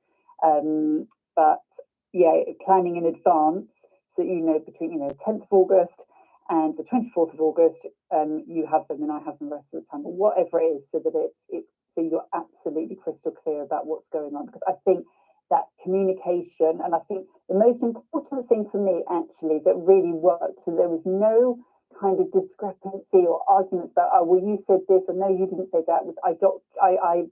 [0.44, 1.64] Um, but
[2.12, 2.32] yeah,
[2.64, 3.72] planning in advance
[4.14, 6.04] so that you know between you know 10th of August
[6.48, 7.80] and the 24th of August,
[8.14, 10.60] um, you have them and I have them the rest of the time, or whatever
[10.60, 14.44] it is, so that it's it's so you're absolutely crystal clear about what's going on.
[14.46, 15.06] Because I think
[15.48, 20.60] that communication, and I think the most important thing for me actually that really worked,
[20.62, 21.58] so there was no
[22.00, 25.68] kind of discrepancy or arguments about oh well you said this or no you didn't
[25.68, 27.24] say that was I doc I I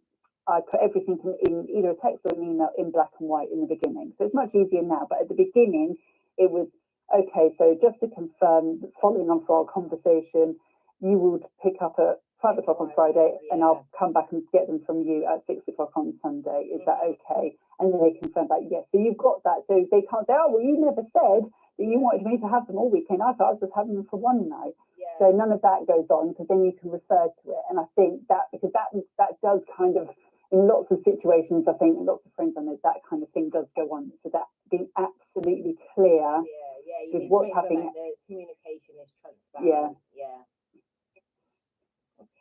[0.47, 3.49] I put everything in, in either a text or an email in black and white
[3.53, 4.13] in the beginning.
[4.19, 5.07] So it's much easier now.
[5.09, 5.97] But at the beginning,
[6.37, 6.69] it was
[7.15, 7.51] okay.
[7.57, 10.57] So just to confirm, following on from our conversation,
[11.01, 14.67] you would pick up at five o'clock on Friday, and I'll come back and get
[14.67, 16.69] them from you at six o'clock on Sunday.
[16.75, 17.57] Is that okay?
[17.81, 18.87] And then they confirm that yes.
[18.93, 19.65] So you've got that.
[19.67, 22.77] So they can't say, oh well, you never said you wanted me to have them
[22.77, 23.23] all weekend.
[23.23, 24.75] I thought I was just having them for one night.
[24.99, 25.07] Yeah.
[25.19, 27.63] So none of that goes on because then you can refer to it.
[27.71, 30.11] And I think that because that that does kind of
[30.53, 33.51] in lots of situations, I think lots of friends I know that kind of thing
[33.51, 34.13] does go on.
[34.23, 36.43] So that being absolutely clear, Yeah,
[36.87, 37.19] yeah.
[37.19, 39.67] With what's sure happening- the communication is transparent.
[39.69, 39.89] Yeah.
[39.91, 40.54] Okay.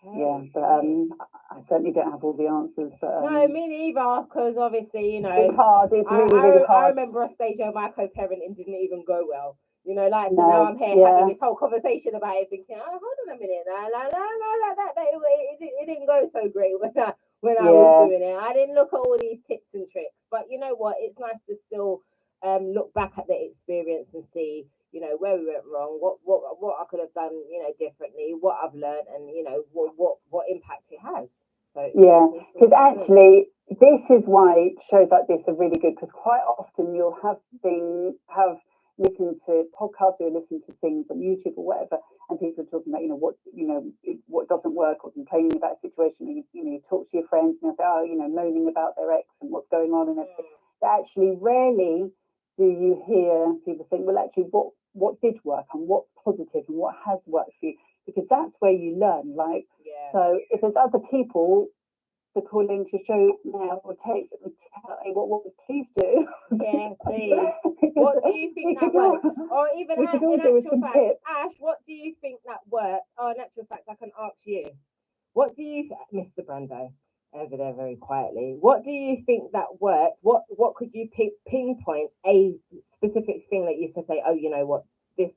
[0.06, 0.42] Yeah.
[0.54, 1.10] But um,
[1.52, 2.94] I- certainly don't have all the answers.
[3.00, 4.24] But um, no, me neither.
[4.24, 5.92] Because obviously, you know, it's hard.
[5.94, 6.96] It's I, really, I, really re- I hard.
[6.96, 9.58] remember a stage where my co-parenting didn't even go well.
[9.86, 11.08] You know, like so No, now I'm here yeah.
[11.08, 14.26] having this whole conversation about it, thinking, oh, hold on a minute, no, no, no,
[14.40, 15.22] no, that, that, it,
[15.62, 18.38] it, it didn't go so great when I when I was doing it.
[18.38, 20.98] I didn't look at all these tips and tricks, but you know what?
[21.00, 22.02] It's nice to still
[22.44, 26.18] um look back at the experience and see, you know, where we went wrong, what
[26.24, 29.64] what what I could have done, you know, differently, what I've learned, and you know
[29.74, 31.28] what what what impact it has.
[31.74, 33.50] So Yeah, Because actually,
[33.82, 35.96] this is why shows like this are really good.
[35.96, 38.58] Because quite often you'll have thing have
[39.00, 41.98] listened to podcasts or listen to things on YouTube or whatever,
[42.30, 43.92] and people are talking about you know what you know
[44.28, 46.28] what doesn't work or complaining about a situation.
[46.28, 48.30] And you, you know you talk to your friends and they'll say oh you know
[48.30, 50.46] moaning about their ex and what's going on and everything.
[50.46, 50.80] Mm.
[50.82, 52.12] But actually, rarely
[52.58, 56.78] do you hear people saying well actually what what did work and what's positive and
[56.78, 57.76] what has worked for you
[58.06, 60.12] because that's where you learn like yeah.
[60.12, 61.68] so if there's other people
[62.36, 66.28] to call in to show now or text and tell you what works, please do.
[66.52, 67.38] Yeah, please.
[67.94, 69.28] What do you think that works?
[69.52, 71.20] Or even we a- could all in actual fact, tips.
[71.28, 73.06] Ash, what do you think that worked?
[73.18, 74.72] Oh, in actual fact, I can ask you.
[75.34, 76.46] What do you, Mr.
[76.46, 76.92] Brando,
[77.36, 80.18] over there very quietly, what do you think that worked?
[80.22, 82.56] What what could you pick, pinpoint a
[82.94, 84.84] specific thing that you could say, oh, you know what,
[85.18, 85.32] this,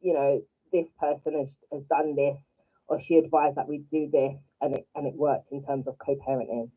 [0.00, 0.42] you know,
[0.72, 2.40] this person has, has done this,
[2.88, 5.96] or she advised that we do this, and it and it worked in terms of
[5.98, 6.70] co-parenting.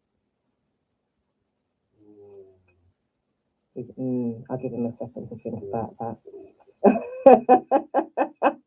[3.78, 6.18] Mm, I'll give him a second to think about that.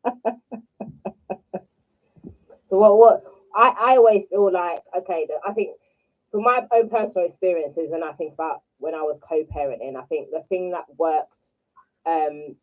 [2.69, 5.71] so what what I, I always feel like okay I think
[6.31, 10.31] from my own personal experiences when I think about when I was co-parenting, I think
[10.31, 11.37] the thing that worked
[12.05, 12.57] um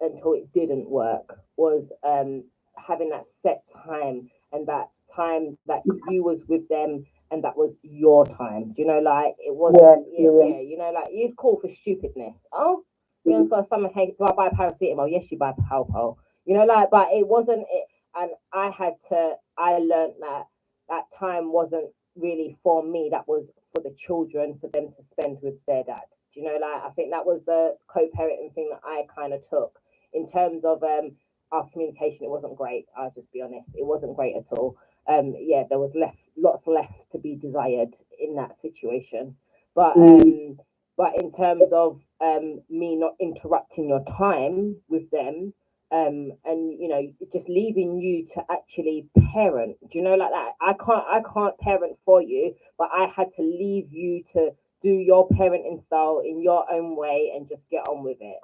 [0.00, 2.44] until it didn't work was um
[2.76, 7.76] having that set time and that time that you was with them and that was
[7.82, 8.72] your time.
[8.74, 11.60] Do you know like it wasn't Yeah, yeah, yeah, yeah, you know like you'd call
[11.60, 12.36] for stupidness.
[12.52, 12.84] Oh,
[13.24, 14.16] you know, it's got a stomach ache.
[14.18, 15.10] Do I buy paracetamol?
[15.10, 16.16] Yes, you buy Calpol.
[16.46, 17.86] You know, like, but it wasn't it.
[18.16, 19.34] And I had to.
[19.58, 20.44] I learned that
[20.88, 23.10] that time wasn't really for me.
[23.12, 26.02] That was for the children, for them to spend with their dad.
[26.34, 29.48] Do you know, like, I think that was the co-parenting thing that I kind of
[29.48, 29.78] took
[30.14, 31.12] in terms of um
[31.52, 32.26] our communication.
[32.26, 32.86] It wasn't great.
[32.98, 33.70] I'll just be honest.
[33.74, 34.76] It wasn't great at all.
[35.08, 39.36] Um, yeah, there was left lots left to be desired in that situation.
[39.74, 40.22] But Mm.
[40.22, 40.58] um,
[40.98, 45.54] but in terms of um me not interrupting your time with them
[45.92, 47.02] um and you know
[47.32, 51.58] just leaving you to actually parent do you know like that i can't i can't
[51.58, 54.50] parent for you but i had to leave you to
[54.82, 58.38] do your parenting style in your own way and just get on with it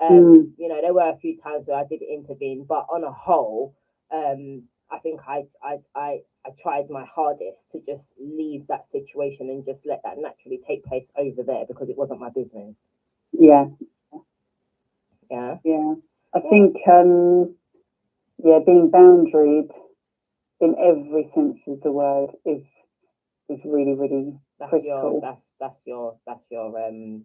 [0.00, 0.52] um Mm.
[0.58, 3.74] you know there were a few times where i did intervene but on a whole
[4.12, 9.50] um i think i i i I tried my hardest to just leave that situation
[9.50, 12.76] and just let that naturally take place over there because it wasn't my business.
[13.32, 13.66] Yeah,
[15.30, 15.58] Yeah.
[15.64, 15.94] yeah.
[16.34, 17.56] I think um
[18.44, 19.72] yeah, being boundaried
[20.60, 22.64] in every sense of the word is
[23.48, 27.24] is really, really That's your that's that's your that's your um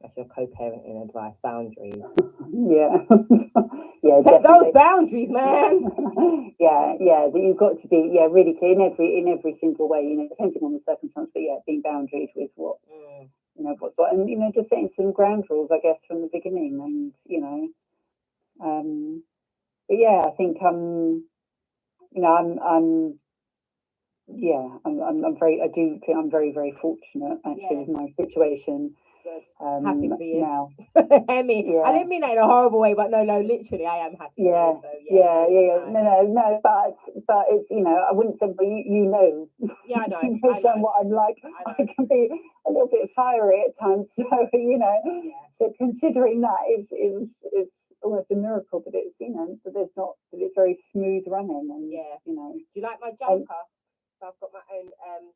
[0.00, 2.04] that's your co-parenting advice boundaries.
[2.52, 2.98] yeah.
[4.02, 5.92] yeah, Set those boundaries, man.
[6.60, 9.88] yeah, yeah, that you've got to be yeah really clear in every in every single
[9.88, 13.64] way, you know, depending on the circumstance, but yeah, being boundaried with what Mm, you
[13.64, 16.30] know what's what, and you know, just setting some ground rules, I guess, from the
[16.32, 17.68] beginning, and you know,
[18.62, 19.22] um,
[19.88, 21.24] but yeah, I think um,
[22.12, 23.18] you know, I'm I'm
[24.28, 27.78] yeah, I'm I'm, I'm very I do think I'm very very fortunate actually Yeah.
[27.80, 28.94] with my situation
[29.60, 30.40] um Happy for you.
[30.40, 30.70] now.
[31.28, 34.06] I mean, I didn't mean that in a horrible way, but no, no, literally, I
[34.06, 34.42] am happy.
[34.42, 35.76] you, Yeah, so, Yeah, yeah, yeah.
[35.76, 36.60] it's No, no, no.
[36.62, 36.96] But
[37.26, 39.48] but it's you know I wouldn't say, but you, you know,
[39.86, 40.20] Yeah, I know.
[40.22, 40.76] you know, I know.
[40.82, 41.36] what I'm like.
[41.44, 42.30] I I can be
[42.66, 44.08] a little bit fiery at times.
[44.16, 45.32] So you know, Yeah.
[45.58, 47.68] so considering that is is is
[48.02, 51.68] almost a miracle that it's you know that there's not that it's very smooth running
[51.70, 52.16] and Yeah.
[52.24, 52.52] you know.
[52.54, 53.62] Do you like my jumper?
[54.20, 54.86] So I've got my own.
[55.06, 55.32] Um,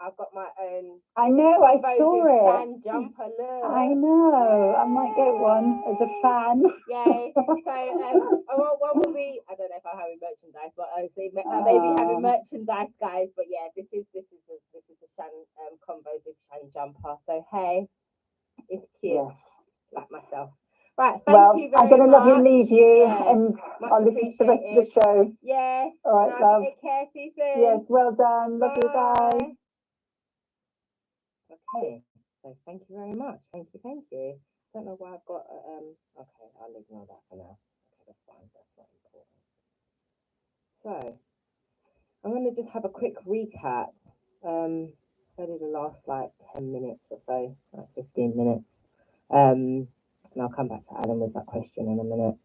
[0.00, 1.00] I've got my own.
[1.16, 1.62] I know.
[1.62, 2.82] I saw it.
[2.84, 3.28] Jumper.
[3.38, 3.64] Look.
[3.64, 4.74] I know.
[4.76, 6.62] I might get one as a fan.
[6.88, 7.32] Yay.
[7.64, 8.18] So um,
[8.80, 11.78] one will be I don't know if I'm having merchandise, but I say I may
[11.78, 12.34] be having Ah.
[12.34, 13.28] merchandise, guys.
[13.36, 15.30] But yeah, this is this is the, this is a Shan
[15.62, 17.16] um Convos with Shan jumper.
[17.26, 17.86] So hey,
[18.68, 19.64] it's cute Yes.
[19.92, 20.50] like myself.
[20.98, 23.90] Right, thank well, you very I'm going to love you leave you, Yeah, and much
[23.90, 25.32] I'll listen to the rest of the show.
[25.42, 25.94] Yes.
[26.04, 26.40] All right, nice.
[26.40, 26.62] love.
[26.64, 27.04] Take care.
[27.12, 27.62] See you soon.
[27.62, 28.58] Yes, well done.
[28.58, 28.88] Love you.
[28.88, 29.38] Bye.
[29.40, 29.56] Bye.
[31.74, 32.02] Okay,
[32.42, 33.40] so thank you very much.
[33.52, 34.38] Thank you, thank you.
[34.74, 37.56] Don't know why I've got, uh, um, okay, I'll ignore that for now.
[37.92, 39.40] Okay, that's fine, that's not important.
[40.82, 41.18] So,
[42.24, 43.92] I'm gonna just have a quick recap.
[44.44, 44.92] Um,
[45.38, 48.82] only the last like ten minutes or so, like fifteen minutes.
[49.30, 49.88] Um,
[50.34, 52.36] and I'll come back to Adam with that question in a minute.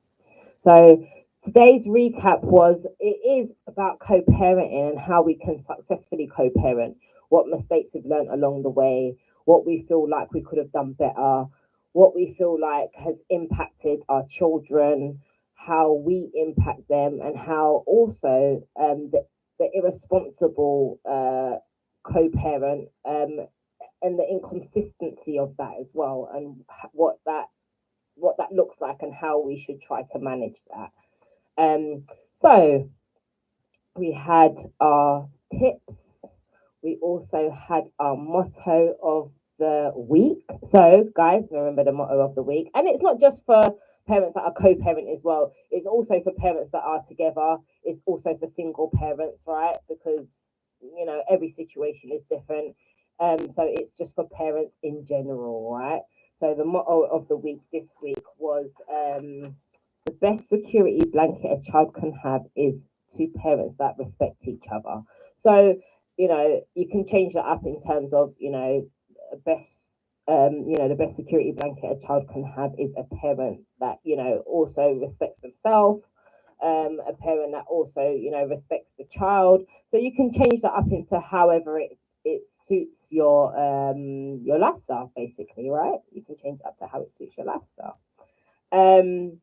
[0.59, 1.05] So,
[1.43, 6.97] today's recap was it is about co-parenting and how we can successfully co-parent
[7.29, 9.15] what mistakes we've learned along the way
[9.45, 11.45] what we feel like we could have done better
[11.93, 15.19] what we feel like has impacted our children
[15.53, 19.25] how we impact them and how also um, the,
[19.59, 21.57] the irresponsible uh,
[22.03, 23.47] co-parent um,
[24.01, 27.45] and the inconsistency of that as well and what that
[28.17, 30.91] what that looks like and how we should try to manage that
[31.57, 32.05] um,
[32.39, 32.89] so
[33.97, 36.25] we had our tips.
[36.83, 40.45] We also had our motto of the week.
[40.65, 42.69] So, guys, remember the motto of the week.
[42.75, 43.75] And it's not just for
[44.07, 45.53] parents that are co-parent as well.
[45.71, 47.57] It's also for parents that are together.
[47.83, 49.75] It's also for single parents, right?
[49.89, 50.29] Because
[50.81, 52.75] you know every situation is different.
[53.19, 56.01] Um, so it's just for parents in general, right?
[56.39, 59.55] So the motto of the week this week was um
[60.05, 62.85] the best security blanket a child can have is
[63.15, 65.01] two parents that respect each other.
[65.37, 65.75] So,
[66.17, 68.87] you know, you can change that up in terms of, you know,
[69.45, 69.97] best,
[70.27, 73.97] um, you know, the best security blanket a child can have is a parent that,
[74.03, 76.03] you know, also respects themselves,
[76.63, 79.63] um, a parent that also, you know, respects the child.
[79.91, 81.97] So you can change that up into however it
[82.27, 85.99] it suits your um your lifestyle basically right?
[86.13, 87.99] You can change up to how it suits your lifestyle.
[88.71, 89.39] Um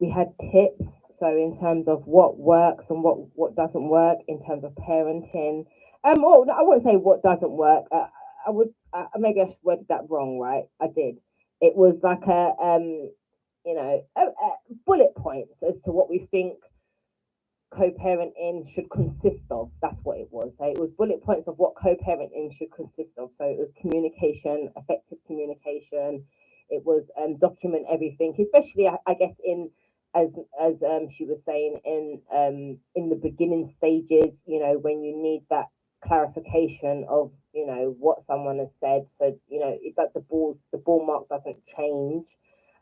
[0.00, 1.04] we had tips.
[1.12, 5.66] So in terms of what works and what what doesn't work in terms of parenting.
[6.04, 7.86] Um well i wouldn't say what doesn't work.
[7.92, 8.06] Uh,
[8.46, 10.64] i would uh, maybe i worded that wrong right?
[10.80, 11.16] I did.
[11.60, 13.10] It was like a um
[13.66, 14.50] you know a, a
[14.86, 16.54] bullet points as to what we think
[17.74, 19.70] co-parenting should consist of.
[19.82, 20.56] That's what it was.
[20.58, 23.30] So it was bullet points of what co-parenting should consist of.
[23.36, 26.24] So it was communication effective communication.
[26.70, 29.70] It was um, document everything especially I, I guess in
[30.14, 30.30] as
[30.60, 35.16] as um, she was saying in um, in the beginning stages you know when you
[35.16, 35.66] need that
[36.02, 39.08] clarification of you know what someone has said.
[39.08, 42.26] So you know it that the ball the ball mark doesn't change.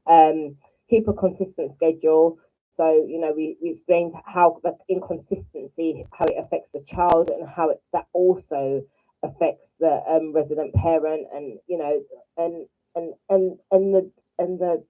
[0.07, 0.57] Um
[0.91, 2.39] keep a consistent schedule
[2.73, 7.49] so, you know, we, we explained how that inconsistency, how it affects the child and
[7.49, 8.83] how it, that also
[9.23, 12.01] affects the um, resident parent and, you know,
[12.37, 14.85] and, and, and, and the, and the,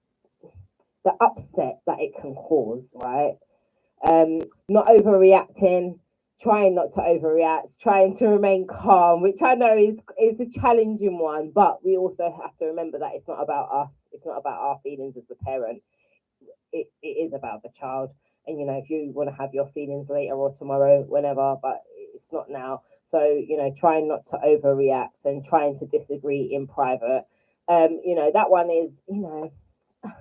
[1.03, 3.35] the upset that it can cause, right?
[4.09, 5.99] Um, not overreacting,
[6.41, 11.17] trying not to overreact, trying to remain calm, which I know is is a challenging
[11.19, 14.59] one, but we also have to remember that it's not about us, it's not about
[14.59, 15.81] our feelings as the parent
[16.73, 18.11] it, it is about the child.
[18.47, 21.83] And you know, if you want to have your feelings later or tomorrow, whenever, but
[22.15, 22.83] it's not now.
[23.05, 27.25] So, you know, trying not to overreact and trying to disagree in private.
[27.69, 29.53] Um, you know, that one is, you know,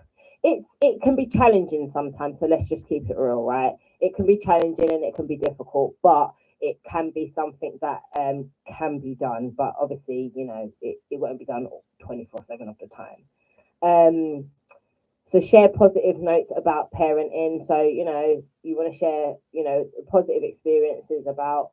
[0.44, 2.40] it's it can be challenging sometimes.
[2.40, 3.74] So let's just keep it real, right?
[4.00, 8.02] It can be challenging and it can be difficult, but it can be something that
[8.18, 9.54] um can be done.
[9.56, 11.68] But obviously, you know, it, it won't be done
[12.02, 13.24] 24-7 of the time.
[13.82, 14.50] Um
[15.32, 17.66] so share positive notes about parenting.
[17.66, 21.70] So you know you want to share you know positive experiences about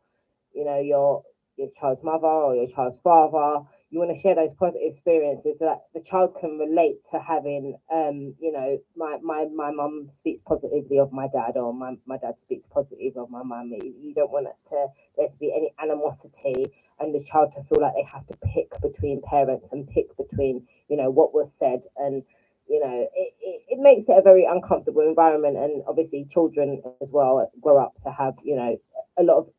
[0.54, 1.24] you know your
[1.58, 3.66] your child's mother or your child's father.
[3.92, 7.76] You want to share those positive experiences so that the child can relate to having
[7.94, 12.18] um you know my my my mum speaks positively of my dad or my, my
[12.18, 13.74] dad speaks positively of my mum.
[13.74, 14.88] You don't want it to
[15.18, 16.72] there to be any animosity
[17.02, 20.66] and the child to feel like they have to pick between parents and pick between
[20.88, 22.24] you know what was said and
[22.70, 27.12] you know it, it, it makes it a very uncomfortable environment and obviously children as
[27.12, 28.78] well grow up to have you know
[29.20, 29.50] a lot of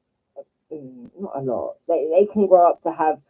[0.73, 3.21] mm, not a lot they, they can grow up to have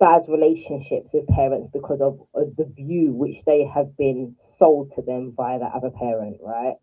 [0.00, 5.02] bad relationships with parents because of, of the view which they have been sold to
[5.02, 6.76] them by that other parent right?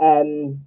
[0.00, 0.64] Um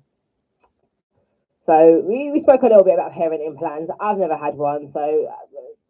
[1.66, 3.90] so we, we spoke a little bit about parenting plans.
[4.00, 5.30] I've never had one so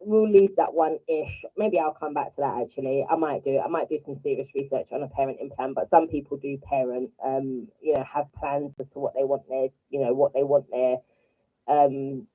[0.06, 1.44] we'll leave that one ish.
[1.56, 3.06] Maybe I'll come back to that actually.
[3.10, 6.08] I might do I might do some serious research on a parenting plan, but some
[6.08, 10.00] people do parent um, you know, have plans as to what they want their, you
[10.04, 10.96] know, what they want their
[11.68, 12.26] um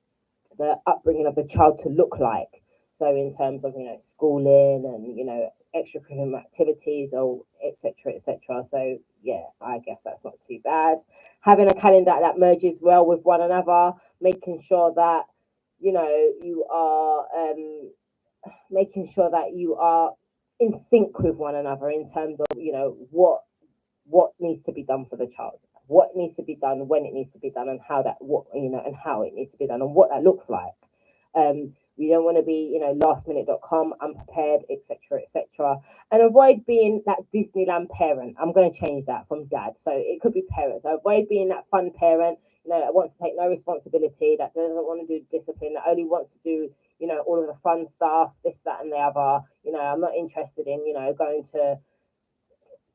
[0.58, 2.62] the upbringing of the child to look like.
[2.92, 8.64] So in terms of you know schooling and you know extracurricular activities or etc etc.
[8.68, 10.98] So yeah, I guess that's not too bad.
[11.42, 15.24] Having a calendar that merges well with one another, making sure that
[15.80, 17.90] you know you are um,
[18.70, 20.12] making sure that you are
[20.60, 23.42] in sync with one another in terms of you know what
[24.04, 25.58] what needs to be done for the child
[25.90, 28.44] what needs to be done when it needs to be done and how that what
[28.54, 30.72] you know and how it needs to be done and what that looks like.
[31.34, 35.76] Um we don't want to be you know lastminute.com unprepared etc etc
[36.10, 38.36] and avoid being that disneyland parent.
[38.40, 39.74] I'm going to change that from dad.
[39.76, 40.84] So it could be parents.
[40.84, 44.54] So avoid being that fun parent you know that wants to take no responsibility that
[44.54, 47.60] doesn't want to do discipline that only wants to do you know all of the
[47.62, 49.44] fun stuff this that and the other.
[49.62, 51.78] You know i'm not interested in you know going to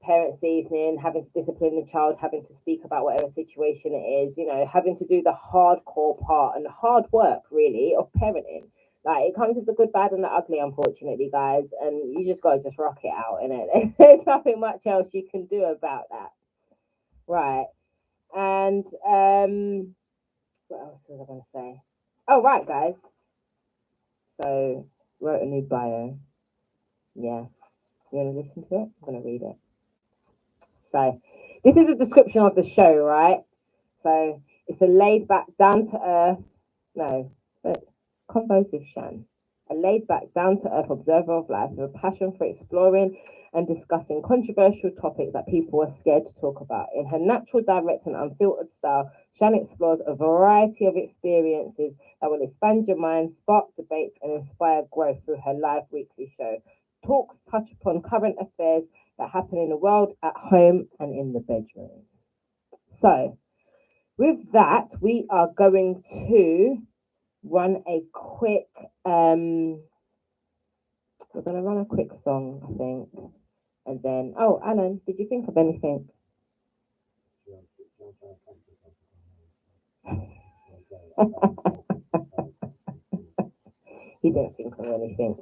[0.06, 4.38] parents' evening, having to discipline the child, having to speak about whatever situation it is,
[4.38, 8.68] you know, having to do the hardcore part and the hard work really of parenting.
[9.06, 11.65] Like it comes with the good, bad, and the ugly, unfortunately, guys.
[11.80, 13.94] And you just gotta just rock it out in it.
[13.99, 16.32] There's nothing much else you can do about that.
[17.27, 17.68] Right.
[18.36, 19.95] And um
[20.68, 21.82] what else was I gonna say?
[22.27, 22.95] Oh right, guys.
[24.41, 24.88] So
[25.19, 26.18] wrote a new bio.
[27.14, 27.45] Yeah.
[28.11, 28.90] You wanna listen to it?
[28.90, 29.56] I'm gonna read it.
[30.91, 31.22] So
[31.64, 33.41] this is a description of the show, right?
[34.02, 36.40] So it's a laid back, down to earth,
[36.95, 37.32] no,
[38.36, 39.26] with Shan,
[39.70, 43.18] a laid back, down to earth observer of life with a passion for exploring
[43.53, 46.88] and discussing controversial topics that people are scared to talk about.
[46.94, 49.10] In her natural, direct, and unfiltered style,
[49.40, 54.84] Shan explores a variety of experiences that will expand your mind, spark debates, and inspire
[54.91, 56.57] growth through her live weekly show.
[57.06, 58.84] Talks touch upon current affairs
[59.18, 62.03] that happen in the world, at home, and in the bedroom.
[62.99, 63.38] So,
[64.18, 66.82] with that, we are going to
[67.45, 68.67] run a quick.
[69.05, 69.81] Um,
[71.34, 73.09] we're to run a quick song, I think,
[73.85, 74.34] and then.
[74.39, 76.07] Oh, Alan, did you think of anything?
[84.22, 85.35] he didn't think of anything.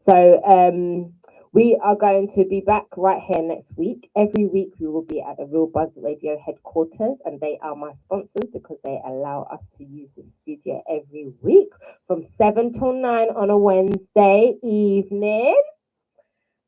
[0.00, 1.14] So um,
[1.54, 4.10] we are going to be back right here next week.
[4.16, 7.92] Every week we will be at the Real Buzz Radio headquarters, and they are my
[8.00, 11.68] sponsors because they allow us to use the studio every week
[12.08, 15.62] from seven till nine on a Wednesday evening.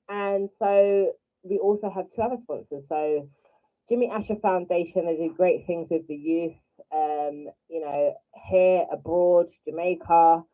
[0.09, 2.87] And so we also have two other sponsors.
[2.89, 3.29] So
[3.89, 6.55] Jimmy Asher Foundation, they do great things with the youth,
[6.95, 8.15] um, you know,
[8.51, 10.45] here, abroad, Jamaica.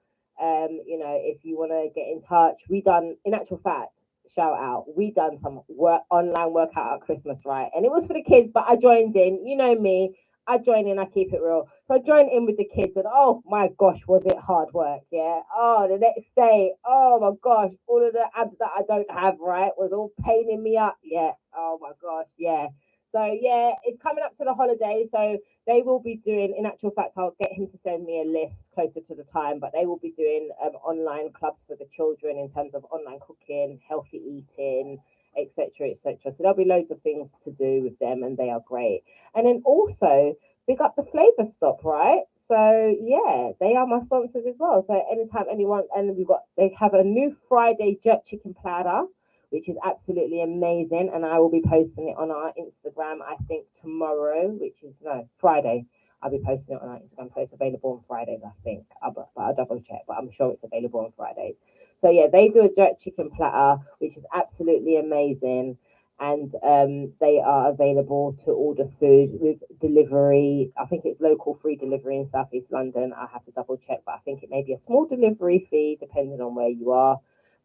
[0.42, 4.02] Um, you know, if you want to get in touch, we done in actual fact,
[4.34, 7.70] shout out, we done some work online workout at Christmas, right?
[7.74, 10.16] And it was for the kids, but I joined in, you know me.
[10.46, 11.68] I join in, I keep it real.
[11.86, 15.02] So I joined in with the kids, and oh my gosh, was it hard work?
[15.12, 15.40] Yeah.
[15.56, 19.36] Oh, the next day, oh my gosh, all of the abs that I don't have,
[19.40, 20.96] right, was all paining me up.
[21.04, 21.32] Yeah.
[21.56, 22.66] Oh my gosh, yeah.
[23.12, 26.55] So yeah, it's coming up to the holiday, so they will be doing.
[26.59, 29.60] In actual fact, I'll get him to send me a list closer to the time,
[29.60, 33.20] but they will be doing um, online clubs for the children in terms of online
[33.26, 34.98] cooking, healthy eating,
[35.39, 36.32] etc., etc.
[36.32, 39.02] So there'll be loads of things to do with them, and they are great.
[39.34, 40.34] And then also
[40.66, 42.22] big up the flavor stop, right?
[42.48, 44.82] So yeah, they are my sponsors as well.
[44.82, 49.05] So anytime anyone and we've got they have a new Friday jerk chicken platter
[49.53, 51.11] which is absolutely amazing.
[51.15, 55.29] And I will be posting it on our Instagram, I think tomorrow, which is no
[55.39, 55.85] Friday.
[56.23, 57.35] I'll be posting it on our Instagram.
[57.35, 58.87] So it's available on Fridays, I think.
[59.03, 61.57] I'll, but I'll double check, but I'm sure it's available on Fridays.
[61.99, 65.77] So yeah, they do a jerk chicken platter, which is absolutely amazing.
[66.19, 70.73] And um, they are available to order food with delivery.
[70.79, 73.12] I think it's local free delivery in Southeast London.
[73.12, 75.99] I have to double check, but I think it may be a small delivery fee
[76.01, 77.19] depending on where you are.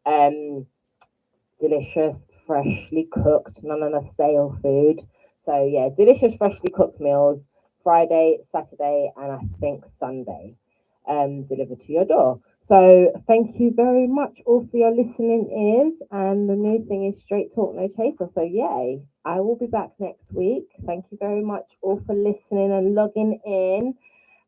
[0.06, 0.66] Um,
[1.60, 5.02] delicious, freshly cooked, none of the stale food.
[5.40, 7.46] So yeah, delicious, freshly cooked meals.
[7.84, 10.56] Friday, Saturday, and I think Sunday,
[11.08, 12.42] um, delivered to your door.
[12.62, 16.02] So thank you very much all for your listening ears.
[16.12, 18.28] And the new thing is straight talk, no chaser.
[18.28, 19.02] So yay!
[19.24, 20.66] I will be back next week.
[20.86, 23.96] Thank you very much all for listening and logging in.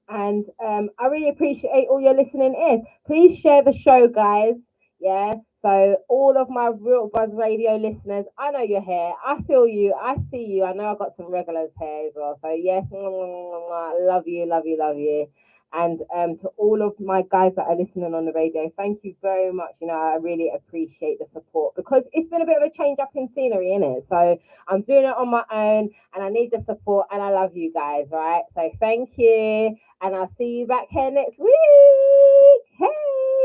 [0.09, 2.81] And um, I really appreciate all your listening ears.
[3.07, 4.55] Please share the show, guys.
[4.99, 5.35] Yeah.
[5.61, 9.13] So all of my Real Buzz Radio listeners, I know you're here.
[9.25, 9.93] I feel you.
[9.93, 10.63] I see you.
[10.63, 12.37] I know I've got some regulars here as well.
[12.41, 15.27] So yes, love you, love you, love you.
[15.73, 19.15] And um, to all of my guys that are listening on the radio, thank you
[19.21, 19.73] very much.
[19.81, 22.99] You know, I really appreciate the support because it's been a bit of a change
[22.99, 24.03] up in scenery, in it.
[24.07, 27.55] So I'm doing it on my own, and I need the support, and I love
[27.55, 28.43] you guys, right?
[28.51, 32.61] So thank you, and I'll see you back here next week.
[32.79, 33.38] Hey.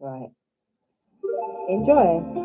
[0.00, 0.30] Right.
[1.68, 2.40] Enjoy.